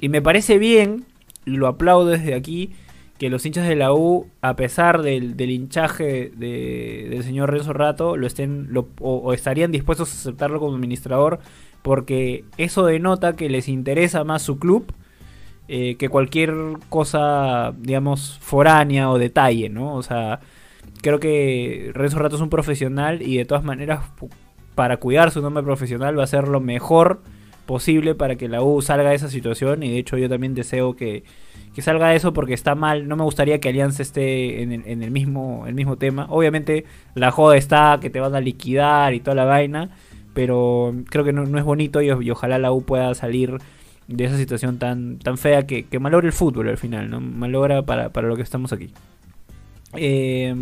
Y 0.00 0.08
me 0.08 0.22
parece 0.22 0.58
bien, 0.58 1.04
lo 1.44 1.66
aplaudo 1.66 2.06
desde 2.06 2.34
aquí, 2.34 2.70
que 3.18 3.28
los 3.28 3.44
hinchas 3.44 3.68
de 3.68 3.76
la 3.76 3.92
U, 3.92 4.28
a 4.40 4.56
pesar 4.56 5.02
del, 5.02 5.38
hinchaje 5.38 6.32
de- 6.34 7.06
del 7.10 7.22
señor 7.22 7.50
Renzo 7.50 7.72
Rato, 7.74 8.16
lo 8.16 8.26
estén 8.26 8.68
lo- 8.70 8.88
o, 9.00 9.16
o 9.18 9.32
estarían 9.34 9.72
dispuestos 9.72 10.10
a 10.10 10.14
aceptarlo 10.18 10.58
como 10.58 10.74
administrador, 10.74 11.38
porque 11.82 12.44
eso 12.56 12.86
denota 12.86 13.36
que 13.36 13.50
les 13.50 13.68
interesa 13.68 14.24
más 14.24 14.42
su 14.42 14.58
club 14.58 14.92
eh, 15.68 15.96
que 15.96 16.08
cualquier 16.08 16.52
cosa, 16.88 17.72
digamos, 17.78 18.38
foránea 18.40 19.08
o 19.10 19.18
detalle, 19.18 19.68
¿no? 19.68 19.94
O 19.94 20.02
sea, 20.02 20.40
creo 21.02 21.20
que 21.20 21.90
Renzo 21.94 22.18
Rato 22.18 22.36
es 22.36 22.42
un 22.42 22.48
profesional 22.50 23.22
y 23.22 23.36
de 23.36 23.44
todas 23.44 23.62
maneras, 23.62 24.00
para 24.74 24.96
cuidar 24.96 25.30
su 25.30 25.40
nombre 25.42 25.62
profesional, 25.62 26.16
va 26.16 26.22
a 26.22 26.24
hacer 26.24 26.48
lo 26.48 26.60
mejor 26.60 27.20
posible 27.70 28.16
para 28.16 28.34
que 28.34 28.48
la 28.48 28.64
U 28.64 28.82
salga 28.82 29.10
de 29.10 29.14
esa 29.14 29.28
situación. 29.28 29.84
Y 29.84 29.92
de 29.92 29.98
hecho, 29.98 30.18
yo 30.18 30.28
también 30.28 30.54
deseo 30.54 30.96
que, 30.96 31.22
que 31.72 31.82
salga 31.82 32.08
de 32.08 32.16
eso 32.16 32.32
porque 32.32 32.52
está 32.52 32.74
mal. 32.74 33.06
No 33.06 33.14
me 33.14 33.22
gustaría 33.22 33.60
que 33.60 33.68
Alianza 33.68 34.02
esté 34.02 34.60
en 34.62 34.72
el, 34.72 34.82
en 34.86 35.04
el 35.04 35.12
mismo, 35.12 35.68
el 35.68 35.74
mismo 35.74 35.96
tema. 35.96 36.26
Obviamente, 36.30 36.84
la 37.14 37.30
joda 37.30 37.56
está 37.56 37.98
que 38.00 38.10
te 38.10 38.18
van 38.18 38.34
a 38.34 38.40
liquidar 38.40 39.14
y 39.14 39.20
toda 39.20 39.36
la 39.36 39.44
vaina. 39.44 39.90
Pero 40.34 40.92
creo 41.10 41.22
que 41.22 41.32
no, 41.32 41.44
no 41.46 41.58
es 41.58 41.64
bonito 41.64 42.02
y, 42.02 42.10
ojalá 42.10 42.58
la 42.58 42.72
U 42.72 42.82
pueda 42.82 43.14
salir 43.14 43.58
de 44.08 44.24
esa 44.24 44.36
situación 44.36 44.80
tan, 44.80 45.20
tan 45.20 45.38
fea 45.38 45.64
que, 45.64 45.84
que 45.84 46.00
malogra 46.00 46.26
el 46.26 46.32
fútbol 46.32 46.68
al 46.70 46.76
final, 46.76 47.08
¿no? 47.08 47.20
Malogra 47.20 47.82
para, 47.82 48.08
para 48.08 48.26
lo 48.26 48.34
que 48.34 48.42
estamos 48.42 48.72
aquí. 48.72 48.90
Eh. 49.94 50.56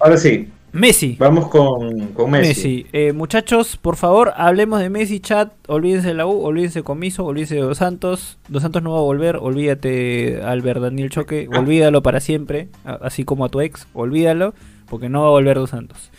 Ahora 0.00 0.16
sí, 0.16 0.48
Messi. 0.72 1.16
vamos 1.18 1.48
con, 1.48 2.08
con 2.08 2.30
Messi. 2.30 2.48
Messi. 2.48 2.86
Eh, 2.92 3.12
muchachos, 3.12 3.76
por 3.76 3.96
favor, 3.96 4.32
hablemos 4.36 4.80
de 4.80 4.90
Messi, 4.90 5.20
chat. 5.20 5.52
Olvídense 5.66 6.08
de 6.08 6.14
la 6.14 6.26
U, 6.26 6.42
olvídense 6.42 6.80
de 6.80 6.82
Comiso, 6.82 7.24
olvídense 7.24 7.54
de 7.54 7.62
Dos 7.62 7.78
Santos. 7.78 8.38
Dos 8.48 8.62
Santos 8.62 8.82
no 8.82 8.92
va 8.92 8.98
a 8.98 9.02
volver, 9.02 9.36
olvídate, 9.36 10.42
Albert 10.42 10.80
Daniel 10.80 11.10
Choque, 11.10 11.48
olvídalo 11.56 12.02
para 12.02 12.20
siempre, 12.20 12.68
así 12.84 13.24
como 13.24 13.44
a 13.44 13.48
tu 13.48 13.60
ex, 13.60 13.86
olvídalo, 13.94 14.54
porque 14.88 15.08
no 15.08 15.22
va 15.22 15.28
a 15.28 15.30
volver 15.30 15.56
Dos 15.56 15.70
Santos. 15.70 16.10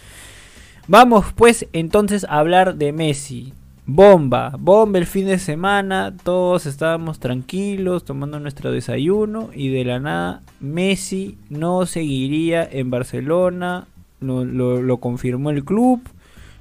Vamos, 0.88 1.28
pues, 1.36 1.68
entonces 1.72 2.26
a 2.26 2.40
hablar 2.40 2.76
de 2.76 2.92
Messi. 2.92 3.54
Bomba, 3.92 4.54
bomba 4.60 5.00
el 5.00 5.08
fin 5.08 5.26
de 5.26 5.40
semana, 5.40 6.16
todos 6.24 6.68
estábamos 6.68 7.20
tranquilos 7.20 8.06
tomando 8.06 8.40
nuestro 8.40 8.72
desayuno 8.72 9.50
y 9.52 9.70
de 9.70 9.84
la 9.84 10.00
nada 10.00 10.42
Messi 10.60 11.40
no 11.50 11.88
seguiría 11.88 12.70
en 12.72 12.92
Barcelona, 12.92 13.88
lo, 14.22 14.44
lo- 14.46 14.98
confirmó 14.98 15.50
el 15.50 15.64
club, 15.64 16.02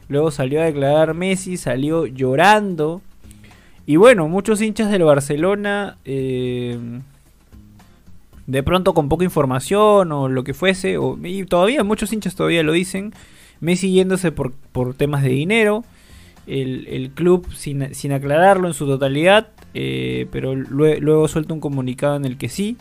luego 0.08 0.30
salió 0.30 0.60
a 0.60 0.64
declarar 0.64 1.14
Messi, 1.14 1.56
salió 1.56 2.06
llorando. 2.06 3.02
Y 3.86 3.96
bueno, 3.96 4.28
muchos 4.28 4.60
hinchas 4.60 4.90
del 4.90 5.02
Barcelona 5.04 5.96
eh, 6.04 6.78
de 8.46 8.62
pronto 8.62 8.94
con 8.94 9.08
poca 9.08 9.24
información 9.24 10.10
o 10.12 10.28
lo 10.28 10.44
que 10.44 10.54
fuese, 10.54 10.96
o, 10.98 11.18
y 11.22 11.44
todavía 11.44 11.84
muchos 11.84 12.12
hinchas 12.12 12.34
todavía 12.34 12.62
lo 12.62 12.72
dicen, 12.72 13.12
Messi 13.60 13.92
yéndose 13.92 14.32
por, 14.32 14.52
por 14.72 14.94
temas 14.94 15.22
de 15.22 15.30
dinero, 15.30 15.84
el, 16.46 16.86
el 16.88 17.10
club 17.10 17.46
sin, 17.54 17.94
sin 17.94 18.12
aclararlo 18.12 18.68
en 18.68 18.74
su 18.74 18.86
totalidad, 18.86 19.48
eh, 19.74 20.26
pero 20.32 20.54
lue- 20.54 20.98
luego 20.98 21.28
suelta 21.28 21.52
un 21.52 21.60
comunicado 21.60 22.16
en 22.16 22.24
el 22.24 22.38
que 22.38 22.48
sí. 22.48 22.76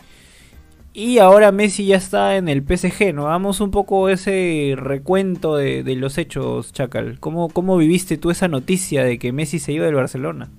Y 0.92 1.18
ahora 1.18 1.52
Messi 1.52 1.86
ya 1.86 1.96
está 1.96 2.36
en 2.36 2.48
el 2.48 2.62
PSG, 2.62 3.12
¿no? 3.14 3.28
Hagamos 3.28 3.60
un 3.60 3.70
poco 3.70 4.08
ese 4.08 4.74
recuento 4.76 5.56
de, 5.56 5.82
de 5.82 5.96
los 5.96 6.18
hechos, 6.18 6.72
Chacal. 6.72 7.20
¿Cómo, 7.20 7.48
¿Cómo 7.50 7.76
viviste 7.76 8.18
tú 8.18 8.30
esa 8.30 8.48
noticia 8.48 9.04
de 9.04 9.18
que 9.18 9.32
Messi 9.32 9.58
se 9.60 9.72
iba 9.72 9.86
del 9.86 9.94
Barcelona? 9.94 10.50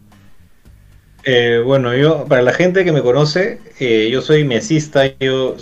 Eh, 1.24 1.62
bueno, 1.66 1.96
yo, 1.96 2.26
para 2.28 2.42
la 2.42 2.54
gente 2.54 2.86
que 2.86 2.92
me 2.94 3.02
conoce, 3.02 3.62
eh, 3.80 4.10
yo 4.12 4.22
soy 4.22 4.46
mesista, 4.46 5.04
yo, 5.20 5.58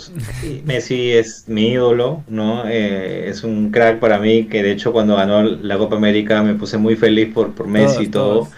Messi 0.64 1.10
es 1.12 1.48
mi 1.48 1.72
ídolo, 1.72 2.24
¿no? 2.28 2.66
Eh, 2.68 3.28
es 3.28 3.42
un 3.42 3.70
crack 3.70 3.98
para 3.98 4.18
mí, 4.20 4.46
que 4.46 4.62
de 4.62 4.72
hecho 4.72 4.92
cuando 4.92 5.16
ganó 5.16 5.42
la 5.42 5.76
Copa 5.78 5.96
América 5.96 6.42
me 6.42 6.54
puse 6.54 6.78
muy 6.78 6.94
feliz 6.96 7.32
por, 7.34 7.54
por 7.54 7.66
Messi 7.66 8.04
y 8.04 8.08
todo. 8.08 8.44
todos. 8.44 8.50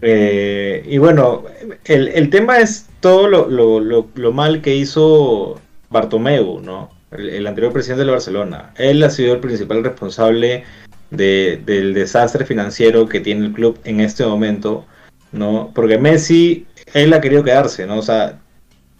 Eh, 0.00 0.84
y 0.88 0.98
bueno, 0.98 1.44
el, 1.84 2.08
el 2.08 2.30
tema 2.30 2.58
es 2.58 2.86
todo 3.00 3.28
lo, 3.28 3.48
lo- 3.48 4.06
lo- 4.14 4.32
mal 4.32 4.60
que 4.60 4.76
hizo 4.76 5.60
Bartomeu, 5.90 6.60
¿no? 6.60 6.90
El, 7.10 7.46
anterior 7.46 7.72
presidente 7.72 8.02
del 8.04 8.10
Barcelona. 8.12 8.72
Él 8.76 9.02
ha 9.02 9.10
sido 9.10 9.34
el 9.34 9.40
principal 9.40 9.82
responsable 9.82 10.64
de- 11.10 11.60
del 11.64 11.94
desastre 11.94 12.44
financiero 12.44 13.08
que 13.08 13.20
tiene 13.20 13.46
el 13.46 13.52
club 13.52 13.78
en 13.84 14.00
este 14.00 14.24
momento, 14.26 14.84
¿no? 15.32 15.72
Porque 15.74 15.98
Messi, 15.98 16.66
él 16.94 17.12
ha 17.12 17.20
querido 17.20 17.42
quedarse, 17.42 17.86
¿no? 17.86 17.98
O 17.98 18.02
sea, 18.02 18.38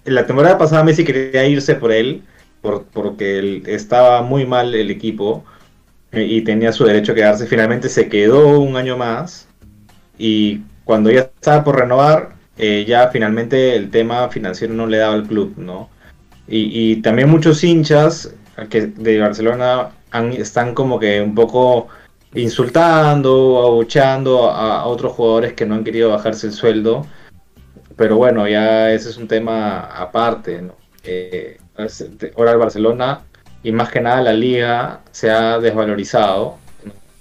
en 0.05 0.15
la 0.15 0.27
temporada 0.27 0.59
pasada 0.59 0.83
Messi 0.85 1.05
quería 1.05 1.47
irse 1.47 1.75
por 1.75 1.93
él, 1.93 2.23
por, 2.63 2.85
porque 2.87 3.63
estaba 3.67 4.23
muy 4.23 4.47
mal 4.47 4.75
el 4.75 4.91
equipo 4.91 5.45
eh, 6.13 6.25
y 6.25 6.41
tenía 6.43 6.73
su 6.73 6.85
derecho 6.85 7.13
a 7.13 7.15
quedarse. 7.15 7.47
Finalmente 7.47 7.89
se 7.89 8.09
quedó 8.09 8.59
un 8.61 8.77
año 8.77 8.97
más 8.97 9.47
y 10.19 10.63
cuando 10.89 11.11
ya 11.11 11.21
estaba 11.21 11.63
por 11.65 11.77
renovar, 11.77 12.31
eh, 12.57 12.87
ya 12.89 13.09
finalmente 13.09 13.77
el 13.77 13.91
tema 13.91 14.31
financiero 14.31 14.73
no 14.73 14.87
le 14.87 14.97
daba 14.97 15.13
al 15.13 15.27
club, 15.27 15.53
¿no? 15.59 15.91
Y, 16.49 17.03
también 17.03 17.29
muchos 17.29 17.63
hinchas 17.63 18.35
que 18.71 18.87
de 18.87 19.21
Barcelona 19.21 19.91
están 20.39 20.75
como 20.75 20.99
que 20.99 21.21
un 21.21 21.35
poco 21.35 21.89
insultando, 22.33 23.63
abuchando 23.67 24.51
a, 24.51 24.81
a 24.81 24.87
otros 24.87 25.13
jugadores 25.13 25.53
que 25.53 25.67
no 25.67 25.75
han 25.75 25.85
querido 25.85 26.09
bajarse 26.09 26.47
el 26.47 26.55
sueldo. 26.55 27.07
Pero 27.95 28.17
bueno, 28.17 28.49
ya 28.49 28.91
ese 28.91 29.11
es 29.11 29.19
un 29.19 29.29
tema 29.29 29.81
aparte. 29.81 30.63
Eh, 31.05 31.59
ahora 32.35 32.53
el 32.53 32.59
Barcelona 32.59 33.21
y 33.63 33.73
más 33.73 33.91
que 33.91 34.01
nada 34.01 34.23
la 34.23 34.33
liga 34.33 35.03
se 35.11 35.31
ha 35.31 35.59
desvalorizado. 35.59 36.57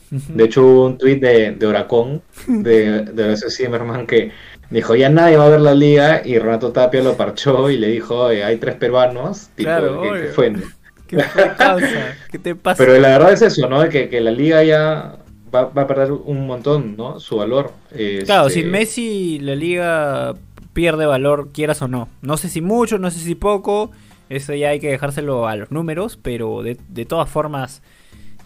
De 0.09 0.43
hecho, 0.45 0.65
hubo 0.65 0.85
un 0.85 0.97
tuit 0.97 1.19
de, 1.21 1.51
de 1.51 1.65
Oracón, 1.67 2.21
de, 2.47 3.03
de 3.03 3.37
Zimmerman, 3.49 4.07
que 4.07 4.31
dijo, 4.69 4.95
ya 4.95 5.09
nadie 5.09 5.37
va 5.37 5.45
a 5.47 5.49
ver 5.49 5.61
la 5.61 5.73
liga, 5.73 6.21
y 6.23 6.39
Renato 6.39 6.71
Tapia 6.71 7.01
lo 7.03 7.15
parchó 7.17 7.69
y 7.69 7.77
le 7.77 7.87
dijo, 7.89 8.15
"Oye, 8.25 8.43
hay 8.43 8.57
tres 8.57 8.75
peruanos, 8.75 9.49
tipo, 9.55 9.69
Claro, 9.69 10.01
¿qué- 10.01 10.21
qué 10.21 10.27
fue? 10.27 10.53
¿Qué 11.07 11.19
fue, 11.23 11.55
causa? 11.57 12.15
¿Qué 12.31 12.39
te 12.39 12.55
pasa? 12.55 12.83
Pero 12.83 12.99
la 12.99 13.09
verdad 13.09 13.31
es 13.33 13.41
eso, 13.41 13.67
¿no? 13.69 13.87
Que, 13.89 14.09
que 14.09 14.19
la 14.21 14.31
liga 14.31 14.63
ya 14.63 15.17
va, 15.53 15.65
va 15.65 15.83
a 15.83 15.87
perder 15.87 16.11
un 16.11 16.45
montón, 16.47 16.95
¿no? 16.97 17.19
Su 17.19 17.37
valor. 17.37 17.71
Claro, 18.25 18.47
Este, 18.47 18.61
sin 18.61 18.71
Messi 18.71 19.39
la 19.39 19.55
liga 19.55 20.35
pierde 20.73 21.05
valor, 21.05 21.49
quieras 21.53 21.81
o 21.81 21.87
no. 21.87 22.09
No 22.21 22.35
sé 22.37 22.49
si 22.49 22.59
mucho, 22.61 22.97
no 22.99 23.09
sé 23.09 23.19
si 23.19 23.35
poco. 23.35 23.91
Eso 24.29 24.53
ya 24.53 24.69
hay 24.69 24.81
que 24.81 24.89
dejárselo 24.89 25.47
a 25.47 25.55
los 25.55 25.71
números, 25.71 26.19
pero 26.21 26.61
de, 26.61 26.77
de 26.89 27.05
todas 27.05 27.29
formas, 27.29 27.81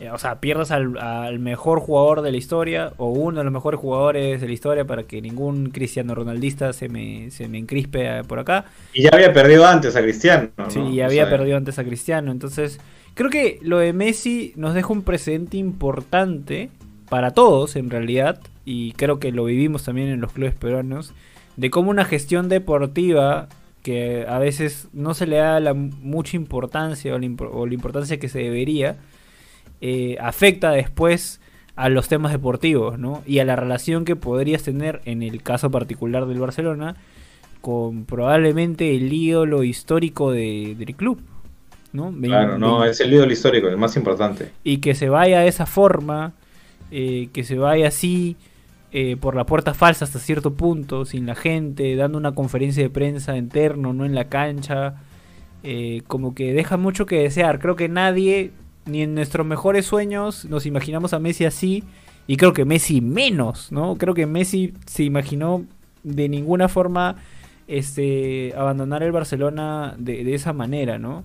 o 0.09 0.17
sea, 0.17 0.39
pierdas 0.39 0.71
al, 0.71 0.97
al 0.97 1.39
mejor 1.39 1.79
jugador 1.79 2.21
de 2.21 2.31
la 2.31 2.37
historia 2.37 2.93
o 2.97 3.09
uno 3.11 3.39
de 3.39 3.43
los 3.43 3.53
mejores 3.53 3.79
jugadores 3.79 4.41
de 4.41 4.47
la 4.47 4.53
historia 4.53 4.85
para 4.85 5.03
que 5.03 5.21
ningún 5.21 5.69
cristiano 5.71 6.15
ronaldista 6.15 6.73
se 6.73 6.89
me, 6.89 7.29
se 7.31 7.47
me 7.47 7.57
encrispe 7.57 8.19
eh, 8.19 8.23
por 8.23 8.39
acá. 8.39 8.65
Y 8.93 9.03
ya 9.03 9.09
había 9.13 9.33
perdido 9.33 9.65
antes 9.65 9.95
a 9.95 10.01
Cristiano, 10.01 10.49
¿no? 10.57 10.69
Sí, 10.69 10.79
O 10.79 10.89
y 10.89 11.01
había 11.01 11.25
sea, 11.25 11.29
perdido 11.29 11.57
antes 11.57 11.79
a 11.79 11.83
Cristiano. 11.83 12.31
Entonces, 12.31 12.79
creo 13.13 13.29
que 13.29 13.59
lo 13.61 13.77
de 13.79 13.93
Messi 13.93 14.53
nos 14.55 14.73
deja 14.73 14.93
un 14.93 15.03
precedente 15.03 15.57
importante 15.57 16.69
para 17.09 17.31
todos, 17.33 17.75
en 17.75 17.89
realidad. 17.89 18.39
Y 18.65 18.93
creo 18.93 19.19
que 19.19 19.31
lo 19.31 19.45
vivimos 19.45 19.83
también 19.83 20.09
en 20.09 20.21
los 20.21 20.33
clubes 20.33 20.53
peruanos. 20.55 21.13
De 21.57 21.69
cómo 21.69 21.89
una 21.89 22.05
gestión 22.05 22.47
deportiva 22.49 23.49
que 23.83 24.25
a 24.27 24.37
veces 24.39 24.87
no 24.93 25.13
se 25.13 25.25
le 25.25 25.37
da 25.37 25.59
la 25.59 25.73
mucha 25.73 26.37
importancia 26.37 27.15
o 27.15 27.19
la, 27.19 27.25
impor- 27.25 27.49
o 27.51 27.65
la 27.65 27.73
importancia 27.73 28.19
que 28.19 28.29
se 28.29 28.39
debería, 28.39 28.97
eh, 29.81 30.17
afecta 30.21 30.71
después 30.71 31.41
a 31.75 31.89
los 31.89 32.07
temas 32.07 32.31
deportivos, 32.31 32.99
¿no? 32.99 33.23
Y 33.25 33.39
a 33.39 33.45
la 33.45 33.55
relación 33.55 34.05
que 34.05 34.15
podrías 34.15 34.63
tener 34.63 35.01
en 35.05 35.23
el 35.23 35.41
caso 35.41 35.71
particular 35.71 36.25
del 36.27 36.39
Barcelona 36.39 36.95
con 37.61 38.05
probablemente 38.05 38.95
el 38.95 39.11
ídolo 39.11 39.63
histórico 39.63 40.31
de- 40.31 40.75
del 40.77 40.95
club, 40.95 41.21
¿no? 41.93 42.11
Claro, 42.21 42.57
no, 42.57 42.83
es 42.85 42.99
el 43.01 43.13
ídolo 43.13 43.31
histórico, 43.31 43.67
el 43.67 43.77
más 43.77 43.95
importante. 43.95 44.49
Y 44.63 44.77
que 44.77 44.95
se 44.95 45.09
vaya 45.09 45.41
de 45.41 45.47
esa 45.47 45.65
forma, 45.65 46.33
eh, 46.91 47.29
que 47.33 47.43
se 47.43 47.57
vaya 47.57 47.87
así, 47.87 48.35
eh, 48.91 49.15
por 49.15 49.35
la 49.35 49.45
puerta 49.45 49.73
falsa 49.73 50.05
hasta 50.05 50.19
cierto 50.19 50.53
punto, 50.53 51.05
sin 51.05 51.25
la 51.25 51.35
gente, 51.35 51.95
dando 51.95 52.17
una 52.17 52.33
conferencia 52.33 52.83
de 52.83 52.89
prensa 52.89 53.37
interno, 53.37 53.93
no 53.93 54.05
en 54.05 54.15
la 54.15 54.25
cancha, 54.27 54.95
eh, 55.63 56.01
como 56.07 56.33
que 56.35 56.51
deja 56.53 56.77
mucho 56.77 57.05
que 57.05 57.19
desear. 57.21 57.59
Creo 57.59 57.75
que 57.75 57.87
nadie, 57.87 58.51
ni 58.85 59.01
en 59.03 59.15
nuestros 59.15 59.45
mejores 59.45 59.85
sueños, 59.85 60.45
nos 60.45 60.65
imaginamos 60.65 61.13
a 61.13 61.19
Messi 61.19 61.45
así, 61.45 61.83
y 62.27 62.37
creo 62.37 62.53
que 62.53 62.65
Messi 62.65 63.01
menos, 63.01 63.71
¿no? 63.71 63.97
Creo 63.97 64.13
que 64.13 64.25
Messi 64.25 64.73
se 64.85 65.03
imaginó 65.03 65.65
de 66.03 66.29
ninguna 66.29 66.67
forma 66.67 67.17
este 67.67 68.53
abandonar 68.57 69.03
el 69.03 69.11
Barcelona 69.11 69.95
de, 69.97 70.33
esa 70.33 70.53
manera, 70.53 70.97
¿no? 70.97 71.23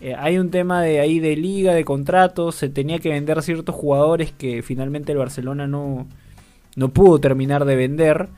Eh, 0.00 0.14
hay 0.14 0.38
un 0.38 0.50
tema 0.50 0.82
de 0.82 1.00
ahí 1.00 1.20
de 1.20 1.36
liga, 1.36 1.72
de 1.74 1.84
contratos, 1.84 2.56
se 2.56 2.68
tenía 2.68 2.98
que 2.98 3.10
vender 3.10 3.42
ciertos 3.42 3.74
jugadores 3.74 4.32
que 4.32 4.62
finalmente 4.62 5.12
el 5.12 5.18
Barcelona 5.18 5.66
no, 5.66 6.06
no 6.76 6.88
pudo 6.88 7.20
terminar 7.20 7.64
de 7.64 7.76
vender. 7.76 8.28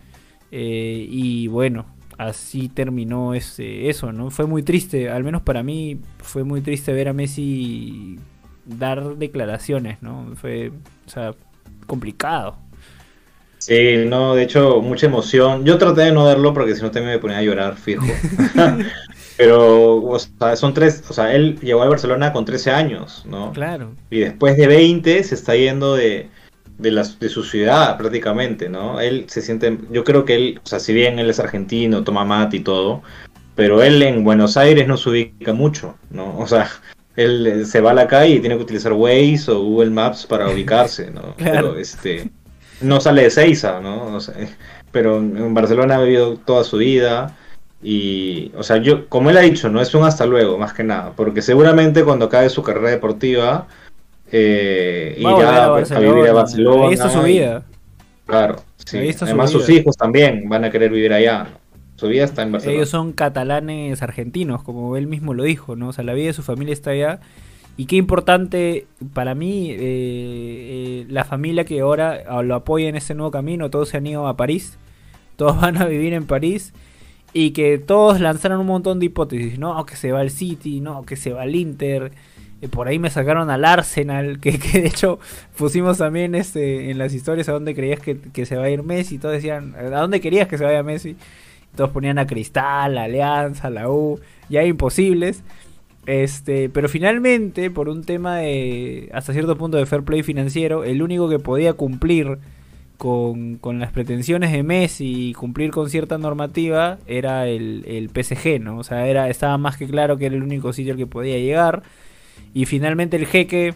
eh, 0.53 1.07
y 1.11 1.49
bueno, 1.49 1.87
así 2.19 2.69
terminó 2.69 3.35
ese, 3.35 3.89
eso, 3.89 4.13
¿no? 4.13 4.31
Fue 4.31 4.47
muy 4.47 4.63
triste, 4.63 5.11
al 5.11 5.25
menos 5.25 5.43
para 5.43 5.63
mí 5.63 5.99
fue 6.19 6.45
muy 6.45 6.61
triste 6.61 6.93
ver 6.93 7.09
a 7.09 7.13
Messi 7.13 8.19
dar 8.67 9.17
declaraciones, 9.17 10.03
¿no? 10.03 10.33
Fue, 10.37 10.73
o 11.07 11.11
sea, 11.11 11.35
complicado. 11.87 12.59
Sí, 13.59 14.05
no, 14.07 14.35
de 14.35 14.43
hecho, 14.45 14.81
mucha 14.83 15.07
emoción. 15.07 15.65
Yo 15.65 15.79
traté 15.79 16.03
de 16.03 16.13
no 16.13 16.25
verlo 16.27 16.53
porque 16.55 16.75
si 16.75 16.83
no 16.83 16.91
también 16.91 17.15
me 17.15 17.19
ponía 17.19 17.39
a 17.39 17.43
llorar, 17.43 17.77
fijo. 17.77 18.05
Pero, 19.37 19.97
o 20.03 20.19
sea, 20.19 20.57
son 20.57 20.73
tres, 20.73 21.05
o 21.09 21.13
sea, 21.13 21.35
él 21.35 21.59
llegó 21.61 21.83
a 21.83 21.89
Barcelona 21.89 22.33
con 22.33 22.45
13 22.45 22.71
años, 22.71 23.25
¿no? 23.27 23.53
Claro. 23.53 23.93
Y 24.11 24.21
después 24.21 24.57
de 24.57 24.67
20 24.67 25.23
se 25.25 25.35
está 25.35 25.55
yendo 25.57 25.95
de, 25.95 26.31
de, 26.79 26.91
la- 26.91 27.03
de 27.03 27.29
su 27.29 27.43
ciudad 27.43 27.99
prácticamente, 27.99 28.69
¿no? 28.71 28.99
Él 29.01 29.27
se 29.29 29.43
siente, 29.43 29.79
yo 29.91 30.05
creo 30.05 30.25
que 30.25 30.35
él, 30.37 30.61
o 30.65 30.67
sea, 30.67 30.81
si 30.81 30.95
bien 30.95 31.19
él 31.19 31.29
es 31.29 31.39
argentino, 31.39 32.03
toma 32.03 32.25
mate 32.25 32.57
y 32.59 32.61
todo, 32.61 33.03
pero 33.55 33.83
él 33.83 34.03
en 34.03 34.25
Buenos 34.25 34.57
Aires 34.57 34.89
no 34.89 34.97
se 34.97 35.11
ubica 35.11 35.53
mucho, 35.53 35.97
¿no? 36.11 36.39
O 36.39 36.47
sea, 36.47 36.71
él 37.17 37.47
eh, 37.47 37.65
se 37.65 37.81
va 37.81 37.91
a 37.91 37.95
la 37.95 38.07
calle 38.07 38.35
y 38.37 38.41
tiene 38.41 38.57
que 38.57 38.63
utilizar 38.63 38.93
Waze 38.93 39.51
o 39.51 39.61
Google 39.63 39.91
Maps 39.91 40.27
para 40.27 40.49
ubicarse, 40.53 41.11
¿no? 41.11 41.35
Claro. 41.37 41.71
Pero 41.71 41.79
este, 41.79 42.31
no 42.81 43.01
sale 43.01 43.23
de 43.23 43.31
Seiza, 43.31 43.81
¿no? 43.81 44.15
O 44.15 44.21
sea, 44.21 44.35
pero 44.93 45.17
en 45.17 45.55
Barcelona 45.55 45.97
ha 45.97 46.03
vivido 46.03 46.37
toda 46.37 46.65
su 46.65 46.79
vida. 46.79 47.37
Y, 47.83 48.53
o 48.57 48.63
sea, 48.63 48.79
yo, 48.79 49.09
como 49.09 49.31
él 49.31 49.37
ha 49.37 49.43
dicho, 49.43 49.69
no 49.69 49.81
es 49.81 49.95
un 49.95 50.05
hasta 50.05 50.27
luego, 50.27 50.59
más 50.59 50.73
que 50.73 50.83
nada, 50.83 51.13
porque 51.15 51.43
seguramente 51.43 52.05
cuando 52.05 52.25
acabe 52.27 52.49
su 52.49 52.63
carrera 52.63 52.91
deportiva, 52.91 53.67
eh, 54.33 55.21
Va 55.25 55.39
irá 55.39 55.67
a 55.67 55.73
pues, 55.75 55.93
a 55.93 56.01
vivir 56.01 56.27
a 56.29 56.33
Barcelona. 56.33 56.87
Ahí 56.89 56.95
está 56.95 57.11
su 57.11 57.27
y- 57.27 57.33
vida. 57.33 57.63
claro, 58.27 58.57
sí. 58.85 59.11
Además, 59.21 59.51
sus 59.51 59.69
hijos 59.69 59.97
también 59.97 60.49
van 60.49 60.65
a 60.65 60.71
querer 60.71 60.91
vivir 60.91 61.13
allá. 61.13 61.45
¿no? 61.45 61.59
Su 61.97 62.09
vida 62.09 62.25
está 62.25 62.43
en 62.43 62.53
Barcelona. 62.53 62.77
Ellos 62.77 62.91
son 62.91 63.13
catalanes 63.13 64.03
argentinos, 64.03 64.63
como 64.63 64.97
él 64.97 65.07
mismo 65.07 65.35
lo 65.35 65.45
dijo, 65.45 65.77
¿no? 65.77 65.89
O 65.89 65.93
sea, 65.93 66.05
la 66.05 66.13
vida 66.15 66.27
de 66.27 66.33
su 66.35 66.43
familia 66.43 66.73
está 66.73 66.91
allá. 66.91 67.21
Y 67.79 67.87
qué 67.87 67.97
importante 67.97 68.87
para 69.13 69.35
mí, 69.35 69.71
eh, 69.71 69.77
eh, 69.81 71.07
la 71.09 71.25
familia 71.25 71.65
que 71.65 71.81
ahora 71.81 72.23
ah, 72.29 72.43
lo 72.43 72.55
apoya 72.55 72.89
en 72.89 72.97
este 72.97 73.15
nuevo 73.15 73.31
camino, 73.31 73.71
todos 73.71 73.91
se 73.91 73.99
han 73.99 74.07
ido 74.07 74.27
a 74.27 74.37
París, 74.37 74.79
todos 75.37 75.61
van 75.61 75.77
a 75.79 75.87
vivir 75.87 76.13
en 76.13 76.27
París. 76.27 76.73
Y 77.33 77.51
que 77.51 77.77
todos 77.79 78.21
lanzaron 78.21 78.61
un 78.61 78.67
montón 78.67 78.99
de 78.99 79.07
hipótesis, 79.07 79.59
¿no? 79.59 79.85
Que 79.85 79.97
se 79.97 80.11
va 80.13 80.21
al 80.21 80.31
City, 80.31 80.81
no, 80.81 81.05
que 81.05 81.17
se 81.17 81.33
va 81.33 81.43
al 81.43 81.55
Inter. 81.55 82.13
eh, 82.63 82.69
por 82.69 82.89
ahí 82.89 82.99
me 82.99 83.11
sacaron 83.11 83.51
al 83.51 83.65
Arsenal, 83.65 84.39
que, 84.41 84.59
que 84.59 84.81
de 84.83 84.87
hecho 84.89 85.19
pusimos 85.57 85.99
también 85.99 86.35
este, 86.35 86.91
en 86.91 86.99
las 86.99 87.13
historias 87.15 87.49
a 87.49 87.53
dónde 87.53 87.75
creías 87.75 88.01
que, 88.01 88.19
que 88.19 88.47
se 88.47 88.57
va 88.57 88.65
a 88.65 88.71
ir 88.71 88.83
Messi. 88.83 89.19
Todos 89.19 89.35
decían, 89.35 89.75
¿a 89.77 90.01
dónde 90.01 90.21
querías 90.21 90.49
que 90.49 90.57
se 90.59 90.65
vaya 90.65 90.83
Messi? 90.83 91.17
Todos 91.77 91.91
ponían 91.91 92.19
a 92.19 92.27
Cristal, 92.27 92.99
a 92.99 93.05
Alianza, 93.05 93.69
a 93.69 93.71
la 93.71 93.89
U, 93.89 94.19
ya 94.49 94.65
imposibles. 94.65 95.45
Este, 96.07 96.69
pero 96.69 96.89
finalmente, 96.89 97.71
por 97.71 97.89
un 97.89 98.05
tema 98.05 98.37
de 98.39 99.11
hasta 99.13 99.33
cierto 99.33 99.57
punto 99.57 99.77
de 99.77 99.87
fair 99.87 100.03
play 100.03 100.23
financiero, 100.23 100.85
el 100.85 101.03
único 101.03 101.29
que 101.29 101.39
podía 101.39 101.75
cumplir 101.75 102.39
con, 102.97 103.57
con 103.57 103.79
las 103.79 103.93
pretensiones 103.93 104.53
de 104.53 104.63
Messi 104.63 105.31
y 105.31 105.33
cumplir 105.35 105.71
con 105.71 105.91
cierta 105.91 106.17
normativa 106.17 106.99
era 107.07 107.47
el, 107.47 107.85
el 107.87 108.09
PSG, 108.11 108.61
¿no? 108.61 108.79
O 108.79 108.85
sea, 108.85 109.07
era, 109.07 109.29
estaba 109.29 109.59
más 109.59 109.77
que 109.77 109.87
claro 109.87 110.17
que 110.17 110.27
era 110.27 110.37
el 110.37 110.43
único 110.43 110.73
sitio 110.73 110.93
al 110.93 110.99
que 110.99 111.07
podía 111.07 111.39
llegar. 111.39 111.83
Y 112.55 112.67
finalmente 112.67 113.17
el 113.17 113.27
jeque 113.27 113.75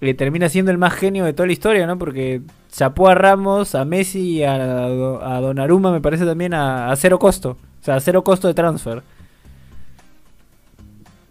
le 0.00 0.14
termina 0.14 0.48
siendo 0.48 0.70
el 0.70 0.78
más 0.78 0.94
genio 0.94 1.24
de 1.24 1.32
toda 1.32 1.46
la 1.46 1.52
historia, 1.52 1.86
¿no? 1.86 1.96
Porque 1.96 2.42
chapó 2.72 3.08
a 3.08 3.14
Ramos, 3.14 3.74
a 3.74 3.84
Messi 3.84 4.38
y 4.38 4.42
a, 4.42 4.54
a 4.54 5.40
Donnarumma, 5.40 5.92
me 5.92 6.00
parece 6.00 6.24
también, 6.24 6.54
a, 6.54 6.90
a 6.90 6.96
cero 6.96 7.18
costo. 7.18 7.56
O 7.80 7.84
sea, 7.84 7.96
a 7.96 8.00
cero 8.00 8.24
costo 8.24 8.48
de 8.48 8.54
transfer. 8.54 9.02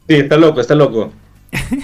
Sí, 0.08 0.16
está 0.16 0.38
loco, 0.38 0.62
está 0.62 0.76
loco. 0.76 1.12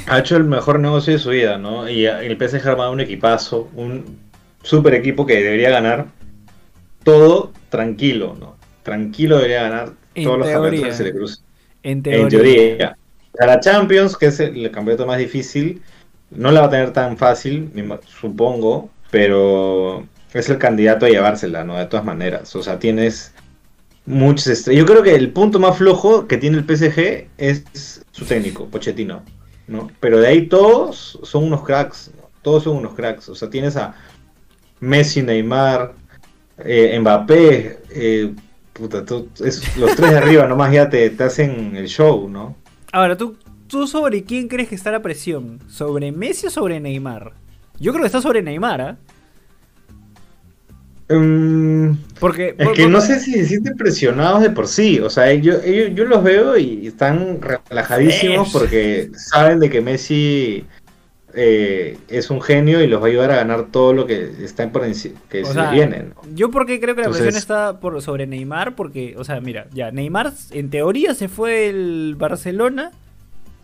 Ha 0.08 0.20
hecho 0.20 0.38
el 0.38 0.44
mejor 0.46 0.80
negocio 0.80 1.14
de 1.14 1.20
su 1.20 1.30
vida, 1.30 1.58
¿no? 1.58 1.90
Y 1.90 2.06
el 2.06 2.38
PSG 2.38 2.68
ha 2.68 2.72
armado 2.72 2.92
un 2.92 3.02
equipazo, 3.02 3.70
un 3.76 4.18
super 4.64 4.94
equipo 4.94 5.26
que 5.26 5.42
debería 5.42 5.70
ganar 5.70 6.08
todo 7.04 7.52
tranquilo, 7.70 8.36
¿no? 8.40 8.56
Tranquilo 8.84 9.38
debería 9.38 9.64
ganar 9.64 9.94
En 10.16 10.24
todos 10.24 10.40
los 10.40 10.48
campeonatos 10.48 10.86
que 10.86 10.94
se 10.94 11.04
le 11.04 11.14
crucen. 11.14 11.44
En 11.84 12.04
teoría. 12.04 12.24
En 12.24 12.30
teoría. 12.30 12.98
A 13.40 13.46
la 13.46 13.60
Champions, 13.60 14.18
que 14.18 14.28
es 14.28 14.40
el, 14.40 14.70
campeonato 14.72 15.06
más 15.06 15.20
difícil, 15.20 15.82
no 16.32 16.52
la 16.52 16.62
va 16.62 16.68
a 16.68 16.70
tener 16.70 16.92
tan 16.92 17.18
fácil, 17.18 17.72
supongo, 18.08 18.90
pero 19.12 20.06
es 20.34 20.50
el 20.50 20.58
candidato 20.58 21.06
a 21.06 21.10
llevársela, 21.10 21.64
¿no? 21.64 21.78
De 21.78 21.86
todas 21.86 22.06
maneras. 22.06 22.56
O 22.56 22.64
sea, 22.64 22.80
tienes 22.80 23.34
muchas 24.06 24.48
estrellas. 24.48 24.80
Yo 24.80 24.86
creo 24.86 25.04
que 25.04 25.16
el 25.16 25.32
punto 25.32 25.60
más 25.60 25.78
flojo 25.78 26.28
que 26.28 26.38
tiene 26.38 26.58
el 26.58 26.66
PSG 26.66 27.28
es 27.38 28.04
su 28.12 28.26
técnico, 28.26 28.66
Pochettino, 28.68 29.24
¿no? 29.68 29.90
Pero 30.00 30.20
de 30.20 30.28
ahí 30.28 30.48
todos 30.48 31.20
son 31.24 31.46
unos 31.46 31.64
cracks, 31.64 32.12
¿no? 32.16 32.30
Todos 32.42 32.64
son 32.64 32.78
unos 32.78 32.94
cracks. 32.94 33.30
O 33.30 33.36
sea, 33.36 33.50
tienes 33.50 33.76
a 33.78 33.96
Messi, 34.80 35.22
Neymar, 35.24 35.94
eh, 36.60 36.98
Mbappé, 37.00 37.80
eh, 37.90 38.34
puta, 38.74 39.04
tú- 39.06 39.30
los 39.78 39.96
tres 39.96 40.12
de 40.12 40.18
arriba 40.18 40.46
nomás 40.48 40.72
ya 40.72 40.90
te, 40.90 41.10
te 41.10 41.24
hacen 41.24 41.76
el 41.76 41.88
show, 41.88 42.30
¿no? 42.30 42.56
Ahora, 42.92 43.18
¿tú, 43.18 43.38
¿tú 43.68 43.88
sobre 43.88 44.24
quién 44.24 44.48
crees 44.48 44.70
que 44.70 44.76
está 44.76 44.92
la 44.92 45.02
presión? 45.02 45.60
¿Sobre 45.68 46.12
Messi 46.12 46.48
o 46.48 46.50
sobre 46.50 46.80
Neymar? 46.80 47.34
Yo 47.80 47.92
creo 47.92 48.02
que 48.04 48.08
está 48.08 48.22
sobre 48.22 48.42
Neymar, 48.42 48.82
¿ah? 48.82 48.98
Mm, 51.10 51.92
Porque. 52.20 52.56
es 52.58 52.66
por- 52.66 52.74
que 52.76 52.84
por- 52.84 52.92
no 52.92 53.00
sé 53.02 53.20
si 53.20 53.32
se 53.34 53.46
sienten 53.46 53.78
presionados 53.78 54.42
de 54.42 54.50
por 54.50 54.68
sí. 54.68 55.00
O 55.00 55.10
sea, 55.10 55.34
yo, 55.34 55.64
yo 55.64 56.04
los 56.06 56.22
veo 56.24 56.58
y 56.58 56.88
están 56.88 57.40
relajadísimos 57.42 58.52
porque 58.52 59.10
saben 59.16 59.60
de 59.60 59.70
que 59.70 59.80
Messi 59.82 60.66
eh, 61.40 61.98
es 62.10 62.30
un 62.30 62.42
genio 62.42 62.82
y 62.82 62.88
los 62.88 63.00
va 63.02 63.06
a 63.06 63.10
ayudar 63.10 63.32
a 63.32 63.36
ganar 63.38 63.68
todo 63.72 63.94
lo 63.94 64.06
que 64.08 64.32
está 64.44 64.70
por 64.72 64.82
que 64.82 64.94
se 64.96 65.14
sea, 65.54 65.72
viene. 65.72 66.06
¿no? 66.10 66.22
Yo 66.36 66.50
porque 66.52 66.80
creo 66.82 66.96
que 66.96 67.02
la 67.02 67.08
Entonces- 67.08 67.24
presión 67.28 67.38
está 67.40 67.80
por, 67.80 68.02
sobre 68.02 68.26
Neymar, 68.28 68.76
porque, 68.76 69.14
o 69.18 69.24
sea, 69.24 69.40
mira, 69.40 69.68
ya, 69.72 69.92
Neymar 69.92 70.34
en 70.52 70.70
teoría 70.72 71.14
se 71.14 71.28
fue 71.30 71.70
el 71.70 72.16
Barcelona, 72.18 72.92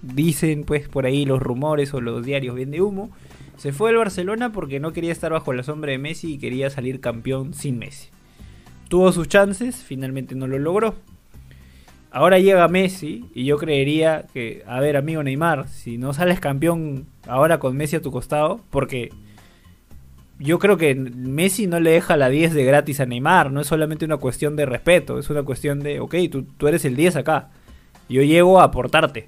dicen 0.01 0.63
pues 0.65 0.87
por 0.87 1.05
ahí 1.07 1.25
los 1.25 1.41
rumores 1.41 1.93
o 1.93 1.99
los 1.99 2.23
diarios 2.23 2.55
bien 2.55 2.69
de 2.71 2.81
humo, 2.81 3.09
se 3.57 3.71
fue 3.71 3.91
el 3.91 3.97
Barcelona 3.97 4.51
porque 4.51 4.79
no 4.79 4.93
quería 4.93 5.11
estar 5.11 5.31
bajo 5.31 5.53
la 5.53 5.63
sombra 5.63 5.91
de 5.91 5.97
Messi 5.97 6.33
y 6.33 6.37
quería 6.37 6.69
salir 6.69 6.99
campeón 6.99 7.53
sin 7.53 7.79
Messi. 7.79 8.09
Tuvo 8.89 9.11
sus 9.11 9.27
chances, 9.27 9.83
finalmente 9.83 10.35
no 10.35 10.47
lo 10.47 10.59
logró. 10.59 10.95
Ahora 12.11 12.37
llega 12.37 12.67
Messi 12.67 13.25
y 13.33 13.45
yo 13.45 13.57
creería 13.57 14.27
que, 14.33 14.63
a 14.67 14.79
ver 14.79 14.97
amigo 14.97 15.23
Neymar, 15.23 15.67
si 15.67 15.97
no 15.97 16.13
sales 16.13 16.39
campeón 16.39 17.07
ahora 17.27 17.59
con 17.59 17.75
Messi 17.75 17.95
a 17.95 18.01
tu 18.01 18.11
costado, 18.11 18.61
porque 18.69 19.09
yo 20.37 20.59
creo 20.59 20.77
que 20.77 20.93
Messi 20.93 21.65
no 21.65 21.79
le 21.79 21.91
deja 21.91 22.17
la 22.17 22.29
10 22.29 22.53
de 22.53 22.65
gratis 22.65 22.99
a 22.99 23.05
Neymar, 23.05 23.51
no 23.51 23.61
es 23.61 23.67
solamente 23.67 24.05
una 24.05 24.17
cuestión 24.17 24.55
de 24.55 24.65
respeto, 24.65 25.17
es 25.17 25.29
una 25.29 25.43
cuestión 25.43 25.79
de, 25.79 25.99
ok, 26.01 26.15
tú, 26.29 26.43
tú 26.43 26.67
eres 26.67 26.85
el 26.85 26.95
10 26.95 27.15
acá, 27.15 27.49
yo 28.09 28.21
llego 28.21 28.59
a 28.59 28.65
aportarte. 28.65 29.27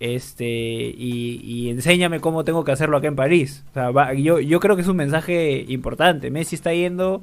Este, 0.00 0.44
y, 0.46 1.40
y 1.44 1.70
enséñame 1.70 2.20
cómo 2.20 2.44
tengo 2.44 2.64
que 2.64 2.72
hacerlo 2.72 2.96
acá 2.96 3.08
en 3.08 3.16
París. 3.16 3.64
O 3.70 3.74
sea, 3.74 3.90
va- 3.90 4.14
yo, 4.14 4.38
yo 4.40 4.60
creo 4.60 4.76
que 4.76 4.82
es 4.82 4.88
un 4.88 4.96
mensaje 4.96 5.64
importante. 5.68 6.30
Messi 6.30 6.54
está 6.54 6.72
yendo. 6.72 7.22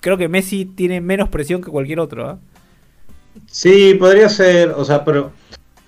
Creo 0.00 0.16
que 0.16 0.28
Messi 0.28 0.64
tiene 0.64 1.00
menos 1.00 1.28
presión 1.28 1.62
que 1.62 1.70
cualquier 1.70 2.00
otro. 2.00 2.28
¿ah? 2.28 2.38
Sí, 3.46 3.94
podría 3.94 4.28
ser, 4.28 4.70
o 4.70 4.84
sea, 4.84 5.04
pero 5.04 5.32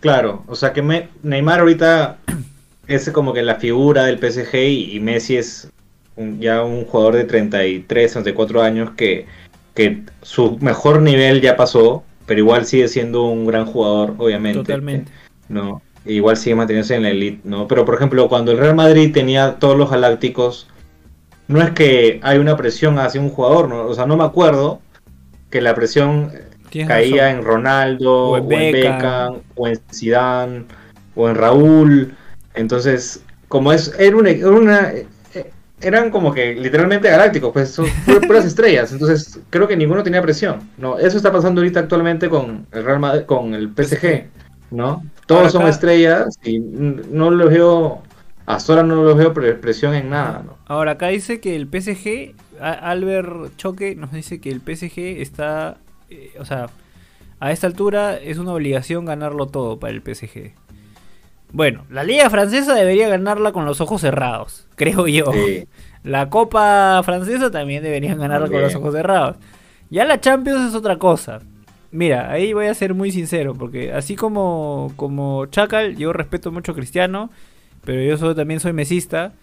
claro, 0.01 0.45
o 0.47 0.55
sea 0.55 0.73
que 0.73 0.83
me- 0.83 1.09
Neymar 1.23 1.61
ahorita 1.61 2.19
es 2.87 3.11
como 3.11 3.33
que 3.33 3.43
la 3.43 3.57
figura 3.57 4.05
del 4.05 4.19
PSG 4.19 4.55
y, 4.57 4.97
y 4.97 5.01
Messi 5.01 5.37
es 5.37 5.71
un- 6.17 6.41
ya 6.41 6.63
un 6.63 6.85
jugador 6.85 7.17
de 7.17 7.25
33, 7.25 8.13
34 8.13 8.63
años 8.63 8.91
que, 8.97 9.27
que 9.75 10.03
su 10.23 10.59
mejor 10.59 11.03
nivel 11.03 11.41
ya 11.41 11.57
pasó, 11.57 12.05
pero 12.27 12.39
igual 12.41 12.65
sigue 12.67 12.87
siendo 12.89 13.25
un 13.25 13.47
gran 13.47 13.67
jugador, 13.67 14.15
obviamente. 14.19 14.61
Totalmente. 14.61 15.11
¿No? 15.51 15.83
Igual 16.07 16.39
sigue 16.39 16.55
manteniéndose 16.57 16.95
en 16.95 17.03
la 17.03 17.11
elite, 17.11 17.41
¿no? 17.45 17.69
Pero 17.69 17.85
por 17.85 17.95
ejemplo, 17.97 18.29
cuando 18.29 18.53
el 18.53 18.59
Real 18.59 18.75
Madrid 18.75 19.13
tenía 19.13 19.57
todos 19.59 19.77
los 19.77 19.91
galácticos, 19.91 20.67
no 21.49 21.61
es 21.61 21.71
que 21.73 22.21
hay 22.23 22.39
una 22.39 22.57
presión 22.57 22.99
hacia 22.99 23.21
un 23.21 23.29
jugador, 23.29 23.69
¿no? 23.69 23.85
O 23.87 23.93
sea, 23.95 24.07
no 24.07 24.17
me 24.17 24.25
acuerdo 24.25 24.81
que 25.51 25.61
la 25.61 25.75
presión 25.75 26.31
caía 26.87 27.25
razón. 27.27 27.39
en 27.41 27.45
Ronaldo, 27.45 28.13
O 28.31 28.33
o 28.39 28.53
en 28.53 28.53
en, 28.63 28.73
Beckham. 28.73 29.35
O 29.57 29.69
en 29.69 29.79
Zidane, 29.93 30.65
o 31.17 31.29
en 31.29 31.35
Raúl. 31.35 32.15
Entonces, 32.55 33.23
como 33.49 33.73
es, 33.73 33.93
era 33.99 34.17
una, 34.17 34.31
una- 34.49 34.91
eh, 34.93 35.07
eran 35.83 36.11
como 36.11 36.33
que 36.33 36.55
literalmente 36.55 37.11
galácticos, 37.11 37.53
pues 37.53 37.71
son 37.71 37.87
pu- 38.07 38.25
puras 38.27 38.45
estrellas. 38.45 38.93
Entonces, 38.93 39.41
creo 39.51 39.67
que 39.69 39.77
ninguno 39.77 40.03
tenía 40.03 40.23
presión. 40.23 40.61
No, 40.79 40.99
eso 40.99 41.17
está 41.17 41.33
pasando 41.33 41.61
ahorita 41.61 41.81
actualmente 41.81 42.29
con 42.29 42.67
el 42.73 42.85
Real 42.85 43.01
Madrid, 43.01 43.23
con 43.27 43.55
el 43.55 43.69
PSG, 43.75 44.27
¿no? 44.71 45.05
Todos 45.27 45.41
Ahora 45.41 45.51
son 45.51 45.63
acá- 45.63 45.71
estrellas 45.71 46.39
y 46.45 46.59
no 46.61 47.31
los 47.31 47.51
veo, 47.51 48.03
hasta 48.47 48.73
ahora 48.73 48.85
no 48.87 49.03
los 49.03 49.17
veo 49.17 49.33
pre- 49.33 49.55
presión 49.55 49.95
en 49.95 50.11
nada, 50.11 50.43
¿no? 50.45 50.57
Ahora 50.67 50.93
acá 50.93 51.09
dice 51.09 51.41
que 51.41 51.57
el 51.57 51.67
PSG, 51.69 52.35
Albert 52.61 53.57
Choque 53.57 53.95
nos 53.97 54.13
dice 54.13 54.41
que 54.41 54.51
el 54.51 54.61
PSG 54.61 55.21
está, 55.21 55.77
eh, 56.11 56.33
o 56.39 56.45
sea, 56.45 56.69
a 57.41 57.53
esta 57.53 57.67
altura 57.67 58.17
es 58.17 58.39
una 58.39 58.53
obligación 58.53 59.05
ganarlo 59.07 59.47
todo 59.47 59.79
para 59.79 59.93
el 59.93 60.03
PSG. 60.03 60.53
Bueno, 61.53 61.85
la 61.91 62.05
Liga 62.05 62.31
Francesa 62.31 62.75
debería 62.75 63.09
ganarla 63.09 63.51
con 63.53 63.65
los 63.65 63.81
ojos 63.81 64.01
cerrados, 64.03 64.69
creo 64.77 65.07
yo. 65.09 65.33
Sí. 65.33 65.67
La 66.05 66.31
Copa 66.31 67.03
Francesa 67.05 67.51
también 67.51 67.83
deberían 67.83 68.19
ganarla 68.19 68.49
con 68.49 68.63
los 68.63 68.75
ojos 68.75 68.95
cerrados. 68.95 69.37
Ya 69.91 70.05
la 70.05 70.21
Champions 70.21 70.69
es 70.69 70.75
otra 70.75 70.97
cosa. 70.99 71.41
Mira, 71.93 72.31
ahí 72.31 72.53
voy 72.53 72.67
a 72.67 72.75
ser 72.75 72.95
muy 72.95 73.11
sincero, 73.11 73.55
porque 73.55 73.93
así 73.93 74.15
como, 74.15 74.93
como 74.97 75.47
Chacal, 75.47 75.97
yo 75.97 76.13
respeto 76.13 76.53
mucho 76.53 76.73
a 76.73 76.75
Cristiano, 76.77 77.31
pero 77.85 78.03
yo 78.03 78.35
también 78.35 78.61
soy 78.61 78.73
mesista. 78.73 79.35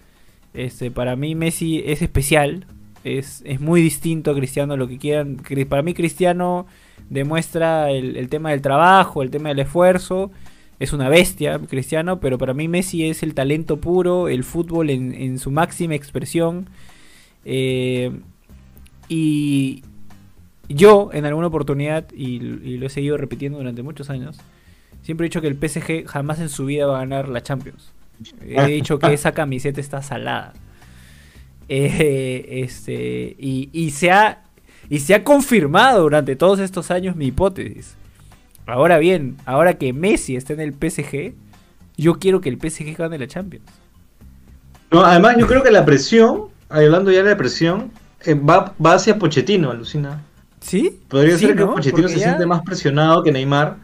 Este, 0.53 0.89
para 0.89 1.15
mí 1.15 1.35
Messi 1.35 1.83
es 1.85 2.01
especial, 2.01 2.65
es, 3.03 3.43
es 3.45 3.59
muy 3.59 3.81
distinto 3.81 4.31
a 4.31 4.35
Cristiano, 4.35 4.77
lo 4.77 4.87
que 4.87 4.97
quieran. 4.97 5.37
Para 5.67 5.81
mí 5.81 5.93
Cristiano 5.93 6.67
demuestra 7.09 7.91
el, 7.91 8.15
el 8.15 8.29
tema 8.29 8.51
del 8.51 8.61
trabajo, 8.61 9.21
el 9.21 9.29
tema 9.29 9.49
del 9.49 9.59
esfuerzo. 9.59 10.31
Es 10.79 10.93
una 10.93 11.09
bestia, 11.09 11.59
Cristiano, 11.59 12.19
pero 12.19 12.37
para 12.37 12.53
mí 12.53 12.67
Messi 12.67 13.09
es 13.09 13.23
el 13.23 13.33
talento 13.33 13.77
puro, 13.77 14.29
el 14.29 14.43
fútbol 14.43 14.89
en, 14.89 15.13
en 15.13 15.39
su 15.39 15.51
máxima 15.51 15.95
expresión. 15.95 16.69
Eh, 17.45 18.11
y 19.09 19.83
yo, 20.69 21.09
en 21.13 21.25
alguna 21.25 21.47
oportunidad, 21.47 22.05
y, 22.13 22.35
y 22.35 22.77
lo 22.77 22.87
he 22.87 22.89
seguido 22.89 23.17
repitiendo 23.17 23.57
durante 23.57 23.83
muchos 23.83 24.09
años, 24.09 24.37
siempre 25.01 25.25
he 25.25 25.29
dicho 25.29 25.41
que 25.41 25.47
el 25.47 25.55
PSG 25.55 26.05
jamás 26.07 26.39
en 26.39 26.49
su 26.49 26.65
vida 26.65 26.85
va 26.85 26.97
a 26.97 26.99
ganar 26.99 27.29
la 27.29 27.41
Champions. 27.41 27.93
He 28.41 28.65
dicho 28.65 28.99
que 28.99 29.13
esa 29.13 29.31
camiseta 29.31 29.79
está 29.79 30.01
salada. 30.01 30.53
Eh, 31.69 32.63
este, 32.63 33.35
y, 33.37 33.69
y 33.73 33.91
se 33.91 34.11
ha, 34.11 34.43
y 34.89 34.99
se 34.99 35.13
ha 35.13 35.23
confirmado 35.23 36.01
durante 36.01 36.35
todos 36.35 36.59
estos 36.59 36.91
años 36.91 37.15
mi 37.15 37.27
hipótesis. 37.27 37.95
Ahora 38.65 38.97
bien, 38.97 39.37
ahora 39.45 39.75
que 39.75 39.93
Messi 39.93 40.35
está 40.35 40.53
en 40.53 40.59
el 40.61 40.73
PSG, 40.73 41.33
yo 41.95 42.19
quiero 42.19 42.41
que 42.41 42.49
el 42.49 42.57
PSG 42.57 42.95
gane 42.97 43.17
la 43.17 43.27
Champions. 43.27 43.65
No, 44.91 45.01
además, 45.03 45.35
yo 45.37 45.47
creo 45.47 45.63
que 45.63 45.71
la 45.71 45.85
presión, 45.85 46.45
hablando 46.69 47.11
ya 47.11 47.23
de 47.23 47.31
la 47.31 47.37
presión, 47.37 47.91
eh, 48.25 48.33
va, 48.33 48.73
va 48.83 48.93
hacia 48.93 49.19
Pochettino, 49.19 49.71
alucina. 49.71 50.23
¿Sí? 50.67 50.99
Podría 51.07 51.37
Sí, 51.37 51.45
ser 51.45 51.55
que 51.55 51.61
¿no? 51.61 51.73
Pochettino 51.75 52.01
Porque 52.03 52.13
se 52.13 52.19
ya- 52.19 52.25
siente 52.27 52.45
más 52.45 52.61
presionado 52.61 53.23
que 53.23 53.31
Neymar, 53.31 53.77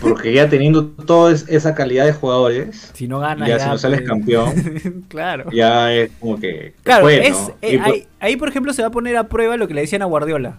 porque 0.00 0.32
ya 0.32 0.48
teniendo 0.48 0.86
toda 0.86 1.32
es- 1.32 1.46
esa 1.48 1.74
calidad 1.74 2.04
de 2.06 2.12
jugadores, 2.12 2.90
Si 2.94 3.08
no 3.08 3.18
gana, 3.18 3.48
Ya, 3.48 3.58
si 3.58 3.68
no 3.68 3.76
sales 3.76 4.00
pues. 4.02 4.08
campeón. 4.10 5.04
claro. 5.08 5.50
ya 5.50 5.92
es 5.92 6.12
como 6.20 6.38
que. 6.38 6.74
Claro, 6.84 7.02
fue, 7.04 7.26
es, 7.26 7.32
¿no? 7.36 7.54
eh, 7.60 7.74
Y, 7.74 7.76
ahí, 7.78 8.06
ahí, 8.20 8.36
por 8.36 8.48
ejemplo 8.48 8.72
se 8.72 8.82
va 8.82 8.88
a 8.88 8.92
poner 8.92 9.16
a 9.16 9.24
prueba 9.28 9.56
lo 9.56 9.66
que 9.66 9.74
le 9.74 9.80
decían 9.80 10.02
a 10.02 10.04
Guardiola. 10.04 10.58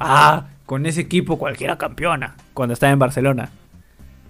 Ah, 0.00 0.46
con 0.66 0.86
ese 0.86 1.02
equipo 1.02 1.38
cualquiera 1.38 1.78
campeona 1.78 2.34
cuando 2.52 2.72
estaba 2.72 2.92
en 2.92 2.98
Barcelona. 2.98 3.50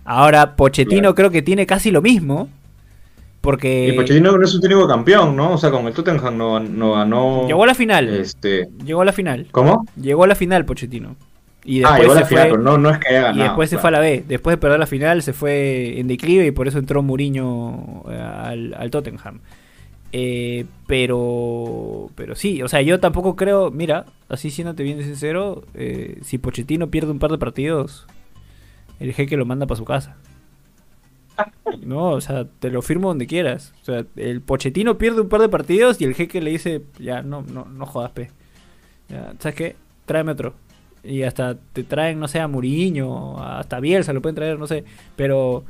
Ahora 0.04 0.56
Pochettino 0.56 1.00
Claro. 1.00 1.14
creo 1.14 1.30
que 1.30 1.40
tiene 1.42 1.64
casi 1.64 1.90
lo 1.90 2.02
mismo. 2.02 2.48
Porque 3.44 3.88
y 3.88 3.92
Pochettino 3.92 4.32
no 4.36 4.42
es 4.42 4.54
un 4.54 4.60
técnico 4.62 4.88
campeón, 4.88 5.36
¿no? 5.36 5.52
O 5.52 5.58
sea, 5.58 5.70
con 5.70 5.86
el 5.86 5.92
Tottenham 5.92 6.36
no, 6.36 6.58
no 6.58 6.94
ganó. 6.94 7.46
llegó 7.46 7.62
a 7.62 7.66
la 7.66 7.74
final. 7.74 8.08
Este, 8.08 8.68
Llegó 8.84 9.02
a 9.02 9.04
la 9.04 9.12
final. 9.12 9.48
¿Cómo? 9.50 9.86
Llegó 10.00 10.24
a 10.24 10.26
la 10.26 10.34
final 10.34 10.64
Pochettino. 10.64 11.14
Y 11.62 11.84
ah, 11.84 11.92
después 11.92 12.00
llegó 12.00 12.12
a 12.12 12.14
se 12.14 12.20
la 12.20 12.26
final, 12.26 12.42
fue, 12.48 12.50
pero 12.52 12.62
no, 12.62 12.78
no 12.78 12.90
es 12.90 12.98
que 12.98 13.08
haya 13.08 13.20
ganado. 13.20 13.38
y 13.38 13.42
después 13.42 13.70
se 13.70 13.78
fue 13.78 13.88
a 13.88 13.90
la 13.90 14.00
B. 14.00 14.24
Después 14.26 14.54
de 14.54 14.56
perder 14.56 14.80
la 14.80 14.86
final 14.86 15.22
se 15.22 15.34
fue 15.34 16.00
en 16.00 16.08
declive 16.08 16.46
y 16.46 16.50
por 16.52 16.68
eso 16.68 16.78
entró 16.78 17.02
Mourinho 17.02 18.04
eh, 18.10 18.18
al, 18.18 18.74
al 18.78 18.90
Tottenham. 18.90 19.40
Eh, 20.16 20.64
pero 20.86 22.08
pero 22.14 22.36
sí, 22.36 22.62
o 22.62 22.68
sea, 22.68 22.80
yo 22.80 23.00
tampoco 23.00 23.36
creo, 23.36 23.70
mira, 23.70 24.06
así 24.28 24.50
siéndote 24.50 24.84
bien 24.84 25.02
sincero, 25.02 25.64
eh, 25.74 26.18
si 26.22 26.38
Pochettino 26.38 26.88
pierde 26.88 27.10
un 27.10 27.18
par 27.18 27.30
de 27.32 27.38
partidos, 27.38 28.06
el 29.00 29.12
jeque 29.12 29.36
lo 29.36 29.44
manda 29.44 29.66
para 29.66 29.76
su 29.76 29.84
casa. 29.84 30.16
No, 31.82 32.10
o 32.10 32.20
sea, 32.20 32.46
te 32.46 32.70
lo 32.70 32.82
firmo 32.82 33.08
donde 33.08 33.26
quieras. 33.26 33.72
O 33.82 33.84
sea, 33.84 34.04
el 34.16 34.40
Pochettino 34.40 34.98
pierde 34.98 35.20
un 35.20 35.28
par 35.28 35.40
de 35.40 35.48
partidos 35.48 36.00
y 36.00 36.04
el 36.04 36.14
jeque 36.14 36.40
le 36.40 36.50
dice, 36.50 36.82
ya, 36.98 37.22
no, 37.22 37.42
no, 37.42 37.64
no 37.64 37.86
jodas, 37.86 38.12
pe. 38.12 38.30
Ya, 39.08 39.34
¿Sabes 39.38 39.54
qué? 39.54 39.76
Tráeme 40.06 40.32
otro. 40.32 40.54
Y 41.02 41.22
hasta 41.22 41.56
te 41.72 41.84
traen, 41.84 42.18
no 42.18 42.28
sé, 42.28 42.40
a 42.40 42.48
Muriño, 42.48 43.42
hasta 43.42 43.80
Bielsa 43.80 44.12
lo 44.12 44.22
pueden 44.22 44.36
traer, 44.36 44.58
no 44.58 44.66
sé. 44.66 44.84
Pero 45.16 45.64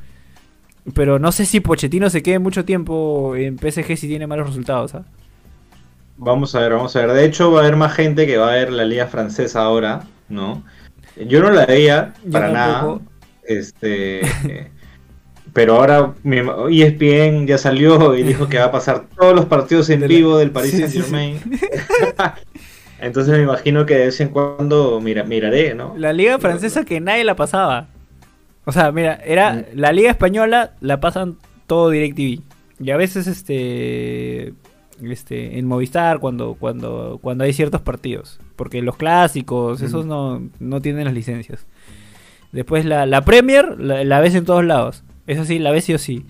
pero 0.93 1.17
no 1.17 1.31
sé 1.31 1.45
si 1.45 1.61
Pochettino 1.61 2.09
se 2.09 2.21
quede 2.21 2.39
mucho 2.39 2.63
tiempo 2.63 3.35
en 3.35 3.57
PSG 3.57 3.97
si 3.97 4.07
tiene 4.07 4.27
malos 4.27 4.47
resultados. 4.47 4.93
¿ah? 4.93 5.03
Vamos 6.17 6.53
a 6.53 6.59
ver, 6.59 6.73
vamos 6.73 6.95
a 6.95 7.05
ver. 7.05 7.11
De 7.13 7.25
hecho, 7.25 7.51
va 7.51 7.61
a 7.61 7.63
haber 7.63 7.75
más 7.75 7.93
gente 7.93 8.27
que 8.27 8.37
va 8.37 8.51
a 8.51 8.55
ver 8.55 8.71
la 8.71 8.85
liga 8.85 9.07
francesa 9.07 9.61
ahora, 9.61 10.03
¿no? 10.29 10.63
Yo 11.15 11.41
no 11.41 11.49
la 11.49 11.65
veía 11.65 12.13
para 12.31 12.49
nada. 12.49 12.99
Este. 13.43 14.21
pero 15.55 15.75
ahora 15.77 16.13
mi- 16.23 16.41
ESPN 16.69 17.47
ya 17.47 17.57
salió 17.57 18.13
y 18.15 18.23
dijo 18.23 18.47
que 18.49 18.57
va 18.59 18.65
a 18.65 18.71
pasar 18.71 19.05
todos 19.17 19.33
los 19.33 19.45
partidos 19.45 19.89
en 19.89 20.01
De 20.01 20.07
la- 20.09 20.15
vivo 20.15 20.37
del 20.37 20.51
Paris 20.51 20.71
Sí, 20.71 20.77
Saint 20.79 20.91
sí, 20.91 20.97
sí. 20.97 21.03
Germain. 21.05 21.39
Entonces 22.99 23.37
me 23.37 23.43
imagino 23.43 23.85
que 23.85 23.95
de 23.95 24.05
vez 24.07 24.19
en 24.21 24.29
cuando 24.29 24.99
mira, 25.01 25.23
miraré, 25.23 25.73
¿no? 25.75 25.93
La 25.97 26.13
liga 26.13 26.39
francesa 26.39 26.83
que 26.85 26.99
nadie 26.99 27.23
la 27.23 27.35
pasaba. 27.35 27.87
O 28.65 28.71
sea, 28.71 28.91
mira, 28.91 29.15
era 29.25 29.53
Mm. 29.53 29.63
la 29.75 29.91
liga 29.91 30.09
española 30.11 30.71
la 30.81 30.99
pasan 30.99 31.37
todo 31.67 31.89
DirecTV. 31.89 32.41
Y 32.79 32.91
a 32.91 32.97
veces 32.97 33.27
este 33.27 34.53
este 35.03 35.57
en 35.59 35.67
Movistar 35.67 36.19
cuando 36.19 36.55
cuando 36.59 37.19
cuando 37.21 37.43
hay 37.43 37.53
ciertos 37.53 37.81
partidos, 37.81 38.39
porque 38.55 38.81
los 38.81 38.95
clásicos 38.97 39.81
Mm. 39.81 39.85
esos 39.85 40.05
no, 40.05 40.41
no 40.59 40.81
tienen 40.81 41.05
las 41.05 41.13
licencias. 41.13 41.65
Después 42.51 42.85
la, 42.85 43.05
la 43.05 43.21
Premier 43.23 43.79
la, 43.79 44.03
la 44.03 44.19
ves 44.21 44.35
en 44.35 44.45
todos 44.45 44.63
lados. 44.63 45.03
Es 45.27 45.39
así, 45.39 45.59
la 45.59 45.71
ves 45.71 45.85
sí 45.85 45.93
o 45.93 45.97
sí. 45.97 46.25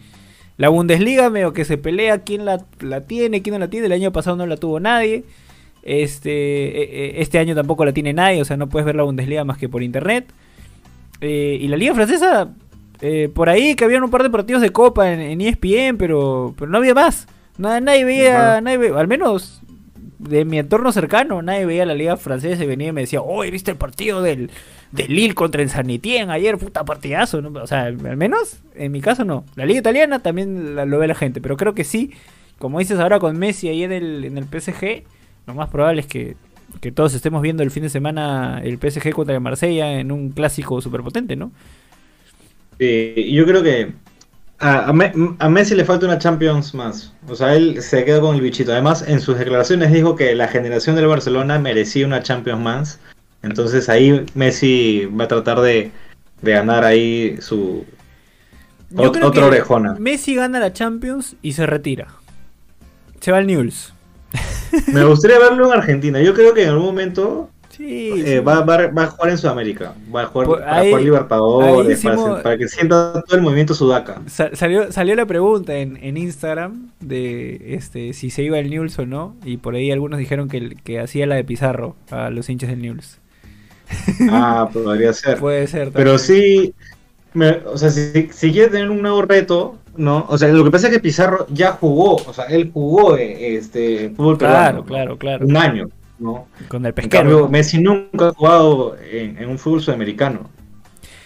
La 0.57 0.69
Bundesliga 0.69 1.29
medio 1.29 1.51
que 1.53 1.65
se 1.65 1.77
pelea 1.77 2.19
quién 2.19 2.45
la, 2.45 2.63
la 2.79 3.01
tiene, 3.01 3.41
quién 3.41 3.53
no 3.55 3.59
la 3.59 3.69
tiene. 3.69 3.87
El 3.87 3.91
año 3.91 4.11
pasado 4.11 4.37
no 4.37 4.45
la 4.47 4.55
tuvo 4.57 4.79
nadie. 4.79 5.23
Este, 5.83 6.29
eh, 6.31 6.89
eh, 6.91 7.13
este 7.17 7.37
año 7.39 7.53
tampoco 7.55 7.85
la 7.85 7.93
tiene 7.93 8.13
nadie, 8.13 8.41
o 8.41 8.45
sea, 8.45 8.57
no 8.57 8.67
puedes 8.69 8.85
ver 8.85 8.95
la 8.95 9.03
Bundesliga 9.03 9.43
más 9.43 9.57
que 9.57 9.69
por 9.69 9.83
internet. 9.83 10.25
Eh, 11.21 11.57
y 11.61 11.67
la 11.67 11.77
Liga 11.77 11.93
Francesa, 11.93 12.49
eh, 13.01 13.29
por 13.33 13.49
ahí 13.49 13.75
que 13.75 13.85
habían 13.85 14.03
un 14.03 14.09
par 14.09 14.23
de 14.23 14.29
partidos 14.29 14.61
de 14.61 14.71
Copa 14.71 15.11
en, 15.11 15.19
en 15.21 15.41
E 15.41 15.49
ESPN, 15.49 15.97
pero, 15.97 16.55
pero 16.57 16.71
no 16.71 16.77
había 16.77 16.93
más. 16.93 17.27
Nada, 17.57 17.79
nadie 17.81 18.03
veía, 18.03 18.59
nadie 18.61 18.77
ve- 18.77 18.93
al 18.97 19.07
menos 19.07 19.61
de 20.28 20.45
mi 20.45 20.59
entorno 20.59 20.91
cercano, 20.91 21.41
nadie 21.41 21.65
veía 21.65 21.86
la 21.86 21.93
Liga 21.93 22.17
Francesa 22.17 22.63
y 22.63 22.67
venía 22.67 22.89
y 22.89 22.91
me 22.91 23.01
decía, 23.01 23.21
oye, 23.21 23.51
¿viste 23.51 23.71
el 23.71 23.78
partido 23.78 24.21
del, 24.21 24.51
del 24.91 25.13
Lille 25.13 25.34
contra 25.34 25.61
el 25.61 25.69
San 25.69 25.89
Etienne 25.89 26.32
ayer? 26.32 26.57
Puta 26.57 26.84
partidazo, 26.84 27.41
¿no? 27.41 27.61
O 27.61 27.67
sea, 27.67 27.84
al 27.84 28.17
menos 28.17 28.61
en 28.76 28.91
mi 28.91 29.01
caso 29.01 29.23
no. 29.23 29.45
La 29.55 29.65
Liga 29.65 29.80
Italiana 29.80 30.19
también 30.19 30.76
lo 30.76 30.99
ve 30.99 31.07
la 31.07 31.15
gente, 31.15 31.41
pero 31.41 31.57
creo 31.57 31.73
que 31.73 31.84
sí, 31.84 32.11
como 32.59 32.80
dices 32.80 32.99
ahora 32.99 33.19
con 33.19 33.38
Messi 33.38 33.69
ahí 33.69 33.84
en 33.84 33.91
el, 33.91 34.26
en 34.26 34.38
el 34.38 34.45
PSG, 34.45 35.03
lo 35.47 35.53
más 35.53 35.69
probable 35.69 36.01
es 36.01 36.07
que, 36.07 36.36
que 36.82 36.91
todos 36.91 37.13
estemos 37.13 37.41
viendo 37.41 37.63
el 37.63 37.71
fin 37.71 37.84
de 37.84 37.89
semana 37.89 38.61
el 38.63 38.78
PSG 38.78 39.11
contra 39.11 39.36
el 39.36 39.41
Marsella 39.41 39.99
en 39.99 40.11
un 40.11 40.32
clásico 40.32 40.82
superpotente, 40.82 41.36
¿no? 41.36 41.51
Y 42.80 43.34
yo 43.34 43.45
creo 43.45 43.63
que 43.63 43.93
a, 44.60 44.89
a 44.89 44.93
Me- 44.93 45.14
a 45.39 45.49
Messi 45.49 45.76
le 45.76 45.86
falta 45.86 46.06
una 46.06 46.18
Champions 46.20 46.74
más. 46.74 47.14
O 47.28 47.36
sea, 47.36 47.56
él 47.56 47.82
se 47.82 48.06
quedó 48.06 48.22
con 48.22 48.36
el 48.36 48.41
bichito. 48.41 48.72
Además, 48.72 49.03
en 49.08 49.20
sus 49.20 49.38
declaraciones 49.38 49.91
dijo 49.91 50.16
que 50.16 50.34
la 50.36 50.47
generación 50.47 50.95
del 50.95 51.08
Barcelona 51.08 51.60
merecía 51.60 52.06
una 52.06 52.24
Champions 52.24 52.62
más. 52.62 52.99
Entonces 53.43 53.89
ahí 53.89 54.26
Messi 54.34 55.06
va 55.06 55.26
a 55.26 55.28
tratar 55.28 55.60
de, 55.62 55.91
de 56.41 56.51
ganar 56.51 56.84
ahí 56.84 57.38
su 57.41 57.86
Yo 58.89 59.03
ot- 59.03 59.12
creo 59.14 59.28
otra 59.28 59.41
que 59.41 59.47
orejona. 59.47 59.95
Messi 59.99 60.36
gana 60.36 60.60
la 60.60 60.74
Champions 60.74 61.36
y 61.41 61.53
se 61.53 61.66
retira. 61.66 62.08
Se 63.20 63.32
va 63.32 63.38
al 63.39 63.47
Newell's. 63.47 63.93
Me 64.88 65.03
gustaría 65.06 65.38
verlo 65.39 65.66
en 65.72 65.78
Argentina. 65.80 66.22
Yo 66.22 66.34
creo 66.34 66.53
que 66.53 66.64
en 66.64 66.70
algún 66.70 66.86
momento 66.86 67.49
Sí, 67.76 68.09
eh, 68.26 68.38
sí. 68.38 68.39
va, 68.39 68.61
va- 68.61 68.88
va 68.88 69.03
a 69.03 69.07
jugar 69.07 69.32
en 69.32 69.38
Sudamérica. 69.38 69.93
Va 70.15 70.21
a 70.21 70.26
jugar 70.28 70.47
Pues 70.47 70.59
para 70.61 70.76
ahí- 70.78 70.88
jugar 70.89 71.03
Libertadores, 71.03 72.03
para, 72.43 72.57
que 72.57 72.67
sienta 72.67 73.21
todo 73.28 73.36
el 73.36 73.41
movimiento 73.41 73.73
sudaca. 73.73 74.21
Sa- 74.28 74.55
salió, 74.55 74.91
salió 74.91 75.15
la 75.15 75.26
pregunta 75.26 75.76
en, 75.76 75.97
en 76.01 76.15
Instagram 76.17 76.91
de 77.01 77.76
este 77.76 78.13
si 78.13 78.30
se 78.30 78.43
iba 78.43 78.57
al 78.57 78.69
Newell's 78.69 78.97
o 78.99 79.05
no. 79.05 79.36
Y 79.43 79.57
por 79.57 79.76
ahí 79.76 79.91
algunos 79.91 80.19
dijeron 80.19 80.47
que, 80.47 80.57
el- 80.57 80.82
que 80.84 80.99
hacía 80.99 81.26
la 81.28 81.36
de 81.36 81.43
Pizarro 81.43 81.95
a 82.11 82.30
los 82.30 82.49
hinchas 82.49 82.69
del 82.69 82.82
Newell's. 82.82 83.19
Ah, 84.30 84.69
podría 84.73 85.13
ser. 85.13 85.38
Puede 85.39 85.67
ser. 85.67 85.91
Pero 85.91 86.15
también. 86.17 86.41
sí, 86.41 86.73
me- 87.34 87.59
o 87.65 87.78
sea, 87.78 87.89
si, 87.89 88.30
si 88.32 88.51
quiere 88.51 88.69
tener 88.69 88.89
un 88.89 89.01
nuevo 89.01 89.21
reto, 89.21 89.78
¿no? 89.97 90.26
O 90.30 90.38
sea, 90.38 90.47
lo 90.49 90.63
que 90.63 90.71
pasa 90.71 90.88
es 90.88 90.93
que 90.93 90.99
Pizarro 90.99 91.45
ya 91.49 91.73
jugó, 91.73 92.15
o 92.15 92.34
sea, 92.34 92.45
él 92.45 92.71
jugó 92.73 93.17
eh, 93.17 93.55
este 93.55 94.09
fútbol 94.15 94.38
Claro, 94.38 94.84
claro, 94.86 95.17
claro. 95.17 95.45
Un 95.45 95.57
año, 95.57 95.89
¿no? 96.20 96.47
Con 96.68 96.86
el 96.86 96.93
En 96.97 97.09
pesquero. 97.09 97.09
cambio, 97.09 97.47
¿no? 97.47 97.49
Messi 97.49 97.80
nunca 97.82 98.30
ha 98.30 98.34
jugado 98.34 98.97
en, 98.99 99.38
en 99.38 99.49
un 99.49 99.59
fútbol 99.59 99.82
sudamericano. 99.82 100.49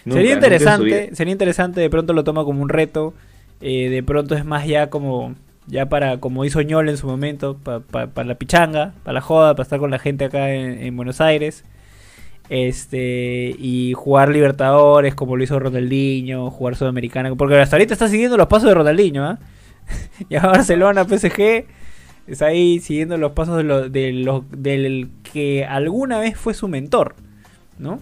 Nunca, 0.05 0.21
sería 0.21 0.33
en 0.33 0.35
interesante, 0.35 1.15
sería 1.15 1.31
interesante, 1.33 1.81
de 1.81 1.89
pronto 1.89 2.13
lo 2.13 2.23
toma 2.23 2.43
como 2.43 2.61
un 2.61 2.69
reto, 2.69 3.13
eh, 3.61 3.89
de 3.89 4.03
pronto 4.03 4.35
es 4.35 4.45
más 4.45 4.65
ya 4.67 4.89
como, 4.89 5.35
ya 5.67 5.87
para, 5.89 6.19
como 6.19 6.45
hizo 6.45 6.61
Ñol 6.61 6.89
en 6.89 6.97
su 6.97 7.07
momento, 7.07 7.57
para 7.57 8.23
la 8.25 8.35
pichanga, 8.35 8.93
para 9.03 9.13
la 9.15 9.21
joda, 9.21 9.53
para 9.55 9.63
estar 9.63 9.79
con 9.79 9.91
la 9.91 9.99
gente 9.99 10.25
acá 10.25 10.53
en, 10.53 10.81
en 10.81 10.95
Buenos 10.97 11.21
Aires. 11.21 11.65
Este, 12.49 13.55
y 13.59 13.93
jugar 13.95 14.29
Libertadores 14.29 15.13
como 15.15 15.37
lo 15.37 15.43
hizo 15.43 15.59
Ronaldinho, 15.59 16.49
jugar 16.49 16.75
Sudamericana, 16.75 17.35
porque 17.35 17.57
hasta 17.57 17.75
ahorita 17.75 17.93
está 17.93 18.07
siguiendo 18.07 18.37
los 18.37 18.47
pasos 18.47 18.69
de 18.69 18.75
Ronaldinho, 18.75 19.23
¿ah? 19.25 19.39
ya 20.29 20.41
Barcelona, 20.41 21.05
PSG, 21.05 21.65
está 22.29 22.47
ahí 22.47 22.79
siguiendo 22.79 23.17
los 23.17 23.31
pasos 23.33 23.57
de 23.57 23.63
lo- 23.63 23.89
de 23.89 24.11
lo- 24.13 24.45
del 24.51 25.09
que 25.31 25.65
alguna 25.65 26.19
vez 26.19 26.37
fue 26.37 26.53
su 26.53 26.67
mentor, 26.67 27.15
¿no? 27.77 27.99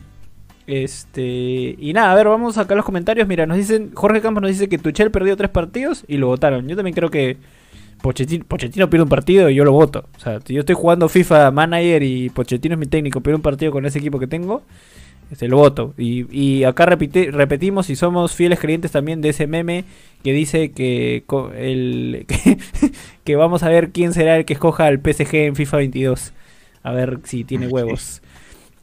Este, 0.67 1.75
y 1.79 1.93
nada, 1.93 2.11
a 2.11 2.15
ver, 2.15 2.27
vamos 2.27 2.57
acá 2.57 2.73
a 2.73 2.77
los 2.77 2.85
comentarios. 2.85 3.27
Mira, 3.27 3.45
nos 3.45 3.57
dicen, 3.57 3.91
Jorge 3.93 4.21
Campos 4.21 4.41
nos 4.41 4.51
dice 4.51 4.67
que 4.67 4.77
Tuchel 4.77 5.11
perdió 5.11 5.37
tres 5.37 5.49
partidos 5.49 6.03
y 6.07 6.17
lo 6.17 6.27
votaron. 6.27 6.67
Yo 6.67 6.75
también 6.75 6.93
creo 6.93 7.09
que 7.09 7.37
Pochettino, 8.01 8.45
Pochettino 8.45 8.89
pierde 8.89 9.03
un 9.03 9.09
partido 9.09 9.49
y 9.49 9.55
yo 9.55 9.63
lo 9.63 9.71
voto. 9.71 10.05
O 10.17 10.19
sea, 10.19 10.39
si 10.45 10.53
yo 10.53 10.59
estoy 10.59 10.75
jugando 10.75 11.07
FIFA 11.07 11.51
Manager 11.51 12.03
y 12.03 12.29
Pochettino 12.29 12.73
es 12.75 12.79
mi 12.79 12.85
técnico, 12.85 13.21
pierde 13.21 13.37
un 13.37 13.41
partido 13.41 13.71
con 13.71 13.85
ese 13.85 13.99
equipo 13.99 14.19
que 14.19 14.27
tengo, 14.27 14.61
este, 15.31 15.47
lo 15.47 15.57
voto. 15.57 15.93
Y, 15.97 16.25
y 16.35 16.63
acá 16.63 16.85
repite- 16.85 17.31
repetimos 17.31 17.89
y 17.89 17.95
somos 17.95 18.33
fieles 18.33 18.59
creyentes 18.59 18.91
también 18.91 19.21
de 19.21 19.29
ese 19.29 19.47
meme 19.47 19.85
que 20.23 20.33
dice 20.33 20.71
que, 20.71 21.23
el, 21.57 22.25
que, 22.27 22.57
que 23.23 23.35
vamos 23.35 23.63
a 23.63 23.69
ver 23.69 23.91
quién 23.91 24.13
será 24.13 24.37
el 24.37 24.45
que 24.45 24.53
escoja 24.53 24.85
al 24.87 24.99
PSG 24.99 25.35
en 25.35 25.55
FIFA 25.55 25.77
22. 25.77 26.33
A 26.83 26.91
ver 26.91 27.19
si 27.23 27.43
tiene 27.43 27.67
huevos. 27.67 28.21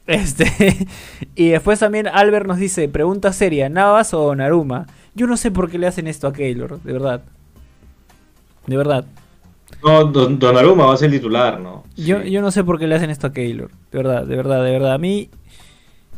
Este, 0.07 0.87
y 1.35 1.49
después 1.49 1.79
también 1.79 2.07
Albert 2.09 2.47
nos 2.47 2.59
dice, 2.59 2.89
pregunta 2.91 3.33
seria, 3.33 3.71
¿Navas 3.71 4.13
o 4.13 4.35
Naruma? 4.35 4.87
Yo 5.15 5.27
no 5.27 5.39
sé 5.39 5.51
por 5.51 5.71
qué 5.71 5.79
le 5.79 5.87
hacen 5.87 6.07
esto 6.09 6.27
a 6.29 6.33
Keylor, 6.35 6.79
de 6.83 6.93
verdad. 6.93 7.23
De 8.67 8.77
verdad. 8.77 9.05
No, 9.83 10.05
Don, 10.05 10.39
Donnarumma 10.39 10.87
va 10.87 10.95
a 10.95 10.97
ser 10.97 11.11
titular, 11.11 11.61
¿no? 11.61 11.85
Yo, 11.97 12.23
Sí. 12.23 12.31
yo 12.31 12.41
no 12.43 12.51
sé 12.51 12.65
por 12.65 12.79
qué 12.79 12.87
le 12.87 12.95
hacen 12.97 13.11
esto 13.11 13.27
a 13.29 13.33
Keylor. 13.33 13.71
De 13.93 13.99
verdad, 13.99 14.27
de 14.27 14.37
verdad, 14.37 14.65
de 14.65 14.71
verdad. 14.71 14.95
A 14.95 14.99
mí 14.99 15.31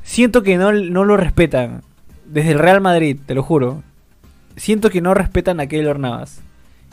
siento 0.06 0.42
que 0.42 0.56
no, 0.56 0.72
no 0.72 1.04
lo 1.04 1.18
respetan. 1.18 1.82
Desde 2.24 2.52
el 2.52 2.58
Real 2.58 2.80
Madrid, 2.80 3.18
te 3.26 3.34
lo 3.34 3.42
juro. 3.42 3.82
Siento 4.56 4.88
que 4.88 5.02
no 5.02 5.12
respetan 5.12 5.60
a 5.60 5.66
Keylor 5.66 5.98
Navas. 5.98 6.40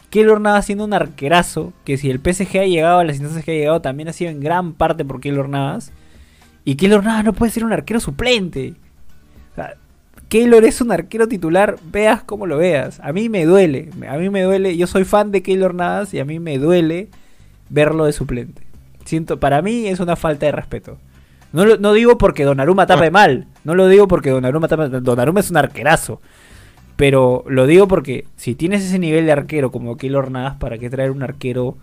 Keylor 0.10 0.42
Navas 0.42 0.66
siendo 0.66 0.84
un 0.84 0.94
arquerazo, 0.94 1.74
que 1.86 1.98
si 1.98 2.10
el 2.10 2.20
PSG 2.20 2.60
ha 2.60 2.66
llegado 2.66 3.00
a 3.00 3.04
las 3.04 3.16
instancias 3.16 3.46
que 3.46 3.52
ha 3.52 3.56
llegado, 3.56 3.82
también 3.82 4.10
ha 4.10 4.14
sido 4.14 4.30
en 4.32 4.42
gran 4.42 4.74
parte 4.74 5.06
por 5.06 5.22
Keylor 5.22 5.48
Navas. 5.48 5.94
Y 6.66 6.76
Keylor 6.76 7.04
Navas 7.04 7.24
no 7.24 7.34
puede 7.34 7.52
ser 7.52 7.64
un 7.64 7.72
arquero 7.72 8.00
suplente. 8.00 8.74
Keylor 10.30 10.66
es 10.66 10.82
un 10.82 10.92
arquero 10.92 11.28
titular, 11.28 11.78
veas 11.92 12.24
como 12.24 12.48
lo 12.48 12.58
veas. 12.58 13.00
A 13.02 13.14
mí 13.14 13.30
me 13.30 13.46
duele, 13.46 13.90
a 14.10 14.18
mí 14.18 14.30
me 14.30 14.42
duele. 14.42 14.76
Yo 14.76 14.88
soy 14.88 15.04
fan 15.04 15.32
de 15.32 15.44
Keylor 15.44 15.76
Navas 15.76 16.14
y 16.14 16.20
a 16.20 16.26
mí 16.26 16.40
me 16.40 16.58
duele 16.58 17.10
verlo 17.70 18.06
de 18.06 18.14
suplente. 18.14 18.64
Siento, 19.06 19.40
para 19.40 19.62
mí 19.62 19.88
es 19.88 20.00
una 20.00 20.16
falta 20.16 20.46
de 20.46 20.52
respeto. 20.52 20.98
No, 21.54 21.66
lo- 21.66 21.78
no 21.78 21.94
digo 21.94 22.18
porque 22.18 22.44
Donnarumma 22.44 22.86
tape 22.88 23.12
mal, 23.12 23.48
no 23.64 23.76
lo 23.76 23.88
digo 23.88 24.08
porque 24.08 24.32
Donnarumma 24.32 24.68
tape 24.68 24.90
Donnarumma 25.00 25.40
es 25.40 25.50
un 25.52 25.58
arquerazo. 25.58 26.20
Pero 26.96 27.44
lo 27.48 27.66
digo 27.66 27.88
porque 27.88 28.26
si 28.36 28.54
tienes 28.56 28.84
ese 28.84 29.00
nivel 29.00 29.26
de 29.26 29.32
arquero 29.32 29.72
como 29.72 29.98
Keylor 29.98 30.30
Navas, 30.30 30.56
¿para 30.58 30.78
qué 30.78 30.90
traer 30.90 31.12
un 31.12 31.24
arquero 31.24 31.76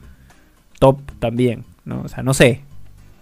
top 0.79 1.01
también? 1.19 1.65
¿no? 1.85 2.03
O 2.03 2.09
sea, 2.09 2.23
no 2.23 2.35
sé. 2.35 2.61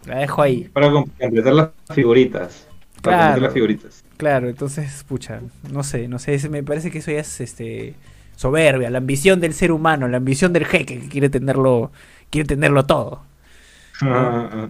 La 0.07 0.19
dejo 0.19 0.43
ahí. 0.43 0.69
Para 0.73 0.91
com- 0.91 1.07
completar 1.19 1.53
las 1.55 1.69
figuritas. 1.95 2.67
Para 3.03 3.17
Claro. 3.17 3.25
completar 3.27 3.43
las 3.43 3.53
figuritas. 3.55 4.05
Claro, 4.17 4.49
entonces, 4.49 5.05
pucha, 5.09 5.41
no 5.71 5.83
sé, 5.85 6.09
no 6.09 6.19
sé, 6.19 6.49
me 6.49 6.63
parece 6.65 6.91
que 6.91 6.99
eso 6.99 7.11
ya 7.13 7.21
es 7.21 7.41
este 7.41 7.95
soberbia, 8.37 8.91
la 8.91 8.99
ambición 8.99 9.41
del 9.41 9.53
ser 9.55 9.71
humano, 9.73 10.09
la 10.09 10.17
ambición 10.17 10.53
del 10.53 10.65
jeque 10.67 10.99
que 11.01 11.09
quiere 11.09 11.29
tenerlo, 11.31 11.91
quiere 12.31 12.47
tenerlo 12.49 12.85
todo. 12.85 13.23
Ah, 14.03 14.49
ah. 14.53 14.69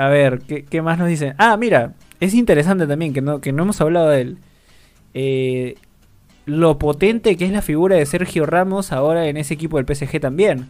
A 0.00 0.08
ver, 0.08 0.40
¿qué, 0.40 0.64
qué 0.64 0.80
más 0.82 0.98
nos 0.98 1.08
dicen? 1.08 1.34
Ah, 1.36 1.56
mira, 1.58 1.92
es 2.20 2.32
interesante 2.34 2.86
también 2.86 3.12
que 3.12 3.20
no, 3.20 3.40
que 3.40 3.52
no 3.52 3.64
hemos 3.64 3.80
hablado 3.80 4.08
de 4.08 4.20
él. 4.22 4.38
Eh, 5.12 5.74
lo 6.46 6.78
potente 6.78 7.36
que 7.36 7.44
es 7.44 7.52
la 7.52 7.60
figura 7.62 7.96
de 7.96 8.06
Sergio 8.06 8.46
Ramos 8.46 8.92
ahora 8.92 9.26
en 9.28 9.36
ese 9.36 9.54
equipo 9.54 9.76
del 9.76 9.84
PSG 9.94 10.18
también. 10.20 10.68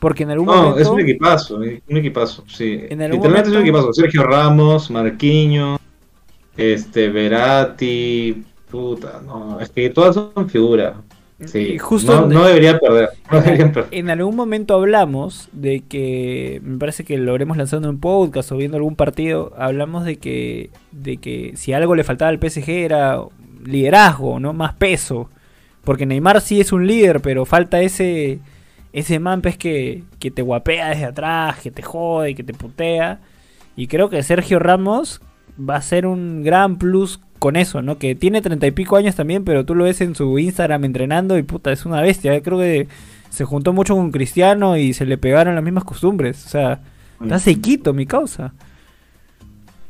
Porque 0.00 0.24
en 0.24 0.30
algún 0.32 0.46
No, 0.46 0.56
momento. 0.56 0.80
es 0.80 0.88
un 0.88 1.00
equipazo, 1.00 1.62
eh, 1.62 1.80
un 1.88 1.96
equipazo, 1.98 2.44
sí. 2.48 2.80
En 2.90 3.00
algún 3.00 3.18
Literalmente 3.18 3.48
es 3.50 3.54
un 3.54 3.60
momento- 3.60 3.78
equipazo. 3.78 3.92
Sergio 3.92 4.22
Ramos, 4.24 4.90
Marquinhos, 4.90 5.78
este, 6.56 7.08
Verati, 7.10 8.42
puta, 8.70 9.22
no, 9.24 9.60
es 9.60 9.70
que 9.70 9.88
todas 9.90 10.16
son 10.16 10.48
figuras. 10.50 10.94
Sí, 11.46 11.78
justo 11.78 12.26
no, 12.26 12.44
debería 12.44 12.78
perder, 12.78 13.10
no 13.30 13.40
deberían 13.40 13.72
perder. 13.72 13.88
En 13.92 14.08
algún 14.08 14.36
momento 14.36 14.74
hablamos 14.74 15.48
de 15.52 15.80
que, 15.80 16.60
me 16.62 16.78
parece 16.78 17.04
que 17.04 17.18
lo 17.18 17.32
habremos 17.32 17.56
lanzado 17.56 17.82
en 17.82 17.88
un 17.88 18.00
podcast 18.00 18.52
o 18.52 18.56
viendo 18.56 18.76
algún 18.76 18.94
partido, 18.94 19.52
hablamos 19.58 20.04
de 20.04 20.16
que, 20.16 20.70
de 20.92 21.16
que 21.16 21.52
si 21.56 21.72
algo 21.72 21.96
le 21.96 22.04
faltaba 22.04 22.28
al 22.28 22.38
PSG 22.38 22.68
era 22.70 23.20
liderazgo, 23.64 24.38
no 24.38 24.52
más 24.52 24.74
peso. 24.74 25.28
Porque 25.82 26.06
Neymar 26.06 26.40
sí 26.40 26.60
es 26.60 26.72
un 26.72 26.86
líder, 26.86 27.20
pero 27.20 27.44
falta 27.44 27.82
ese, 27.82 28.38
ese 28.92 29.18
man 29.18 29.42
pues, 29.42 29.58
que, 29.58 30.04
que 30.18 30.30
te 30.30 30.40
guapea 30.40 30.90
desde 30.90 31.04
atrás, 31.04 31.58
que 31.60 31.70
te 31.70 31.82
jode, 31.82 32.34
que 32.34 32.44
te 32.44 32.54
putea. 32.54 33.20
Y 33.76 33.88
creo 33.88 34.08
que 34.08 34.22
Sergio 34.22 34.60
Ramos 34.60 35.20
va 35.58 35.76
a 35.76 35.82
ser 35.82 36.06
un 36.06 36.42
gran 36.42 36.78
plus 36.78 37.20
con 37.44 37.56
eso, 37.56 37.82
¿no? 37.82 37.98
Que 37.98 38.14
tiene 38.14 38.40
treinta 38.40 38.66
y 38.66 38.70
pico 38.70 38.96
años 38.96 39.16
también, 39.16 39.44
pero 39.44 39.66
tú 39.66 39.74
lo 39.74 39.84
ves 39.84 40.00
en 40.00 40.14
su 40.14 40.38
Instagram 40.38 40.82
entrenando 40.86 41.36
y 41.36 41.42
puta, 41.42 41.72
es 41.72 41.84
una 41.84 42.00
bestia. 42.00 42.40
Creo 42.40 42.58
que 42.58 42.88
se 43.28 43.44
juntó 43.44 43.74
mucho 43.74 43.94
con 43.94 44.12
Cristiano 44.12 44.78
y 44.78 44.94
se 44.94 45.04
le 45.04 45.18
pegaron 45.18 45.54
las 45.54 45.62
mismas 45.62 45.84
costumbres. 45.84 46.42
O 46.46 46.48
sea, 46.48 46.80
está 47.20 47.38
sequito 47.38 47.92
mi 47.92 48.06
causa. 48.06 48.54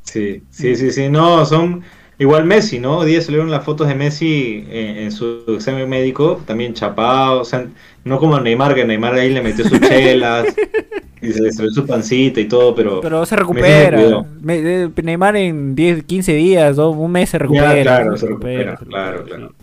Sí, 0.02 0.42
sí, 0.50 0.74
sí, 0.74 0.90
sí, 0.90 1.08
no, 1.08 1.46
son 1.46 1.84
igual 2.18 2.44
Messi, 2.44 2.80
¿no? 2.80 2.98
Hoy 2.98 3.10
día 3.12 3.22
salieron 3.22 3.52
las 3.52 3.64
fotos 3.64 3.86
de 3.86 3.94
Messi 3.94 4.64
en, 4.68 4.96
en 4.96 5.12
su 5.12 5.44
examen 5.46 5.88
médico, 5.88 6.42
también 6.46 6.74
chapado, 6.74 7.42
o 7.42 7.44
sea, 7.44 7.68
no 8.02 8.18
como 8.18 8.40
Neymar, 8.40 8.74
que 8.74 8.84
Neymar 8.84 9.14
ahí 9.14 9.30
le 9.30 9.42
metió 9.42 9.64
sus 9.64 9.80
chelas 9.80 10.46
y 11.28 11.32
se 11.32 11.52
salió 11.52 11.70
su 11.70 11.86
pancita 11.86 12.40
y 12.40 12.46
todo, 12.46 12.74
pero... 12.74 13.00
Pero 13.00 13.24
se 13.26 13.36
recupera. 13.36 14.24
Me- 14.40 14.84
eh, 14.84 14.90
Neymar 15.02 15.36
en 15.36 15.74
10, 15.74 16.04
15 16.04 16.34
días, 16.34 16.76
¿no? 16.76 16.90
un 16.90 17.10
mes 17.12 17.30
se 17.30 17.38
recupera. 17.38 17.74
Ya, 17.76 17.82
claro, 17.82 18.16
se 18.16 18.26
recupera, 18.26 18.76
se 18.76 18.86
claro, 18.86 19.16
recupera, 19.18 19.36
claro. 19.38 19.54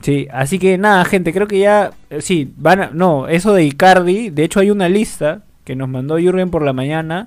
Sí, 0.00 0.28
así 0.32 0.58
que 0.58 0.78
nada, 0.78 1.04
gente, 1.04 1.32
creo 1.32 1.48
que 1.48 1.58
ya, 1.58 1.90
eh, 2.10 2.20
sí, 2.22 2.52
van 2.56 2.80
a, 2.80 2.90
no, 2.92 3.26
eso 3.28 3.52
de 3.52 3.64
Icardi, 3.64 4.30
de 4.30 4.44
hecho 4.44 4.60
hay 4.60 4.70
una 4.70 4.88
lista 4.88 5.42
que 5.64 5.74
nos 5.74 5.88
mandó 5.88 6.18
Jürgen 6.18 6.50
por 6.50 6.62
la 6.62 6.72
mañana 6.72 7.26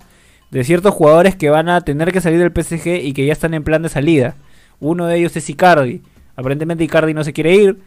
de 0.51 0.64
ciertos 0.64 0.93
jugadores 0.93 1.36
que 1.36 1.49
van 1.49 1.68
a 1.70 1.82
tener 1.82 2.12
que 2.14 2.22
salir 2.22 2.39
del 2.39 2.51
PSG 2.64 3.03
y 3.03 3.14
que 3.14 3.26
ya 3.26 3.34
están 3.34 3.53
en 3.53 3.64
plan 3.64 3.82
de 3.84 3.89
salida. 3.89 4.36
Uno 4.80 5.05
de 5.05 5.18
ellos 5.18 5.36
es 5.36 5.49
Icardi. 5.49 6.01
Aparentemente 6.36 6.84
Icardi 6.84 7.14
no 7.14 7.24
se 7.24 7.34
quiere 7.34 7.53
ir, 7.55 7.78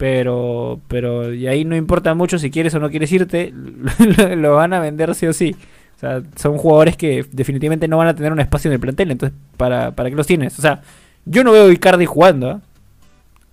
pero 0.00 0.80
pero 0.88 1.34
y 1.34 1.46
ahí 1.46 1.66
no 1.66 1.76
importa 1.76 2.14
mucho 2.14 2.38
si 2.38 2.50
quieres 2.50 2.74
o 2.74 2.78
no 2.78 2.88
quieres 2.88 3.12
irte, 3.12 3.52
lo, 4.34 4.54
van 4.54 4.72
a 4.72 4.80
vender 4.80 5.14
sí 5.14 5.26
o 5.26 5.34
sí. 5.34 5.54
O 5.94 6.00
sea, 6.00 6.22
son 6.36 6.56
jugadores 6.56 6.96
que 6.96 7.26
definitivamente 7.30 7.86
no 7.86 7.98
van 7.98 8.08
a 8.08 8.16
tener 8.16 8.32
un 8.32 8.40
espacio 8.40 8.70
en 8.70 8.72
el 8.72 8.80
plantel, 8.80 9.10
entonces 9.10 9.38
¿para, 9.58 9.90
para 9.90 10.08
qué 10.08 10.16
los 10.16 10.26
tienes? 10.26 10.58
O 10.58 10.62
sea, 10.62 10.80
yo 11.26 11.44
no 11.44 11.52
veo 11.52 11.66
a 11.66 11.72
Icardi 11.72 12.06
jugando, 12.06 12.62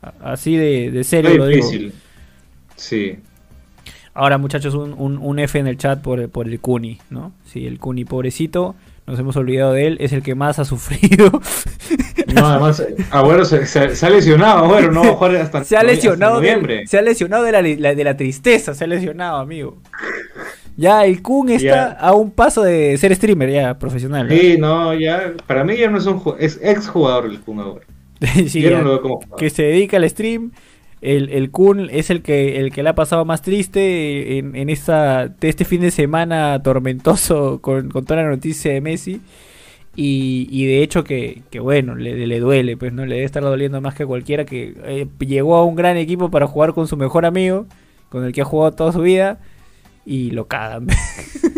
¿ah? 0.02 0.14
Así 0.24 0.56
de, 0.56 0.90
de 0.90 1.04
serio 1.04 1.32
Está 1.32 1.44
lo 1.44 1.48
digo. 1.48 1.68
difícil. 1.68 1.94
Sí. 2.78 3.20
Ahora, 4.14 4.38
muchachos, 4.38 4.74
un, 4.74 4.94
un, 4.98 5.18
un 5.18 5.40
F 5.40 5.60
en 5.60 5.68
el 5.68 5.78
chat 5.78 6.02
por, 6.02 6.30
por 6.30 6.48
el 6.48 6.62
Cuni, 6.62 6.98
¿no? 7.10 7.34
Sí, 7.44 7.68
el 7.68 7.78
Cuni, 7.78 8.06
pobrecito, 8.06 8.74
nos 9.08 9.18
hemos 9.20 9.36
olvidado 9.38 9.74
de 9.74 9.88
él, 9.88 9.98
es 10.02 10.12
el 10.14 10.22
que 10.22 10.36
más 10.36 10.60
ha 10.60 10.66
sufrido. 10.66 11.32
No, 12.34 12.46
además, 12.46 12.84
Agüero 13.10 13.46
se, 13.46 13.66
se- 13.66 13.96
se 13.96 14.06
ha 14.06 14.10
lesionado, 14.10 14.66
Agüero, 14.66 14.92
no 14.92 15.02
va 15.02 15.08
a 15.08 15.14
jugar 15.14 15.36
hasta, 15.38 15.64
se 15.64 15.78
ha 15.78 15.80
hasta 15.80 15.92
lesionado 15.92 16.42
de, 16.42 16.48
noviembre. 16.50 16.86
se 16.86 16.98
ha 16.98 17.02
lesionado 17.02 17.44
de 17.46 17.52
la, 17.78 17.96
de 17.96 18.04
la 18.04 18.18
tristeza, 18.18 18.76
se 18.76 18.84
ha 18.84 18.88
lesionado, 18.88 19.38
amigo. 19.38 19.78
Ya, 20.76 21.06
el 21.06 21.22
Kun 21.22 21.50
está 21.50 21.66
Ya. 21.66 21.92
a 21.92 22.14
un 22.14 22.32
paso 22.32 22.64
de 22.64 22.98
ser 22.98 23.16
streamer 23.16 23.50
ya, 23.50 23.80
profesional. 23.80 24.28
Sí, 24.30 24.58
no, 24.60 24.94
ya, 24.94 25.34
para 25.48 25.64
mí 25.64 25.78
ya 25.78 25.90
no 25.90 25.98
es 26.00 26.06
un 26.06 26.22
es 26.38 26.60
ex 26.62 26.88
jugador 26.90 27.26
el 27.28 27.40
Kun. 27.40 27.80
Sí, 28.50 28.62
Yo 28.62 28.72
no 28.72 28.78
ya. 28.78 28.84
lo 28.84 28.90
veo 28.90 29.02
como 29.02 29.16
jugador. 29.16 29.40
que 29.40 29.50
se 29.50 29.64
dedica 29.64 29.96
al 29.98 30.10
stream. 30.10 30.52
El, 31.02 31.30
el 31.30 31.52
Kun 31.52 31.90
es 31.92 32.10
el 32.10 32.22
que 32.22 32.60
el 32.60 32.72
que 32.72 32.82
la 32.82 32.92
ha 32.92 32.96
pasado 32.96 33.24
más 33.24 33.42
triste 33.42 34.38
en, 34.40 34.56
en 34.56 34.70
esta, 34.70 35.36
este 35.42 35.64
fin 35.64 35.82
de 35.82 35.92
semana 35.92 36.62
tormentoso 36.64 37.60
con, 37.62 37.90
con 37.90 38.06
toda 38.06 38.24
la 38.24 38.30
noticia 38.30 38.74
de 38.74 38.82
Messi. 38.82 39.22
Y, 39.96 40.48
y 40.52 40.68
de 40.68 40.84
hecho 40.84 41.04
que, 41.04 41.42
que 41.50 41.60
bueno, 41.60 41.96
le, 41.96 42.28
le 42.28 42.40
duele, 42.40 42.78
pues 42.78 42.94
no 42.94 43.06
le 43.06 43.16
debe 43.16 43.26
estar 43.26 43.42
doliendo 43.42 43.82
más 43.82 43.96
que 43.96 44.06
cualquiera 44.06 44.46
que 44.46 44.76
eh, 44.86 45.08
llegó 45.20 45.56
a 45.56 45.66
un 45.66 45.76
gran 45.76 45.98
equipo 45.98 46.30
para 46.30 46.46
jugar 46.46 46.74
con 46.74 46.88
su 46.88 46.98
mejor 46.98 47.26
amigo, 47.26 47.66
con 48.10 48.24
el 48.24 48.32
que 48.32 48.42
ha 48.42 48.46
jugado 48.46 48.74
toda 48.74 48.92
su 48.92 49.02
vida, 49.02 49.40
y 50.06 50.30
lo 50.32 50.48
cagan. 50.48 50.88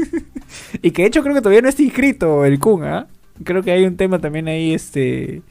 y 0.82 0.92
que 0.92 1.02
de 1.02 1.08
hecho 1.10 1.22
creo 1.22 1.36
que 1.36 1.42
todavía 1.42 1.62
no 1.62 1.68
está 1.68 1.84
inscrito 1.84 2.46
el 2.46 2.60
Kun, 2.60 2.86
¿ah? 2.86 3.08
Creo 3.44 3.62
que 3.62 3.72
hay 3.72 3.84
un 3.84 3.98
tema 3.98 4.20
también 4.20 4.48
ahí, 4.48 4.74
este 4.74 5.42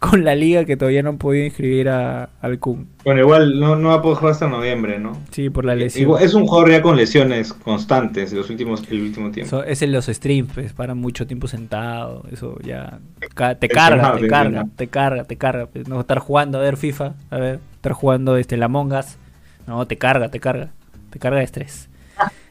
con 0.00 0.24
la 0.24 0.34
liga 0.34 0.64
que 0.64 0.76
todavía 0.76 1.02
no 1.02 1.10
han 1.10 1.18
podido 1.18 1.44
inscribir 1.44 1.88
a, 1.90 2.30
al 2.40 2.58
Kun. 2.58 2.88
Bueno, 3.04 3.20
igual 3.20 3.60
no, 3.60 3.76
no 3.76 3.90
va 3.90 3.96
a 3.96 4.02
poder 4.02 4.16
jugar 4.18 4.32
hasta 4.32 4.48
noviembre, 4.48 4.98
¿no? 4.98 5.12
Sí, 5.30 5.50
por 5.50 5.64
la 5.66 5.74
lesión. 5.76 6.02
Igual- 6.08 6.22
es 6.24 6.32
un 6.34 6.46
jugador 6.46 6.70
ya 6.70 6.80
con 6.82 6.96
lesiones 6.96 7.52
constantes 7.52 8.32
los 8.32 8.48
últimos, 8.48 8.82
el 8.90 9.02
último 9.02 9.30
tiempo. 9.30 9.58
Eso 9.60 9.62
es 9.64 9.82
en 9.82 9.92
los 9.92 10.06
streams, 10.06 10.50
pues, 10.54 10.72
para 10.72 10.94
mucho 10.94 11.26
tiempo 11.26 11.46
sentado. 11.48 12.24
Eso 12.32 12.58
ya. 12.62 12.98
ca- 13.34 13.54
Te 13.56 13.68
carga, 13.68 14.16
te 14.16 14.26
carga, 14.26 14.66
te 14.74 14.86
carga, 14.88 15.24
te 15.24 15.36
carga. 15.36 15.66
pues, 15.66 15.86
No 15.86 16.00
estar 16.00 16.18
jugando 16.18 16.56
a 16.58 16.62
ver 16.62 16.78
FIFA, 16.78 17.12
a 17.30 17.36
ver, 17.36 17.60
estar 17.74 17.92
jugando 17.92 18.36
este, 18.38 18.56
la 18.56 18.68
Mongas. 18.68 19.18
No, 19.66 19.86
te 19.86 19.98
carga, 19.98 20.30
te 20.30 20.40
carga. 20.40 20.70
Te 21.10 21.18
carga 21.18 21.38
de 21.40 21.44
estrés. 21.44 21.89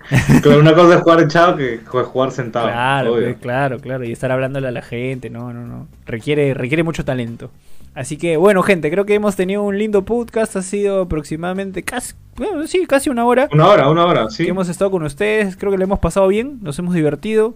Pero 0.43 0.59
una 0.59 0.73
cosa 0.73 0.95
es 0.95 1.01
jugar 1.01 1.21
echado 1.21 1.55
que 1.55 1.79
jugar 1.79 2.31
sentado. 2.31 2.67
Claro, 2.67 3.13
obvio. 3.13 3.25
pues, 3.25 3.37
claro, 3.37 3.79
claro. 3.79 4.03
Y 4.03 4.11
estar 4.11 4.31
hablándole 4.31 4.67
a 4.67 4.71
la 4.71 4.81
gente, 4.81 5.29
no, 5.29 5.53
no, 5.53 5.65
no. 5.65 5.87
Requiere, 6.05 6.53
requiere 6.53 6.83
mucho 6.83 7.05
talento. 7.05 7.51
Así 7.93 8.17
que, 8.17 8.37
bueno, 8.37 8.63
gente, 8.63 8.89
creo 8.91 9.05
que 9.05 9.15
hemos 9.15 9.35
tenido 9.35 9.63
un 9.63 9.77
lindo 9.77 10.05
podcast. 10.05 10.55
Ha 10.55 10.61
sido 10.61 11.01
aproximadamente 11.01 11.83
casi, 11.83 12.13
bueno, 12.35 12.65
sí, 12.67 12.85
casi 12.87 13.09
una 13.09 13.25
hora. 13.25 13.49
Una 13.51 13.67
hora, 13.67 13.89
una 13.89 14.05
hora, 14.05 14.29
sí. 14.29 14.45
que 14.45 14.49
hemos 14.49 14.69
estado 14.69 14.89
con 14.91 15.03
ustedes. 15.03 15.55
Creo 15.57 15.71
que 15.71 15.77
lo 15.77 15.83
hemos 15.83 15.99
pasado 15.99 16.27
bien, 16.27 16.59
nos 16.61 16.77
hemos 16.79 16.93
divertido. 16.93 17.55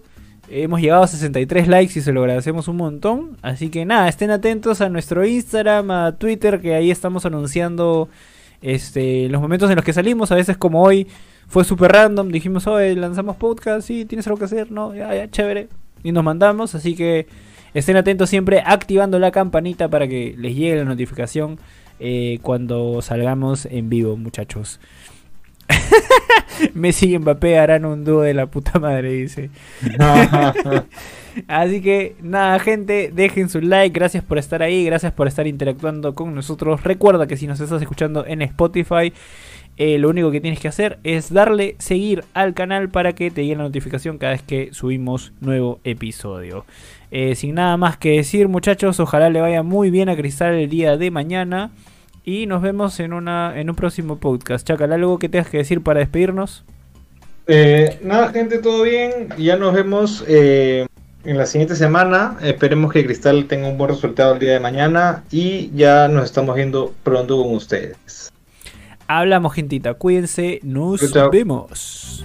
Hemos 0.50 0.80
llegado 0.80 1.02
a 1.02 1.06
63 1.06 1.68
likes 1.68 1.98
y 1.98 2.02
se 2.02 2.12
lo 2.12 2.20
agradecemos 2.20 2.68
un 2.68 2.76
montón. 2.76 3.38
Así 3.40 3.70
que 3.70 3.84
nada, 3.84 4.08
estén 4.08 4.30
atentos 4.30 4.80
a 4.80 4.88
nuestro 4.90 5.24
Instagram, 5.24 5.90
a 5.90 6.12
Twitter, 6.12 6.60
que 6.60 6.74
ahí 6.74 6.90
estamos 6.90 7.24
anunciando 7.24 8.10
este, 8.60 9.28
los 9.30 9.40
momentos 9.40 9.70
en 9.70 9.76
los 9.76 9.84
que 9.84 9.94
salimos. 9.94 10.30
A 10.30 10.34
veces 10.34 10.58
como 10.58 10.82
hoy 10.82 11.08
fue 11.48 11.64
súper 11.64 11.92
random, 11.92 12.30
dijimos, 12.30 12.66
hoy 12.66 12.94
lanzamos 12.94 13.36
podcast, 13.36 13.86
sí, 13.86 14.04
tienes 14.04 14.26
algo 14.26 14.38
que 14.38 14.46
hacer, 14.46 14.70
no, 14.70 14.94
ya, 14.94 15.14
ya, 15.14 15.30
chévere. 15.30 15.68
Y 16.02 16.12
nos 16.12 16.24
mandamos, 16.24 16.74
así 16.74 16.94
que 16.94 17.26
estén 17.72 17.96
atentos 17.96 18.28
siempre 18.30 18.62
activando 18.64 19.18
la 19.18 19.30
campanita 19.30 19.88
para 19.88 20.06
que 20.08 20.34
les 20.38 20.54
llegue 20.54 20.76
la 20.76 20.84
notificación 20.84 21.58
eh, 22.00 22.38
cuando 22.42 23.00
salgamos 23.02 23.66
en 23.66 23.88
vivo, 23.88 24.16
muchachos. 24.16 24.80
Messi 26.74 27.14
y 27.14 27.18
Mbappé 27.18 27.58
harán 27.58 27.84
un 27.84 28.04
dúo 28.04 28.22
de 28.22 28.34
la 28.34 28.46
puta 28.46 28.78
madre, 28.78 29.12
dice. 29.12 29.50
Así 31.48 31.80
que 31.80 32.14
nada, 32.22 32.58
gente, 32.60 33.10
dejen 33.12 33.48
su 33.48 33.60
like, 33.60 33.92
gracias 33.92 34.22
por 34.22 34.38
estar 34.38 34.62
ahí, 34.62 34.84
gracias 34.84 35.12
por 35.12 35.26
estar 35.26 35.46
interactuando 35.46 36.14
con 36.14 36.34
nosotros. 36.34 36.84
Recuerda 36.84 37.26
que 37.26 37.36
si 37.36 37.46
nos 37.46 37.60
estás 37.60 37.82
escuchando 37.82 38.24
en 38.26 38.42
Spotify, 38.42 39.12
eh, 39.76 39.98
lo 39.98 40.08
único 40.08 40.30
que 40.30 40.40
tienes 40.40 40.60
que 40.60 40.68
hacer 40.68 40.98
es 41.02 41.32
darle 41.32 41.74
seguir 41.78 42.24
al 42.32 42.54
canal 42.54 42.90
para 42.90 43.14
que 43.14 43.30
te 43.30 43.42
llegue 43.42 43.56
la 43.56 43.64
notificación 43.64 44.18
cada 44.18 44.32
vez 44.32 44.42
que 44.42 44.68
subimos 44.72 45.32
nuevo 45.40 45.80
episodio. 45.82 46.64
Eh, 47.10 47.34
sin 47.34 47.56
nada 47.56 47.76
más 47.76 47.96
que 47.96 48.12
decir, 48.12 48.48
muchachos, 48.48 49.00
ojalá 49.00 49.30
le 49.30 49.40
vaya 49.40 49.62
muy 49.62 49.90
bien 49.90 50.08
a 50.08 50.16
Cristal 50.16 50.54
el 50.54 50.70
día 50.70 50.96
de 50.96 51.10
mañana. 51.10 51.70
Y 52.24 52.46
nos 52.46 52.62
vemos 52.62 53.00
en, 53.00 53.12
una, 53.12 53.52
en 53.58 53.68
un 53.68 53.76
próximo 53.76 54.18
podcast. 54.18 54.66
Chacal, 54.66 54.92
¿algo 54.92 55.18
que 55.18 55.28
tengas 55.28 55.50
que 55.50 55.58
decir 55.58 55.82
para 55.82 56.00
despedirnos? 56.00 56.64
Eh, 57.46 57.98
nada, 58.02 58.32
gente, 58.32 58.58
todo 58.58 58.84
bien. 58.84 59.28
Ya 59.36 59.56
nos 59.56 59.74
vemos 59.74 60.24
en 60.26 60.88
la 61.24 61.44
siguiente 61.44 61.76
semana. 61.76 62.38
Esperemos 62.40 62.92
que 62.92 63.04
Cristal 63.04 63.46
tenga 63.46 63.68
un 63.68 63.76
buen 63.76 63.90
resultado 63.90 64.34
el 64.34 64.38
día 64.38 64.52
de 64.52 64.60
mañana. 64.60 65.24
Y 65.30 65.70
ya 65.74 66.08
nos 66.08 66.24
estamos 66.24 66.56
viendo 66.56 66.94
pronto 67.02 67.42
con 67.42 67.54
ustedes. 67.54 68.32
Hablamos, 69.06 69.52
gentita. 69.54 69.94
Cuídense. 69.94 70.60
Nos 70.62 71.00
vemos. 71.30 72.24